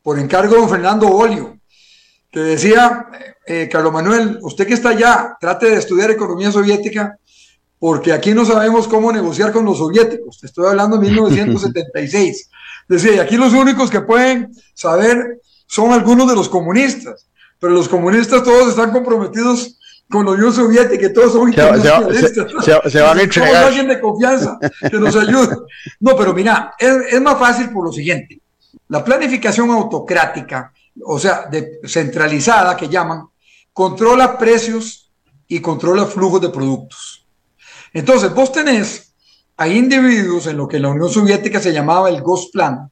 por 0.02 0.18
encargo 0.18 0.54
de 0.54 0.60
don 0.60 0.68
Fernando 0.68 1.08
Olio, 1.08 1.58
que 2.34 2.40
decía, 2.40 3.06
eh, 3.46 3.68
Carlos 3.70 3.92
Manuel, 3.92 4.40
usted 4.42 4.66
que 4.66 4.74
está 4.74 4.88
allá, 4.88 5.36
trate 5.40 5.66
de 5.66 5.76
estudiar 5.76 6.10
economía 6.10 6.50
soviética, 6.50 7.16
porque 7.78 8.12
aquí 8.12 8.34
no 8.34 8.44
sabemos 8.44 8.88
cómo 8.88 9.12
negociar 9.12 9.52
con 9.52 9.64
los 9.64 9.78
soviéticos. 9.78 10.40
Te 10.40 10.48
estoy 10.48 10.66
hablando 10.66 10.98
de 10.98 11.06
1976. 11.10 12.50
Decía, 12.88 13.14
y 13.14 13.18
aquí 13.20 13.36
los 13.36 13.52
únicos 13.52 13.88
que 13.88 14.00
pueden 14.00 14.50
saber 14.74 15.40
son 15.68 15.92
algunos 15.92 16.28
de 16.28 16.34
los 16.34 16.48
comunistas, 16.48 17.28
pero 17.60 17.72
los 17.72 17.88
comunistas 17.88 18.42
todos 18.42 18.70
están 18.70 18.90
comprometidos 18.90 19.78
con 20.10 20.26
la 20.26 20.32
Unión 20.32 20.52
Soviética 20.52 21.06
y 21.06 21.12
todos 21.12 21.34
son 21.34 21.50
internacionalistas. 21.50 22.46
Se, 22.64 22.90
se, 22.90 23.00
van 23.00 23.16
a 23.16 23.22
entregar. 23.22 23.64
alguien 23.66 23.86
de 23.86 24.00
confianza 24.00 24.58
que 24.90 24.98
nos 24.98 25.14
ayude. 25.14 25.56
No, 26.00 26.16
pero 26.16 26.34
mira, 26.34 26.74
es, 26.80 26.92
es 27.12 27.20
más 27.22 27.38
fácil 27.38 27.70
por 27.70 27.86
lo 27.86 27.92
siguiente. 27.92 28.40
La 28.88 29.04
planificación 29.04 29.70
autocrática, 29.70 30.72
o 31.02 31.18
sea, 31.18 31.46
de, 31.50 31.80
centralizada 31.84 32.76
que 32.76 32.88
llaman, 32.88 33.26
controla 33.72 34.38
precios 34.38 35.12
y 35.48 35.60
controla 35.60 36.06
flujos 36.06 36.40
de 36.40 36.50
productos. 36.50 37.26
Entonces, 37.92 38.34
vos 38.34 38.52
tenés 38.52 39.14
a 39.56 39.68
individuos 39.68 40.46
en 40.46 40.56
lo 40.56 40.66
que 40.66 40.80
la 40.80 40.88
Unión 40.88 41.08
Soviética 41.08 41.60
se 41.60 41.72
llamaba 41.72 42.08
el 42.08 42.22
Gosplan, 42.22 42.90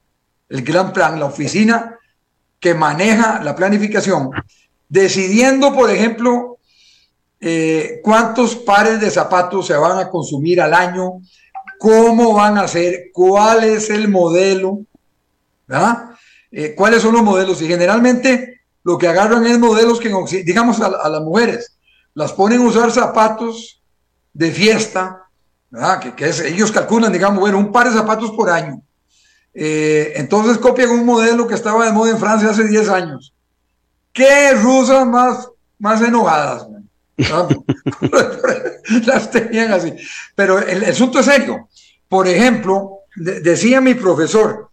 el 0.49 0.63
Gran 0.63 0.93
Plan, 0.93 1.19
la 1.19 1.27
oficina 1.27 1.99
que 2.61 2.75
maneja 2.75 3.43
la 3.43 3.57
planificación, 3.57 4.31
decidiendo, 4.89 5.75
por 5.75 5.91
ejemplo, 5.91 6.59
eh, 7.41 8.01
cuántos 8.05 8.55
pares 8.55 9.01
de 9.01 9.11
zapatos 9.11 9.67
se 9.67 9.75
van 9.75 9.99
a 9.99 10.09
consumir 10.09 10.61
al 10.61 10.73
año, 10.73 11.21
cómo 11.79 12.35
van 12.35 12.59
a 12.59 12.69
ser, 12.69 13.11
cuál 13.13 13.65
es 13.65 13.91
el 13.91 14.07
modelo, 14.07 14.79
eh, 16.53 16.75
¿Cuáles 16.75 17.03
son 17.03 17.15
los 17.15 17.23
modelos? 17.23 17.63
Y 17.63 17.67
generalmente 17.67 18.61
lo 18.85 18.99
que 18.99 19.09
agarran 19.09 19.47
es 19.47 19.59
modelos 19.59 19.99
que, 19.99 20.11
digamos, 20.45 20.81
a, 20.81 21.09
las 21.09 21.23
mujeres, 21.23 21.79
las 22.15 22.33
ponen 22.33 22.61
a 22.61 22.67
usar 22.67 22.91
zapatos 22.91 23.83
de 24.35 24.51
fiesta, 24.51 25.19
Que, 26.17 26.31
ellos 26.47 26.71
calculan, 26.71 27.11
digamos, 27.13 27.41
bueno, 27.41 27.59
un 27.59 27.73
par 27.73 27.89
de 27.89 27.97
zapatos 27.97 28.33
por 28.33 28.51
año. 28.51 28.83
Eh, 29.55 30.13
entonces 30.17 30.59
copian 30.59 30.91
un 30.91 31.07
modelo 31.07 31.47
que 31.47 31.55
estaba 31.55 31.87
de 31.87 31.93
moda 31.93 32.11
en 32.11 32.19
Francia 32.19 32.51
hace 32.51 32.65
10 32.65 32.89
años. 32.91 33.33
¿Qué 34.13 34.53
rusas 34.53 35.07
más, 35.07 35.49
más 35.79 36.03
enojadas? 36.03 36.67
las 39.07 39.31
tenían 39.31 39.73
así. 39.73 39.95
Pero 40.35 40.59
el, 40.59 40.85
asunto 40.85 41.21
es 41.21 41.27
serio. 41.27 41.69
Por 42.09 42.29
ejemplo, 42.29 42.99
decía 43.17 43.81
mi 43.81 43.95
profesor, 43.95 44.72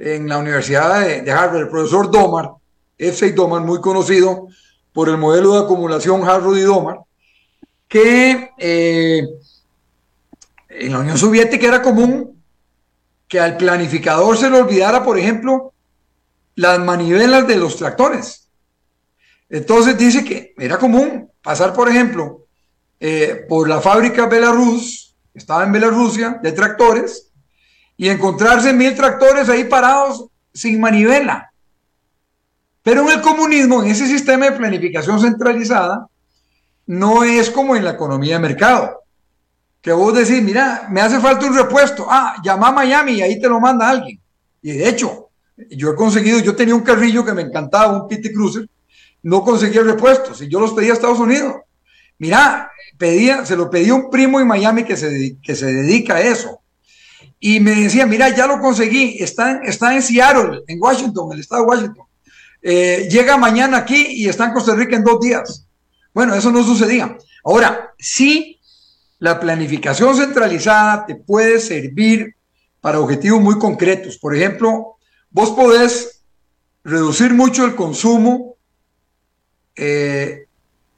en 0.00 0.28
la 0.28 0.38
Universidad 0.38 1.06
de, 1.06 1.30
Harvard, 1.30 1.60
el 1.60 1.68
profesor 1.68 2.10
Domar, 2.10 2.52
F. 2.96 3.32
Domar, 3.32 3.62
muy 3.62 3.80
conocido 3.80 4.48
por 4.92 5.08
el 5.10 5.18
modelo 5.18 5.52
de 5.52 5.60
acumulación 5.60 6.26
Harvard 6.26 6.56
y 6.56 6.62
Domar, 6.62 7.00
que 7.86 8.50
eh, 8.58 9.28
en 10.70 10.92
la 10.92 11.00
Unión 11.00 11.18
Soviética 11.18 11.66
era 11.66 11.82
común 11.82 12.42
que 13.28 13.38
al 13.38 13.58
planificador 13.58 14.36
se 14.38 14.48
le 14.48 14.60
olvidara, 14.60 15.04
por 15.04 15.18
ejemplo, 15.18 15.74
las 16.56 16.78
manivelas 16.78 17.46
de 17.46 17.56
los 17.56 17.76
tractores. 17.76 18.48
Entonces 19.50 19.98
dice 19.98 20.24
que 20.24 20.54
era 20.56 20.78
común 20.78 21.30
pasar, 21.42 21.74
por 21.74 21.88
ejemplo, 21.88 22.46
eh, 22.98 23.44
por 23.48 23.68
la 23.68 23.80
fábrica 23.80 24.26
Belarus, 24.26 25.14
estaba 25.34 25.64
en 25.64 25.72
Belarrusia, 25.72 26.40
de 26.42 26.52
tractores, 26.52 27.29
y 28.00 28.08
encontrarse 28.08 28.72
mil 28.72 28.94
tractores 28.94 29.50
ahí 29.50 29.64
parados 29.64 30.24
sin 30.54 30.80
manivela. 30.80 31.52
Pero 32.82 33.02
en 33.02 33.18
el 33.18 33.20
comunismo, 33.20 33.82
en 33.82 33.90
ese 33.90 34.06
sistema 34.06 34.46
de 34.46 34.52
planificación 34.52 35.20
centralizada, 35.20 36.08
no 36.86 37.24
es 37.24 37.50
como 37.50 37.76
en 37.76 37.84
la 37.84 37.90
economía 37.90 38.36
de 38.36 38.40
mercado. 38.40 39.02
Que 39.82 39.92
vos 39.92 40.14
decís, 40.14 40.42
mira, 40.42 40.88
me 40.90 41.02
hace 41.02 41.20
falta 41.20 41.44
un 41.44 41.54
repuesto. 41.54 42.06
Ah, 42.08 42.36
llama 42.42 42.68
a 42.68 42.72
Miami 42.72 43.12
y 43.12 43.20
ahí 43.20 43.38
te 43.38 43.50
lo 43.50 43.60
manda 43.60 43.90
alguien. 43.90 44.18
Y 44.62 44.72
de 44.72 44.88
hecho, 44.88 45.28
yo 45.68 45.90
he 45.90 45.94
conseguido, 45.94 46.38
yo 46.38 46.56
tenía 46.56 46.74
un 46.74 46.80
carrillo 46.80 47.22
que 47.22 47.34
me 47.34 47.42
encantaba, 47.42 48.02
un 48.02 48.08
Pity 48.08 48.32
Cruiser, 48.32 48.66
no 49.24 49.44
conseguía 49.44 49.82
repuestos 49.82 50.40
y 50.40 50.48
yo 50.48 50.58
los 50.58 50.72
pedía 50.72 50.92
a 50.92 50.94
Estados 50.94 51.20
Unidos. 51.20 51.54
Mira, 52.16 52.70
pedía, 52.96 53.44
se 53.44 53.56
lo 53.56 53.68
pedía 53.68 53.92
un 53.92 54.08
primo 54.08 54.40
en 54.40 54.46
Miami 54.46 54.84
que 54.84 54.96
se, 54.96 55.36
que 55.42 55.54
se 55.54 55.66
dedica 55.66 56.14
a 56.14 56.22
eso 56.22 56.60
y 57.38 57.60
me 57.60 57.74
decía, 57.74 58.06
mira, 58.06 58.28
ya 58.28 58.46
lo 58.46 58.60
conseguí, 58.60 59.16
está 59.18 59.60
en, 59.62 60.02
Seattle, 60.02 60.62
en 60.66 60.78
Washington, 60.80 61.32
el 61.32 61.40
estado 61.40 61.62
de 61.62 61.68
Washington. 61.68 62.06
Eh, 62.62 63.08
llega 63.10 63.36
mañana 63.36 63.78
aquí 63.78 64.06
y 64.08 64.28
está 64.28 64.44
en 64.44 64.52
Costa 64.52 64.74
Rica 64.74 64.96
en 64.96 65.04
dos 65.04 65.20
días. 65.20 65.66
Bueno, 66.12 66.34
eso 66.34 66.50
no 66.50 66.62
sucedía. 66.62 67.16
Ahora, 67.44 67.94
sí, 67.98 68.60
la 69.18 69.40
planificación 69.40 70.16
centralizada 70.16 71.06
te 71.06 71.14
puede 71.14 71.60
servir 71.60 72.36
para 72.80 73.00
objetivos 73.00 73.40
muy 73.40 73.58
concretos. 73.58 74.18
Por 74.18 74.36
ejemplo, 74.36 74.96
vos 75.30 75.50
podés 75.50 76.22
reducir 76.84 77.32
mucho 77.32 77.64
el 77.64 77.74
consumo 77.74 78.56
eh, 79.76 80.46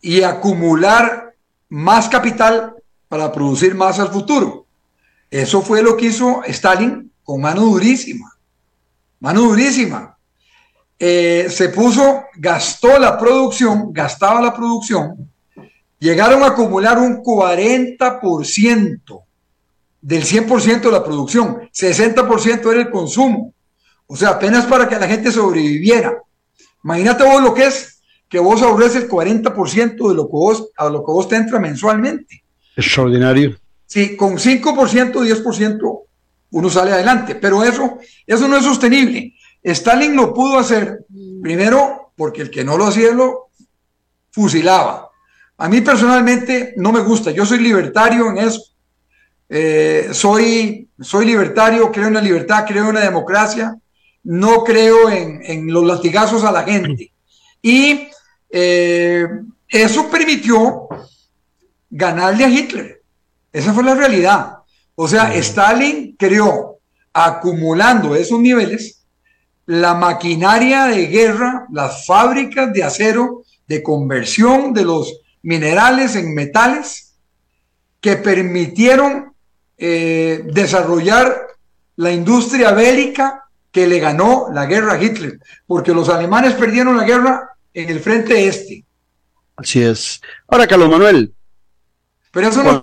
y 0.01 0.23
acumular 0.23 1.35
más 1.69 2.09
capital 2.09 2.75
para 3.09 3.33
producir 3.33 3.75
más 3.75 3.99
al 3.99 4.09
futuro. 4.09 4.62
Eso 5.33 5.63
fue 5.63 5.83
lo 5.83 5.97
que 5.97 6.07
hizo 6.07 6.45
Stalin 6.45 7.11
con 7.23 7.41
mano 7.41 7.63
durísima. 7.63 8.37
Mano 9.19 9.41
durísima. 9.41 10.19
Eh, 10.99 11.47
se 11.49 11.71
puso, 11.71 12.25
gastó 12.37 12.99
la 12.99 13.19
producción, 13.19 13.95
gastaba 13.95 14.43
la 14.43 14.55
producción, 14.55 15.31
llegaron 15.99 16.43
a 16.43 16.49
acumular 16.49 16.99
un 16.99 17.23
40% 17.23 19.23
del 20.03 20.23
100% 20.23 20.81
de 20.83 20.93
la 20.93 21.03
producción, 21.03 21.63
60% 21.73 22.71
era 22.71 22.83
el 22.83 22.91
consumo. 22.91 23.55
O 24.07 24.15
sea, 24.15 24.31
apenas 24.31 24.67
para 24.67 24.87
que 24.87 24.99
la 24.99 25.09
gente 25.09 25.33
sobreviviera. 25.33 26.15
Imagínate 26.85 27.25
vos 27.25 27.43
lo 27.43 27.55
que 27.55 27.69
es 27.69 28.03
que 28.29 28.39
vos 28.39 28.61
ahorres 28.61 28.97
el 28.97 29.09
40% 29.09 30.09
de 30.11 30.15
lo 30.15 30.27
que 30.27 30.33
vos, 30.33 30.69
a 30.77 30.91
lo 30.91 30.99
que 30.99 31.11
vos 31.11 31.27
te 31.27 31.37
entra 31.37 31.59
mensualmente. 31.59 32.45
Extraordinario. 32.77 33.62
Sí, 33.93 34.17
con 34.17 34.39
5%, 34.39 35.13
10% 35.13 36.03
uno 36.53 36.71
sale 36.71 36.93
adelante, 36.93 37.35
pero 37.35 37.63
eso, 37.63 37.99
eso 38.27 38.49
no 38.49 38.57
es 38.57 38.65
sostenible. 38.65 39.35
Stalin 39.63 40.17
lo 40.17 40.33
pudo 40.33 40.57
hacer, 40.57 41.05
primero, 41.43 42.15
porque 42.17 42.41
el 42.41 42.51
que 42.51 42.65
no 42.65 42.79
lo 42.79 42.87
hacía 42.87 43.11
lo 43.11 43.51
fusilaba. 44.31 45.11
A 45.59 45.69
mí 45.69 45.83
personalmente 45.83 46.73
no 46.79 46.91
me 46.91 47.01
gusta, 47.01 47.33
yo 47.33 47.45
soy 47.45 47.59
libertario 47.59 48.31
en 48.31 48.39
eso. 48.39 48.63
eh, 49.51 50.09
soy, 50.13 50.89
soy 50.99 51.27
libertario, 51.27 51.93
creo 51.93 52.07
en 52.07 52.15
la 52.15 52.23
libertad, 52.23 52.65
creo 52.67 52.89
en 52.89 52.95
la 52.95 53.03
democracia, 53.03 53.77
no 54.25 54.65
creo 54.65 55.11
en, 55.11 55.71
los 55.71 55.85
latigazos 55.85 56.45
a 56.45 56.53
la 56.53 56.63
gente. 56.63 57.13
Y 57.61 58.09
eh, 58.49 59.29
eso 59.69 60.09
permitió 60.11 60.89
ganarle 61.91 62.47
a 62.47 62.49
Hitler. 62.49 63.02
Esa 63.53 63.73
fue 63.73 63.85
la 63.85 63.95
realidad. 63.95 64.59
O 64.95 65.09
sea, 65.09 65.35
Stalin 65.35 66.17
creó, 66.19 66.79
acumulando 67.13 68.15
esos 68.15 68.41
niveles, 68.41 69.05
la 69.67 69.95
maquinaria 69.95 70.87
de 70.87 71.07
guerra, 71.07 71.67
las 71.71 72.07
fábricas 72.07 72.73
de 72.73 72.83
acero, 72.83 73.45
de 73.67 73.83
conversión 73.83 74.73
de 74.73 74.85
los 74.85 75.21
minerales 75.43 76.17
en 76.17 76.35
metales, 76.35 77.15
que 78.01 78.17
permitieron 78.17 79.33
eh, 79.79 80.43
desarrollar 80.53 81.35
la 81.97 82.13
industria 82.13 82.73
bélica 82.73 83.45
que 83.71 83.87
le 83.87 84.01
ganó 84.01 84.49
la 84.53 84.67
guerra 84.67 84.95
a 84.95 85.03
Hitler, 85.03 85.39
porque 85.67 85.93
los 85.93 86.09
alemanes 86.09 86.55
perdieron 86.55 86.97
la 86.97 87.05
guerra 87.05 87.51
en 87.73 87.89
el 87.89 88.01
frente 88.01 88.47
este. 88.47 88.85
Así 89.57 89.83
es. 89.83 90.21
Ahora, 90.49 90.67
Carlos 90.67 90.91
Manuel. 90.91 91.35
Pero 92.31 92.49
eso 92.49 92.63
no 92.63 92.83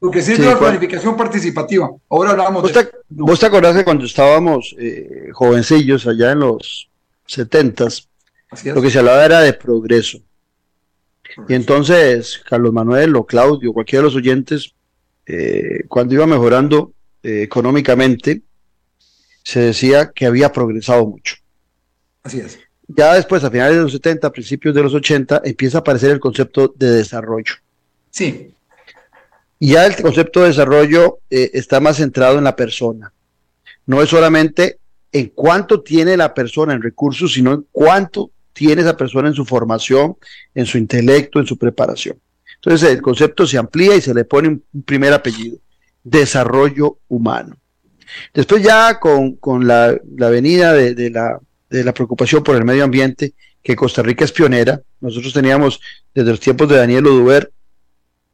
lo 0.00 0.10
que 0.10 0.22
sirve 0.22 0.46
la 0.46 0.58
planificación 0.58 1.16
participativa. 1.16 1.90
Ahora 2.08 2.30
hablamos 2.30 2.62
¿Vos 2.62 2.72
de... 2.72 2.88
¿Vos 3.08 3.40
te 3.40 3.46
acordás 3.46 3.76
que 3.76 3.84
cuando 3.84 4.04
estábamos 4.04 4.74
eh, 4.78 5.30
jovencillos 5.32 6.06
allá 6.06 6.32
en 6.32 6.40
los 6.40 6.88
setentas, 7.26 8.08
lo 8.64 8.80
que 8.80 8.90
se 8.90 8.98
hablaba 8.98 9.24
era 9.24 9.40
de 9.40 9.52
progreso? 9.52 10.18
Y 11.48 11.54
entonces, 11.54 12.40
Carlos 12.48 12.72
Manuel 12.72 13.14
o 13.16 13.24
Claudio, 13.24 13.72
cualquiera 13.72 14.02
de 14.02 14.04
los 14.04 14.16
oyentes, 14.16 14.74
eh, 15.26 15.84
cuando 15.88 16.14
iba 16.14 16.26
mejorando 16.26 16.92
eh, 17.22 17.42
económicamente, 17.42 18.42
se 19.42 19.60
decía 19.60 20.10
que 20.14 20.26
había 20.26 20.52
progresado 20.52 21.06
mucho. 21.06 21.36
Así 22.22 22.40
es. 22.40 22.58
Ya 22.88 23.14
después, 23.14 23.44
a 23.44 23.50
finales 23.50 23.76
de 23.76 23.82
los 23.82 23.92
70, 23.92 24.32
principios 24.32 24.74
de 24.74 24.82
los 24.82 24.94
80, 24.94 25.42
empieza 25.44 25.78
a 25.78 25.80
aparecer 25.80 26.10
el 26.10 26.20
concepto 26.20 26.72
de 26.76 26.90
desarrollo. 26.90 27.54
Sí. 28.10 28.54
Y 29.58 29.72
ya 29.72 29.86
el 29.86 29.96
concepto 29.96 30.40
de 30.40 30.48
desarrollo 30.48 31.18
eh, 31.30 31.50
está 31.54 31.80
más 31.80 31.96
centrado 31.96 32.38
en 32.38 32.44
la 32.44 32.56
persona. 32.56 33.12
No 33.86 34.02
es 34.02 34.08
solamente 34.08 34.78
en 35.12 35.32
cuánto 35.34 35.82
tiene 35.82 36.16
la 36.16 36.34
persona 36.34 36.74
en 36.74 36.82
recursos, 36.82 37.32
sino 37.32 37.52
en 37.52 37.66
cuánto 37.72 38.30
tiene 38.52 38.82
esa 38.82 38.96
persona 38.96 39.28
en 39.28 39.34
su 39.34 39.44
formación, 39.44 40.16
en 40.54 40.66
su 40.66 40.78
intelecto, 40.78 41.40
en 41.40 41.46
su 41.46 41.56
preparación. 41.56 42.18
Entonces 42.56 42.90
el 42.90 43.02
concepto 43.02 43.46
se 43.46 43.58
amplía 43.58 43.94
y 43.96 44.00
se 44.00 44.14
le 44.14 44.24
pone 44.24 44.48
un 44.48 44.82
primer 44.84 45.12
apellido, 45.12 45.58
desarrollo 46.02 46.98
humano. 47.08 47.56
Después 48.34 48.62
ya 48.62 48.98
con, 48.98 49.38
la, 49.66 49.96
venida 50.16 50.72
de, 50.72 51.10
la, 51.10 51.38
de 51.70 51.84
la 51.84 51.94
preocupación 51.94 52.42
por 52.42 52.56
el 52.56 52.64
medio 52.64 52.84
ambiente, 52.84 53.34
que 53.62 53.76
Costa 53.76 54.02
Rica 54.02 54.24
es 54.24 54.32
pionera, 54.32 54.80
nosotros 55.00 55.32
teníamos 55.32 55.80
desde 56.14 56.30
los 56.30 56.40
tiempos 56.40 56.68
de 56.68 56.76
Daniel 56.76 57.06
Oduber 57.06 57.52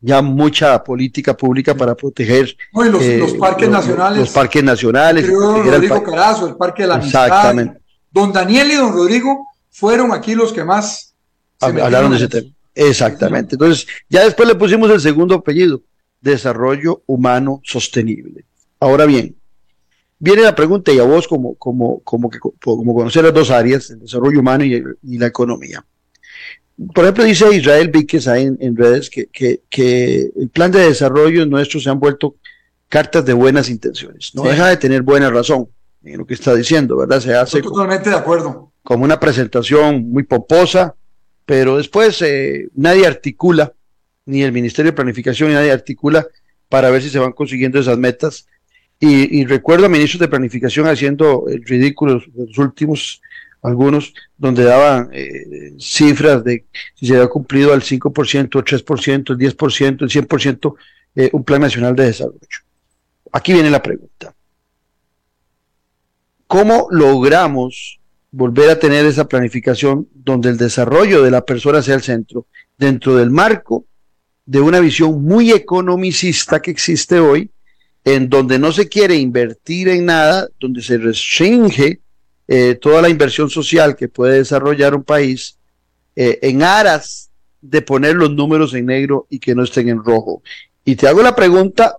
ya 0.04 0.20
mucha 0.20 0.84
política 0.84 1.34
pública 1.34 1.74
para 1.74 1.94
proteger 1.94 2.54
los, 2.74 3.02
eh, 3.02 3.36
parques 3.40 3.70
nacionales. 3.70 4.18
Los 4.18 4.30
parques 4.30 4.62
nacionales. 4.62 5.26
Rodrigo 5.26 6.02
Carazo, 6.02 6.46
el 6.46 6.56
Parque 6.56 6.82
de 6.82 6.88
la 6.88 6.96
Exactamente. 6.96 7.80
Don 8.10 8.30
Daniel 8.30 8.70
y 8.70 8.74
don 8.74 8.92
Rodrigo 8.92 9.46
fueron 9.70 10.12
aquí 10.12 10.34
los 10.34 10.52
que 10.52 10.62
más 10.62 11.14
hablaron 11.58 12.10
de 12.10 12.18
ese 12.18 12.28
tema. 12.28 12.50
Exactamente. 12.74 13.54
Entonces, 13.54 13.86
ya 14.10 14.24
después 14.24 14.46
le 14.46 14.56
pusimos 14.56 14.90
el 14.90 15.00
segundo 15.00 15.36
apellido, 15.36 15.80
Desarrollo 16.20 17.02
Humano 17.06 17.62
Sostenible. 17.64 18.44
Ahora 18.80 19.06
bien, 19.06 19.34
viene 20.18 20.42
la 20.42 20.54
pregunta 20.54 20.92
y 20.92 20.98
a 20.98 21.04
vos 21.04 21.26
como, 21.26 21.54
como, 21.54 22.00
como, 22.00 22.28
que, 22.28 22.38
como 22.38 22.94
conocer 22.94 23.24
las 23.24 23.32
dos 23.32 23.50
áreas, 23.50 23.88
el 23.88 24.00
desarrollo 24.00 24.40
humano 24.40 24.64
y, 24.64 24.84
y 25.02 25.16
la 25.16 25.28
economía. 25.28 25.82
Por 26.92 27.04
ejemplo, 27.04 27.24
dice 27.24 27.54
Israel 27.54 27.88
Víquez 27.88 28.26
ahí 28.26 28.44
en, 28.58 28.76
redes 28.76 29.08
que, 29.08 29.28
que, 29.70 30.30
el 30.36 30.48
plan 30.48 30.72
de 30.72 30.80
desarrollo 30.80 31.46
nuestro 31.46 31.78
se 31.78 31.88
han 31.88 32.00
vuelto 32.00 32.36
cartas 32.88 33.24
de 33.24 33.32
buenas 33.32 33.68
intenciones. 33.68 34.32
No 34.34 34.42
deja 34.42 34.68
de 34.68 34.76
tener 34.76 35.02
buena 35.02 35.30
razón 35.30 35.68
en 36.02 36.18
lo 36.18 36.26
que 36.26 36.34
está 36.34 36.54
diciendo, 36.54 36.96
¿verdad? 36.96 37.20
Se 37.20 37.34
hace 37.34 37.62
totalmente 37.62 38.10
de 38.10 38.16
acuerdo. 38.16 38.72
Como 38.82 39.04
una 39.04 39.20
presentación 39.20 40.10
muy 40.10 40.24
pomposa, 40.24 40.94
pero 41.46 41.76
después 41.76 42.20
eh, 42.22 42.68
nadie 42.74 43.06
articula, 43.06 43.72
ni 44.26 44.42
el 44.42 44.52
Ministerio 44.52 44.90
de 44.90 44.96
Planificación, 44.96 45.50
ni 45.50 45.54
nadie 45.54 45.72
articula 45.72 46.26
para 46.68 46.90
ver 46.90 47.02
si 47.02 47.10
se 47.10 47.18
van 47.18 47.32
consiguiendo 47.32 47.78
esas 47.78 47.98
metas. 47.98 48.46
Y, 49.00 49.44
recuerdo 49.44 49.86
a 49.86 49.88
ministros 49.90 50.20
de 50.20 50.28
Planificación 50.28 50.86
haciendo 50.86 51.44
el 51.48 51.62
ridículo 51.64 52.22
los 52.34 52.58
últimos 52.58 53.20
algunos 53.64 54.12
donde 54.36 54.62
daban 54.62 55.08
eh, 55.12 55.72
cifras 55.78 56.44
de 56.44 56.66
si 56.94 57.06
se 57.06 57.14
había 57.16 57.28
cumplido 57.28 57.72
al 57.72 57.80
5%, 57.80 58.36
el 58.36 58.50
3%, 58.50 59.30
el 59.30 59.38
10%, 59.38 60.02
el 60.02 60.28
100% 60.28 60.74
eh, 61.16 61.30
un 61.32 61.44
plan 61.44 61.62
nacional 61.62 61.96
de 61.96 62.04
desarrollo. 62.04 62.58
Aquí 63.32 63.54
viene 63.54 63.70
la 63.70 63.82
pregunta. 63.82 64.34
¿Cómo 66.46 66.88
logramos 66.90 68.00
volver 68.30 68.68
a 68.68 68.78
tener 68.78 69.06
esa 69.06 69.26
planificación 69.26 70.08
donde 70.12 70.50
el 70.50 70.58
desarrollo 70.58 71.22
de 71.22 71.30
la 71.30 71.44
persona 71.44 71.80
sea 71.80 71.94
el 71.94 72.02
centro, 72.02 72.46
dentro 72.76 73.16
del 73.16 73.30
marco 73.30 73.86
de 74.44 74.60
una 74.60 74.80
visión 74.80 75.22
muy 75.22 75.52
economicista 75.52 76.60
que 76.60 76.70
existe 76.70 77.18
hoy, 77.18 77.50
en 78.04 78.28
donde 78.28 78.58
no 78.58 78.72
se 78.72 78.90
quiere 78.90 79.16
invertir 79.16 79.88
en 79.88 80.04
nada, 80.04 80.48
donde 80.60 80.82
se 80.82 80.98
restringe 80.98 82.00
eh, 82.46 82.74
toda 82.74 83.02
la 83.02 83.08
inversión 83.08 83.50
social 83.50 83.96
que 83.96 84.08
puede 84.08 84.38
desarrollar 84.38 84.94
un 84.94 85.04
país 85.04 85.58
eh, 86.16 86.38
en 86.42 86.62
aras 86.62 87.30
de 87.60 87.82
poner 87.82 88.14
los 88.14 88.30
números 88.30 88.74
en 88.74 88.86
negro 88.86 89.26
y 89.30 89.38
que 89.38 89.54
no 89.54 89.62
estén 89.62 89.88
en 89.88 90.04
rojo. 90.04 90.42
Y 90.84 90.96
te 90.96 91.08
hago 91.08 91.22
la 91.22 91.34
pregunta, 91.34 91.96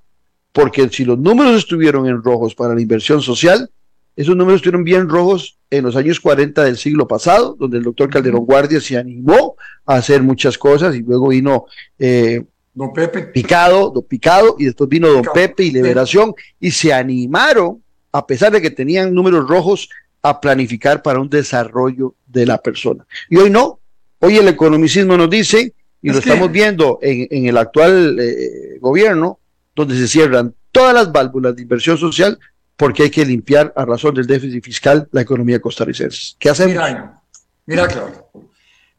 porque 0.51 0.87
si 0.89 1.03
los 1.03 1.17
números 1.17 1.55
estuvieron 1.57 2.07
en 2.07 2.21
rojos 2.23 2.53
para 2.53 2.75
la 2.75 2.81
inversión 2.81 3.21
social, 3.21 3.69
esos 4.15 4.35
números 4.35 4.59
estuvieron 4.59 4.83
bien 4.83 5.09
rojos 5.09 5.57
en 5.69 5.83
los 5.83 5.95
años 5.95 6.19
40 6.19 6.63
del 6.63 6.77
siglo 6.77 7.07
pasado, 7.07 7.55
donde 7.59 7.79
el 7.79 7.83
doctor 7.83 8.09
Calderón 8.09 8.45
Guardia 8.45 8.79
se 8.79 8.97
animó 8.97 9.55
a 9.85 9.95
hacer 9.95 10.21
muchas 10.23 10.57
cosas 10.57 10.95
y 10.95 11.01
luego 11.01 11.29
vino 11.29 11.65
eh, 11.99 12.45
Don 12.73 12.93
Pepe. 12.93 13.23
Picado, 13.23 13.89
Don 13.89 14.03
Picado, 14.03 14.55
y 14.59 14.65
después 14.65 14.89
vino 14.89 15.09
Don 15.09 15.25
Pepe 15.33 15.63
y 15.63 15.71
Liberación, 15.71 16.33
y 16.59 16.71
se 16.71 16.93
animaron, 16.93 17.81
a 18.11 18.25
pesar 18.27 18.51
de 18.51 18.61
que 18.61 18.69
tenían 18.69 19.13
números 19.13 19.47
rojos, 19.47 19.89
a 20.26 20.41
planificar 20.41 21.03
para 21.03 21.19
un 21.19 21.30
desarrollo 21.30 22.15
de 22.26 22.47
la 22.47 22.57
persona. 22.57 23.05
Y 23.30 23.38
hoy 23.38 23.51
no, 23.51 23.80
hoy 24.17 24.38
el 24.38 24.47
economicismo 24.47 25.15
nos 25.15 25.30
dice, 25.30 25.76
y 26.01 26.09
lo 26.09 26.17
estamos 26.17 26.51
viendo 26.51 26.97
en, 26.99 27.45
el 27.45 27.55
actual 27.55 28.17
eh, 28.19 28.80
gobierno, 28.82 29.38
donde 29.76 29.95
se 29.95 30.07
cierran 30.07 30.55
todas 30.71 30.95
las 30.95 31.11
válvulas 31.11 31.55
de 31.55 31.61
inversión 31.61 31.99
social 31.99 32.39
porque 32.76 33.03
hay 33.03 33.11
que 33.11 33.23
limpiar 33.23 33.71
a 33.76 33.86
razón 33.86 34.15
del 34.15 34.26
déficit 34.26 34.63
fiscal 34.63 35.07
la 35.11 35.21
economía 35.21 35.61
costarricense. 35.61 36.34
¿Qué 36.39 36.49
hacemos? 36.49 36.73
Mira, 36.73 37.21
mira 37.67 37.88
claro. 37.88 38.32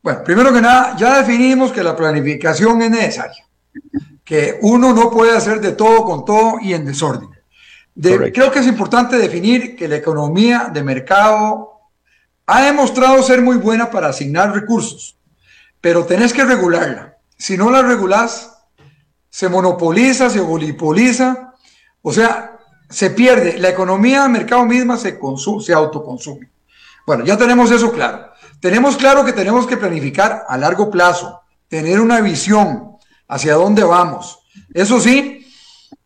Bueno, 0.01 0.23
primero 0.25 0.53
que 0.53 0.61
nada, 0.61 0.97
ya 0.97 1.19
definimos 1.19 1.73
que 1.73 1.83
la 1.83 1.97
planificación 1.97 2.83
es 2.83 2.91
necesaria, 2.93 3.45
que 4.25 4.61
uno 4.63 4.95
no 4.95 5.11
puede 5.11 5.37
hacer 5.37 5.61
de 5.61 5.73
todo 5.73 6.05
con 6.05 6.25
todo 6.25 6.59
y 6.63 6.73
en 6.73 6.85
desorden 6.85 7.36
creo 8.01 8.51
que 8.51 8.59
es 8.59 8.67
importante 8.67 9.17
definir 9.17 9.77
que 9.77 9.89
la 9.89 9.97
economía 9.97 10.71
de 10.73 10.83
mercado 10.83 11.81
ha 12.47 12.63
demostrado 12.63 13.23
ser 13.23 13.43
muy 13.43 13.57
buena 13.57 13.91
para 13.91 14.09
asignar 14.09 14.53
recursos, 14.53 15.17
pero 15.81 16.05
tenés 16.05 16.33
que 16.33 16.45
regularla. 16.45 17.17
Si 17.37 17.57
no 17.57 17.71
la 17.71 17.83
regulás, 17.83 18.57
se 19.29 19.49
monopoliza, 19.49 20.31
se 20.31 20.41
oligopoliza, 20.41 21.53
o 22.03 22.13
sea, 22.13 22.59
se 22.89 23.11
pierde. 23.11 23.59
La 23.59 23.69
economía 23.69 24.23
de 24.23 24.29
mercado 24.29 24.65
misma 24.65 24.97
se, 24.97 25.19
consume, 25.19 25.63
se 25.63 25.73
autoconsume. 25.73 26.51
Bueno, 27.07 27.25
ya 27.25 27.37
tenemos 27.37 27.71
eso 27.71 27.93
claro. 27.93 28.31
Tenemos 28.61 28.97
claro 28.97 29.25
que 29.25 29.33
tenemos 29.33 29.67
que 29.67 29.77
planificar 29.77 30.45
a 30.49 30.57
largo 30.57 30.91
plazo, 30.91 31.43
tener 31.69 32.01
una 32.01 32.21
visión 32.21 32.97
hacia 33.29 33.55
dónde 33.55 33.85
vamos. 33.85 34.41
Eso 34.73 35.01
sí, 35.01 35.47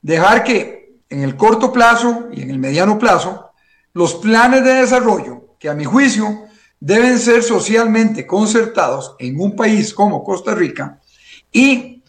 dejar 0.03 0.43
que 0.43 0.80
en 1.11 1.23
el 1.23 1.37
corto 1.37 1.73
plazo 1.73 2.29
y 2.33 2.43
en 2.43 2.51
el 2.51 2.59
mediano 2.59 2.99
plazo 2.99 3.51
los 3.93 4.15
planes 4.15 4.65
de 4.65 4.75
desarrollo 4.75 5.57
que 5.59 5.69
a 5.69 5.75
mi 5.75 5.85
juicio 5.85 6.45
deben 6.79 7.19
ser 7.19 7.43
socialmente 7.43 8.27
concertados 8.27 9.17
en 9.19 9.39
un 9.39 9.55
país 9.55 9.93
como 9.93 10.25
Costa 10.25 10.55
Rica 10.55 11.01
y 11.53 12.03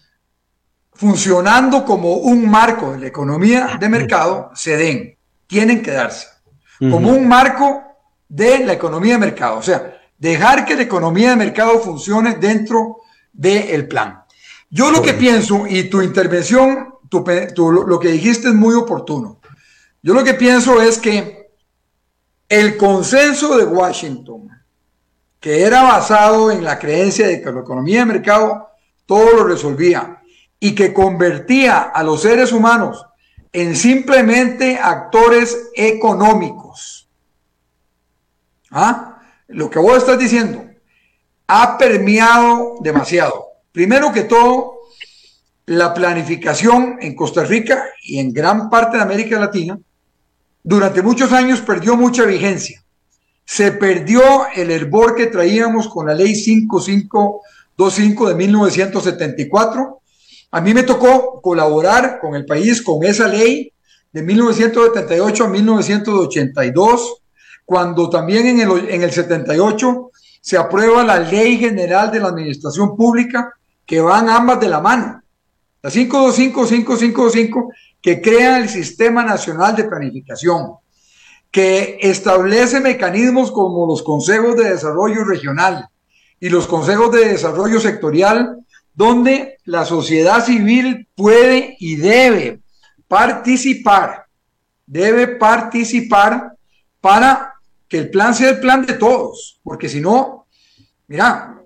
funcionando 0.93 1.83
como 1.83 2.13
un 2.13 2.49
marco 2.49 2.91
de 2.91 2.99
la 2.99 3.07
economía 3.07 3.77
de 3.79 3.89
mercado 3.89 4.51
se 4.53 4.77
den, 4.77 5.17
tienen 5.47 5.81
que 5.81 5.91
darse, 5.91 6.27
como 6.79 7.09
un 7.09 7.27
marco 7.27 7.83
de 8.29 8.59
la 8.65 8.73
economía 8.73 9.15
de 9.15 9.19
mercado, 9.19 9.57
o 9.57 9.63
sea, 9.63 9.99
dejar 10.17 10.63
que 10.63 10.75
la 10.75 10.83
economía 10.83 11.31
de 11.31 11.35
mercado 11.35 11.79
funcione 11.79 12.35
dentro 12.35 12.97
del 13.33 13.87
plan. 13.87 14.23
Yo 14.69 14.91
lo 14.91 15.01
que 15.01 15.13
pienso, 15.13 15.65
y 15.67 15.89
tu 15.89 16.01
intervención 16.01 16.93
lo 17.11 17.99
que 17.99 18.09
dijiste 18.09 18.47
es 18.47 18.53
muy 18.53 18.75
oportuno. 18.75 19.39
Yo 20.01 20.13
lo 20.13 20.23
que 20.23 20.33
pienso 20.33 20.81
es 20.81 20.97
que 20.97 21.51
el 22.49 22.77
consenso 22.77 23.57
de 23.57 23.65
Washington, 23.65 24.49
que 25.39 25.63
era 25.63 25.83
basado 25.83 26.51
en 26.51 26.63
la 26.63 26.79
creencia 26.79 27.27
de 27.27 27.41
que 27.41 27.51
la 27.51 27.61
economía 27.61 27.99
de 27.99 28.05
mercado 28.05 28.69
todo 29.05 29.31
lo 29.33 29.43
resolvía 29.43 30.21
y 30.59 30.75
que 30.75 30.93
convertía 30.93 31.81
a 31.81 32.03
los 32.03 32.21
seres 32.21 32.51
humanos 32.51 33.05
en 33.51 33.75
simplemente 33.75 34.77
actores 34.77 35.69
económicos. 35.75 37.09
¿Ah? 38.69 39.21
Lo 39.47 39.69
que 39.69 39.79
vos 39.79 39.97
estás 39.97 40.17
diciendo 40.17 40.65
ha 41.47 41.77
permeado 41.77 42.75
demasiado. 42.81 43.47
Primero 43.71 44.11
que 44.13 44.23
todo, 44.23 44.80
la 45.71 45.93
planificación 45.93 46.97
en 46.99 47.15
Costa 47.15 47.45
Rica 47.45 47.85
y 48.03 48.19
en 48.19 48.33
gran 48.33 48.69
parte 48.69 48.97
de 48.97 49.03
América 49.03 49.39
Latina 49.39 49.79
durante 50.61 51.01
muchos 51.01 51.31
años 51.31 51.61
perdió 51.61 51.95
mucha 51.95 52.25
vigencia. 52.25 52.83
Se 53.45 53.71
perdió 53.71 54.21
el 54.53 54.69
hervor 54.69 55.15
que 55.15 55.27
traíamos 55.27 55.87
con 55.87 56.07
la 56.07 56.13
ley 56.13 56.35
5525 56.35 58.27
de 58.27 58.35
1974. 58.35 60.01
A 60.51 60.59
mí 60.59 60.73
me 60.73 60.83
tocó 60.83 61.39
colaborar 61.41 62.19
con 62.19 62.35
el 62.35 62.45
país 62.45 62.81
con 62.81 63.05
esa 63.05 63.29
ley 63.29 63.71
de 64.11 64.23
1978 64.23 65.45
a 65.45 65.47
1982, 65.47 67.21
cuando 67.63 68.09
también 68.09 68.45
en 68.47 68.59
el, 68.59 68.89
en 68.89 69.03
el 69.03 69.11
78 69.11 70.11
se 70.41 70.57
aprueba 70.57 71.05
la 71.05 71.19
Ley 71.19 71.57
General 71.57 72.11
de 72.11 72.19
la 72.19 72.27
Administración 72.27 72.97
Pública, 72.97 73.53
que 73.85 74.01
van 74.01 74.27
ambas 74.27 74.59
de 74.59 74.67
la 74.67 74.81
mano. 74.81 75.21
La 75.81 75.89
525-555 75.89 77.73
que 78.01 78.21
crea 78.21 78.57
el 78.57 78.69
Sistema 78.69 79.23
Nacional 79.23 79.75
de 79.75 79.85
Planificación, 79.85 80.75
que 81.49 81.97
establece 82.01 82.79
mecanismos 82.79 83.51
como 83.51 83.85
los 83.85 84.03
consejos 84.03 84.55
de 84.55 84.71
desarrollo 84.71 85.23
regional 85.23 85.87
y 86.39 86.49
los 86.49 86.67
consejos 86.67 87.11
de 87.11 87.29
desarrollo 87.29 87.79
sectorial, 87.79 88.57
donde 88.93 89.57
la 89.65 89.85
sociedad 89.85 90.43
civil 90.43 91.07
puede 91.15 91.75
y 91.79 91.95
debe 91.95 92.61
participar, 93.07 94.25
debe 94.85 95.27
participar 95.27 96.53
para 96.99 97.53
que 97.87 97.97
el 97.97 98.09
plan 98.09 98.33
sea 98.33 98.51
el 98.51 98.59
plan 98.59 98.85
de 98.85 98.93
todos, 98.93 99.59
porque 99.63 99.89
si 99.89 99.99
no, 99.99 100.47
mira, 101.07 101.61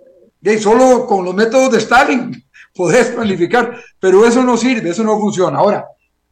solo 0.59 1.05
con 1.05 1.26
los 1.26 1.36
métodos 1.36 1.72
de 1.72 1.78
Stalin 1.80 2.45
podés 2.76 3.08
planificar, 3.08 3.82
pero 4.00 4.26
eso 4.26 4.44
no 4.44 4.58
sirve, 4.58 4.90
eso 4.90 5.04
no 5.04 5.20
funciona. 5.20 5.58
Ahora, 5.58 5.86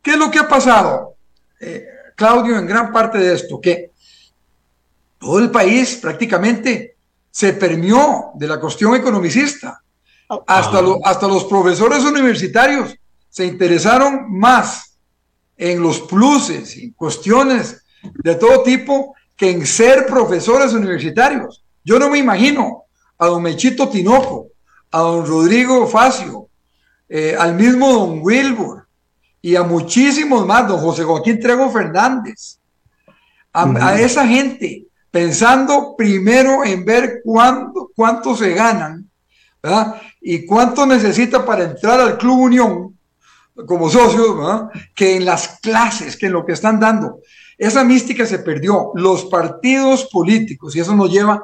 ¿Qué 0.04 0.12
es 0.12 0.18
lo 0.18 0.30
que 0.30 0.40
ha 0.40 0.48
pasado, 0.50 1.16
eh, 1.62 1.88
Claudio, 2.16 2.58
en 2.58 2.68
gran 2.68 2.92
parte 2.92 3.18
de 3.18 3.34
esto? 3.34 3.62
Que 3.62 3.92
todo 5.18 5.40
el 5.40 5.50
país 5.50 5.96
prácticamente 5.96 6.98
se 7.32 7.54
permió 7.54 8.32
de 8.36 8.48
la 8.48 8.60
cuestión 8.60 8.94
economicista. 8.96 9.82
Hasta, 10.46 10.82
hasta 11.06 11.28
los 11.28 11.46
profesores 11.46 12.04
universitarios 12.04 12.96
se 13.30 13.46
interesaron 13.46 14.26
más 14.30 14.98
en 15.56 15.82
los 15.82 16.02
pluses, 16.02 16.76
en 16.78 16.92
cuestiones 16.92 17.84
de 18.02 18.36
todo 18.36 18.62
tipo, 18.64 19.16
que 19.38 19.52
en 19.52 19.66
ser 19.66 20.06
profesores 20.06 20.74
universitarios. 20.74 21.64
Yo 21.84 21.98
no 21.98 22.10
me 22.10 22.18
imagino 22.18 22.84
a 23.18 23.28
don 23.28 23.42
Mechito 23.42 23.88
Tinoco, 23.88 24.50
a 24.94 25.00
don 25.00 25.26
Rodrigo 25.26 25.88
Facio, 25.88 26.50
eh, 27.10 27.36
al 27.38 27.56
mismo 27.56 27.92
don 27.92 28.20
Wilbur, 28.22 28.88
y 29.42 29.56
a 29.56 29.64
muchísimos 29.64 30.46
más, 30.46 30.68
don 30.68 30.80
José 30.80 31.04
Joaquín 31.04 31.40
Trego 31.40 31.70
Fernández, 31.72 32.60
a, 33.52 34.00
esa 34.00 34.26
gente, 34.28 34.86
pensando 35.10 35.96
primero 35.98 36.64
en 36.64 36.86
ver 36.86 37.22
cuánto, 37.24 37.92
cuánto 37.96 38.36
se 38.36 38.54
ganan, 38.54 39.10
¿verdad? 39.62 40.00
Y 40.22 40.46
cuánto 40.46 40.86
necesita 40.86 41.44
para 41.44 41.64
entrar 41.64 42.00
al 42.00 42.18
Club 42.18 42.40
Unión 42.40 42.98
como 43.66 43.90
socios, 43.90 44.38
¿verdad? 44.38 44.70
Que 44.96 45.18
en 45.18 45.26
las 45.26 45.60
clases, 45.60 46.16
que 46.16 46.28
en 46.28 46.34
lo 46.34 46.46
que 46.46 46.54
están 46.54 46.80
dando. 46.80 47.20
Esa 47.58 47.84
mística 47.84 48.26
se 48.26 48.40
perdió. 48.40 48.92
Los 48.96 49.26
partidos 49.26 50.08
políticos, 50.12 50.76
y 50.76 50.80
eso 50.80 50.96
nos 50.96 51.12
lleva 51.12 51.44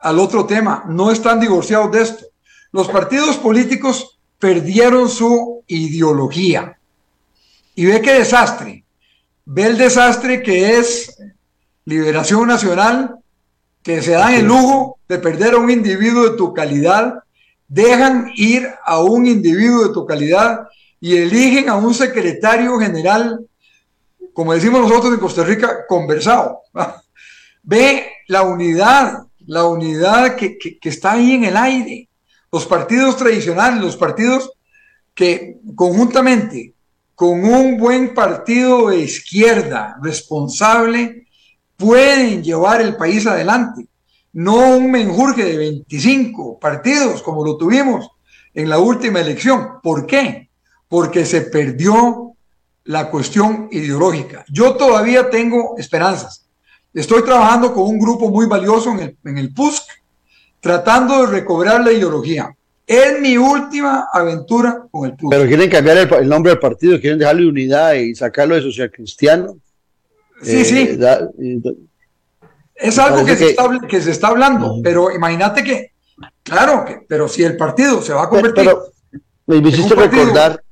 al 0.00 0.18
otro 0.18 0.46
tema, 0.46 0.84
no 0.88 1.10
están 1.10 1.40
divorciados 1.40 1.92
de 1.92 2.02
esto. 2.02 2.27
Los 2.72 2.88
partidos 2.88 3.36
políticos 3.36 4.18
perdieron 4.38 5.08
su 5.08 5.64
ideología 5.66 6.78
y 7.74 7.86
ve 7.86 8.02
qué 8.02 8.14
desastre. 8.14 8.84
Ve 9.44 9.66
el 9.66 9.78
desastre 9.78 10.42
que 10.42 10.78
es 10.78 11.16
Liberación 11.84 12.46
Nacional, 12.46 13.16
que 13.82 14.02
se 14.02 14.12
dan 14.12 14.34
el 14.34 14.44
lujo 14.44 14.98
de 15.08 15.18
perder 15.18 15.54
a 15.54 15.58
un 15.58 15.70
individuo 15.70 16.28
de 16.28 16.36
tu 16.36 16.52
calidad, 16.52 17.22
dejan 17.66 18.30
ir 18.34 18.68
a 18.84 19.00
un 19.00 19.26
individuo 19.26 19.88
de 19.88 19.94
tu 19.94 20.04
calidad 20.04 20.68
y 21.00 21.16
eligen 21.16 21.68
a 21.68 21.76
un 21.76 21.94
secretario 21.94 22.78
general, 22.78 23.46
como 24.32 24.52
decimos 24.52 24.82
nosotros 24.82 25.14
en 25.14 25.20
Costa 25.20 25.44
Rica, 25.44 25.86
conversado. 25.86 26.60
Ve 27.62 28.10
la 28.26 28.42
unidad, 28.42 29.26
la 29.46 29.64
unidad 29.64 30.36
que, 30.36 30.58
que 30.58 30.88
está 30.88 31.12
ahí 31.12 31.32
en 31.32 31.44
el 31.44 31.56
aire. 31.56 32.07
Los 32.50 32.66
partidos 32.66 33.16
tradicionales, 33.16 33.82
los 33.82 33.96
partidos 33.96 34.52
que 35.14 35.58
conjuntamente 35.74 36.74
con 37.14 37.44
un 37.44 37.76
buen 37.76 38.14
partido 38.14 38.88
de 38.88 39.00
izquierda 39.00 39.96
responsable, 40.00 41.26
pueden 41.76 42.42
llevar 42.42 42.80
el 42.80 42.96
país 42.96 43.26
adelante. 43.26 43.88
No 44.32 44.76
un 44.76 44.90
menjurje 44.90 45.44
de 45.44 45.56
25 45.56 46.58
partidos 46.60 47.22
como 47.22 47.44
lo 47.44 47.56
tuvimos 47.56 48.08
en 48.54 48.68
la 48.68 48.78
última 48.78 49.20
elección. 49.20 49.80
¿Por 49.82 50.06
qué? 50.06 50.50
Porque 50.88 51.24
se 51.24 51.42
perdió 51.42 52.34
la 52.84 53.10
cuestión 53.10 53.68
ideológica. 53.70 54.44
Yo 54.48 54.74
todavía 54.74 55.28
tengo 55.28 55.76
esperanzas. 55.76 56.46
Estoy 56.94 57.22
trabajando 57.22 57.74
con 57.74 57.84
un 57.84 57.98
grupo 57.98 58.30
muy 58.30 58.46
valioso 58.46 58.90
en 58.92 59.00
el, 59.00 59.18
en 59.24 59.38
el 59.38 59.52
PUSC, 59.52 59.82
tratando 60.60 61.26
de 61.26 61.32
recobrar 61.32 61.84
la 61.84 61.92
ideología. 61.92 62.54
Es 62.86 63.20
mi 63.20 63.36
última 63.36 64.08
aventura 64.12 64.84
con 64.90 65.06
el 65.06 65.14
PUSC. 65.14 65.30
Pero 65.30 65.46
quieren 65.46 65.70
cambiar 65.70 65.98
el, 65.98 66.28
nombre 66.28 66.52
del 66.52 66.58
partido, 66.58 66.98
quieren 66.98 67.18
dejarle 67.18 67.46
unidad 67.46 67.92
y 67.94 68.14
sacarlo 68.14 68.54
de 68.54 68.62
social 68.62 68.90
cristiano. 68.90 69.58
Sí, 70.42 70.64
sí. 70.64 70.98
Eh, 70.98 71.60
es 72.74 72.98
algo 72.98 73.24
que, 73.24 73.36
se 73.36 73.50
está, 73.50 73.68
que 73.88 74.00
se 74.00 74.12
está 74.12 74.28
hablando, 74.28 74.76
pero 74.82 75.10
imagínate 75.10 75.64
que, 75.64 75.92
claro, 76.44 76.84
que, 76.84 77.00
pero 77.08 77.28
si 77.28 77.42
el 77.42 77.56
partido 77.56 78.00
se 78.00 78.14
va 78.14 78.22
a 78.22 78.28
convertir. 78.28 78.64
Pero, 78.64 78.84
me 79.46 79.68
hiciste 79.68 79.94
recordar, 79.94 80.62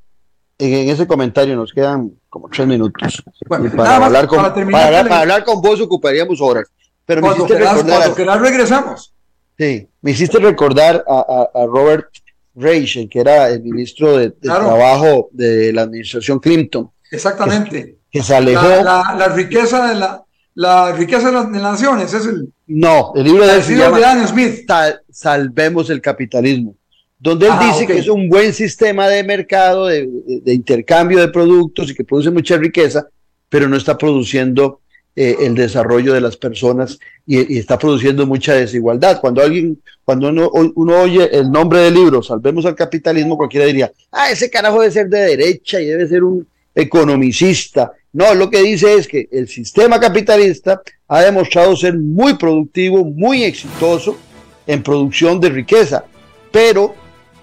en, 0.59 0.89
ese 0.89 1.07
comentario 1.07 1.57
nos 1.57 1.73
quedan 1.73 2.13
como 2.31 2.49
tres 2.49 2.67
minutos. 2.67 3.23
para, 3.49 3.97
hablar 3.97 4.27
con, 4.27 4.39
para, 4.71 5.01
hablar, 5.01 5.45
con 5.45 5.61
vos 5.61 5.81
ocuparíamos 5.81 6.41
horas. 6.41 6.69
Pero 7.05 7.23
me 7.23 7.29
hiciste 7.29 7.59
recordar. 7.59 8.15
Cuando 8.15 8.39
regresamos. 8.39 9.13
Sí, 9.59 9.89
me 10.03 10.11
hiciste 10.11 10.39
recordar 10.39 11.05
a, 11.09 11.67
Robert 11.67 12.09
Reich, 12.55 13.09
que 13.09 13.21
era 13.21 13.49
el 13.49 13.63
ministro 13.63 14.19
de, 14.19 14.31
Trabajo 14.31 15.29
de 15.33 15.73
la 15.73 15.83
administración 15.83 16.39
Clinton. 16.39 16.91
Exactamente. 17.11 17.97
Que, 18.11 18.23
se 18.23 18.35
alejó. 18.35 18.67
La, 18.67 19.33
riqueza 19.35 19.89
de 19.89 19.95
la, 19.95 20.25
la 20.55 20.93
riqueza 20.93 21.29
de 21.29 21.33
las, 21.33 21.49
naciones 21.49 22.13
es 22.13 22.27
el. 22.27 22.53
No, 22.67 23.13
el 23.15 23.25
libro 23.25 23.47
de, 23.47 23.53
Adam 23.53 24.27
Smith. 24.27 24.67
salvemos 25.11 25.89
el 25.91 26.01
capitalismo. 26.01 26.75
Donde 27.19 27.47
él 27.47 27.55
dice 27.61 27.87
que 27.87 27.99
es 27.99 28.09
un 28.09 28.29
buen 28.29 28.53
sistema 28.53 29.09
de 29.09 29.25
mercado, 29.25 29.87
de, 29.87 30.07
de, 30.43 30.53
intercambio 30.53 31.19
de 31.19 31.29
productos 31.29 31.91
y 31.91 31.95
que 31.95 32.05
produce 32.05 32.31
mucha 32.31 32.59
riqueza, 32.59 33.07
pero 33.49 33.69
no 33.69 33.77
está 33.77 33.97
produciendo 33.97 34.81
eh, 35.19 35.35
el 35.41 35.55
desarrollo 35.55 36.13
de 36.13 36.21
las 36.21 36.37
personas 36.37 36.99
y, 37.27 37.57
está 37.57 37.79
produciendo 37.79 38.27
mucha 38.27 38.53
desigualdad. 38.53 39.19
Cuando 39.19 39.41
alguien, 39.41 39.81
cuando 40.05 40.29
uno, 40.29 40.51
uno, 40.53 41.01
oye 41.01 41.31
el 41.33 41.51
nombre 41.51 41.81
del 41.81 41.95
libro, 41.95 42.23
Salvemos 42.23 42.67
al 42.67 42.75
capitalismo, 42.75 43.39
cualquiera 43.39 43.65
diría, 43.65 43.91
ah, 44.13 44.31
ese 44.31 44.51
carajo 44.51 44.81
debe 44.81 44.93
ser 44.93 45.09
de 45.09 45.21
derecha 45.21 45.81
y 45.81 45.87
debe 45.87 46.07
ser 46.07 46.23
un 46.23 46.47
economicista. 46.75 47.93
No, 48.13 48.35
lo 48.35 48.51
que 48.51 48.63
dice 48.63 48.93
es 48.93 49.09
que 49.09 49.27
el 49.33 49.49
sistema 49.49 49.99
capitalista 49.99 50.83
ha 51.09 51.23
demostrado 51.23 51.75
ser 51.77 51.97
muy 51.99 52.35
productivo, 52.35 53.03
muy 53.03 53.43
exitoso 53.43 54.19
en 54.67 54.83
producción 54.83 55.41
de 55.41 55.49
riqueza, 55.49 56.05
pero 56.53 56.95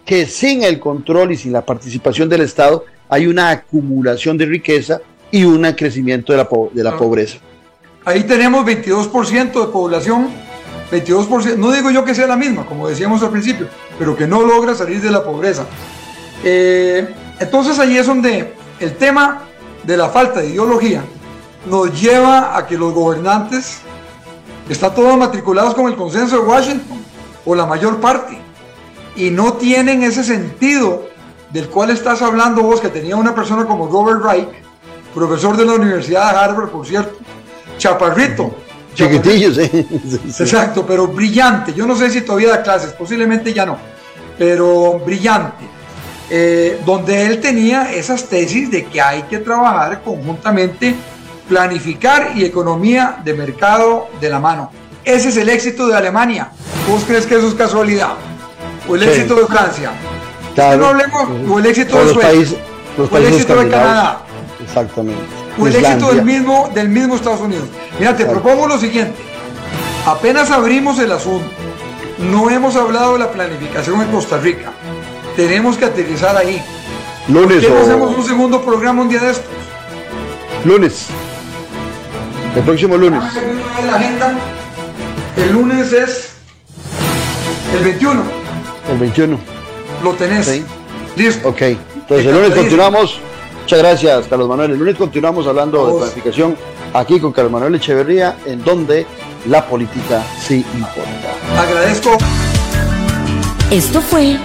que 0.05 0.27
sin 0.27 0.61
el 0.61 0.79
control 0.79 1.31
y 1.31 1.37
sin 1.37 1.53
la 1.53 1.65
participación 1.65 2.29
del 2.29 2.41
Estado 2.41 2.85
hay 3.09 3.25
una 3.25 3.49
acumulación 3.49 4.37
de 4.37 4.45
riqueza 4.45 5.01
y 5.31 5.43
un 5.43 5.63
crecimiento 5.71 6.33
de 6.33 6.37
la, 6.37 6.49
de 6.71 6.83
la 6.83 6.91
ah. 6.91 6.97
pobreza. 6.97 7.39
Ahí 8.05 8.23
tenemos 8.23 8.65
22% 8.65 9.65
de 9.65 9.67
población, 9.67 10.29
22%, 10.91 11.55
no 11.55 11.71
digo 11.71 11.89
yo 11.89 12.03
que 12.03 12.13
sea 12.13 12.27
la 12.27 12.35
misma, 12.35 12.65
como 12.65 12.87
decíamos 12.87 13.23
al 13.23 13.29
principio, 13.29 13.67
pero 13.97 14.15
que 14.15 14.27
no 14.27 14.41
logra 14.41 14.75
salir 14.75 15.01
de 15.01 15.09
la 15.09 15.23
pobreza. 15.23 15.65
Eh, 16.43 17.13
entonces 17.39 17.79
ahí 17.79 17.97
es 17.97 18.05
donde 18.05 18.53
el 18.79 18.95
tema 18.97 19.43
de 19.83 19.95
la 19.95 20.09
falta 20.09 20.41
de 20.41 20.49
ideología 20.49 21.03
nos 21.69 21.99
lleva 21.99 22.57
a 22.57 22.67
que 22.67 22.77
los 22.77 22.93
gobernantes 22.93 23.77
están 24.67 24.93
todos 24.93 25.17
matriculados 25.17 25.73
con 25.73 25.87
el 25.87 25.95
consenso 25.95 26.41
de 26.41 26.47
Washington, 26.47 27.03
o 27.45 27.55
la 27.55 27.65
mayor 27.65 27.99
parte, 27.99 28.37
y 29.15 29.29
no 29.29 29.53
tienen 29.53 30.03
ese 30.03 30.23
sentido 30.23 31.07
del 31.51 31.69
cual 31.69 31.89
estás 31.89 32.21
hablando 32.21 32.63
vos, 32.63 32.81
que 32.81 32.89
tenía 32.89 33.15
una 33.15 33.35
persona 33.35 33.65
como 33.65 33.87
Robert 33.87 34.21
Wright, 34.23 34.49
profesor 35.13 35.55
de 35.55 35.65
la 35.65 35.73
Universidad 35.73 36.31
de 36.31 36.39
Harvard, 36.39 36.69
por 36.69 36.85
cierto, 36.85 37.17
chaparrito. 37.83 38.55
Chiquitillo, 38.93 39.53
sí. 39.53 39.69
Exacto, 40.39 40.85
pero 40.85 41.07
brillante. 41.07 41.73
Yo 41.73 41.85
no 41.85 41.95
sé 41.95 42.09
si 42.09 42.21
todavía 42.21 42.49
da 42.49 42.63
clases, 42.63 42.93
posiblemente 42.93 43.53
ya 43.53 43.65
no, 43.65 43.77
pero 44.37 44.99
brillante. 45.05 45.65
Eh, 46.29 46.79
donde 46.85 47.25
él 47.25 47.41
tenía 47.41 47.91
esas 47.91 48.23
tesis 48.25 48.71
de 48.71 48.85
que 48.85 49.01
hay 49.01 49.23
que 49.23 49.39
trabajar 49.39 50.01
conjuntamente, 50.01 50.95
planificar 51.49 52.31
y 52.35 52.45
economía 52.45 53.17
de 53.23 53.33
mercado 53.33 54.07
de 54.21 54.29
la 54.29 54.39
mano. 54.39 54.71
Ese 55.03 55.29
es 55.29 55.37
el 55.37 55.49
éxito 55.49 55.87
de 55.87 55.97
Alemania. 55.97 56.49
¿Vos 56.89 57.03
crees 57.05 57.25
que 57.25 57.35
eso 57.35 57.49
es 57.49 57.55
casualidad? 57.55 58.13
¿O 58.87 58.95
el 58.95 59.03
éxito 59.03 59.35
de 59.35 59.45
Francia? 59.45 59.91
Claro. 60.55 60.77
no 60.77 60.85
hablemos, 60.87 61.27
o 61.49 61.59
el 61.59 61.65
éxito 61.65 61.97
O 61.97 62.05
de 62.05 62.13
Suecia, 62.13 62.57
o 63.11 63.17
el 63.17 63.25
éxito 63.25 63.55
de. 63.55 63.69
Canadá, 63.69 64.21
Exactamente. 64.63 65.42
O 65.57 65.67
el 65.67 65.75
éxito 65.75 66.11
del 66.13 66.23
mismo, 66.23 66.69
del 66.73 66.89
mismo 66.89 67.15
Estados 67.15 67.41
Unidos. 67.41 67.67
Mira, 67.99 68.15
te 68.15 68.23
Claro. 68.23 68.41
propongo 68.41 68.67
lo 68.67 68.77
siguiente. 68.79 69.13
Apenas 70.05 70.51
abrimos 70.51 70.99
el 70.99 71.11
asunto, 71.11 71.47
no 72.19 72.49
hemos 72.49 72.75
hablado 72.75 73.13
de 73.13 73.19
la 73.19 73.31
planificación 73.31 74.01
en 74.01 74.07
Costa 74.09 74.37
Rica. 74.37 74.71
Tenemos 75.35 75.77
que 75.77 75.85
aterrizar 75.85 76.35
ahí. 76.35 76.61
¿Por 77.27 77.35
Lunes 77.43 77.61
qué 77.61 77.69
no 77.69 77.79
hacemos 77.79 78.17
un 78.17 78.25
segundo 78.25 78.61
programa 78.61 79.01
un 79.01 79.09
día 79.09 79.19
de 79.19 79.31
estos? 79.31 79.45
lunes. 80.65 81.07
El 82.55 82.63
próximo 82.63 82.95
lunes. 82.97 83.21
La 83.87 83.95
agenda. 83.95 84.33
El 85.37 85.51
lunes 85.53 85.91
es 85.91 86.29
el 87.75 87.83
21. 87.83 88.21
El 88.91 88.97
21. 88.99 89.39
Lo 90.03 90.11
tenés. 90.11 90.61
Listo. 91.15 91.49
Ok. 91.49 91.61
Entonces 91.61 92.25
el 92.27 92.33
lunes 92.35 92.51
continuamos. 92.51 93.19
Muchas 93.63 93.79
gracias, 93.79 94.27
Carlos 94.27 94.49
Manuel. 94.49 94.71
El 94.71 94.79
lunes 94.79 94.97
continuamos 94.97 95.47
hablando 95.47 95.87
de 95.87 95.93
planificación 95.99 96.57
aquí 96.93 97.17
con 97.19 97.31
Carlos 97.31 97.51
Manuel 97.51 97.75
Echeverría, 97.75 98.35
en 98.45 98.61
donde 98.61 99.07
la 99.47 99.65
política 99.65 100.21
sí 100.37 100.65
importa. 100.75 101.33
Agradezco. 101.57 102.17
Esto 103.71 104.01
fue 104.01 104.37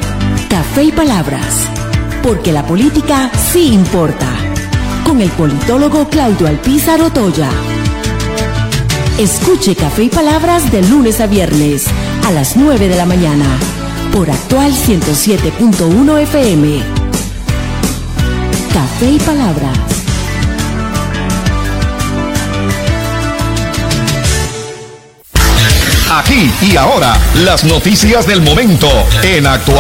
Café 0.48 0.84
y 0.84 0.92
Palabras, 0.92 1.68
porque 2.22 2.52
la 2.52 2.64
política 2.64 3.30
sí 3.52 3.74
importa, 3.74 4.28
con 5.04 5.20
el 5.20 5.30
politólogo 5.30 6.08
Claudio 6.08 6.46
Alpizar 6.46 7.02
Otoya. 7.02 7.50
Escuche 9.18 9.74
Café 9.74 10.04
y 10.04 10.08
Palabras 10.10 10.70
de 10.70 10.82
lunes 10.82 11.20
a 11.20 11.26
viernes 11.26 11.86
a 12.24 12.30
las 12.30 12.56
9 12.56 12.88
de 12.88 12.96
la 12.96 13.04
mañana 13.04 13.46
por 14.12 14.30
actual 14.30 14.72
107.1 14.72 16.20
FM. 16.20 17.07
Café 18.78 19.10
y 19.10 19.18
Palabras. 19.18 19.76
Aquí 26.12 26.48
y 26.62 26.76
ahora, 26.76 27.18
las 27.44 27.64
noticias 27.64 28.24
del 28.28 28.40
momento 28.40 28.88
en 29.24 29.48
actual. 29.48 29.78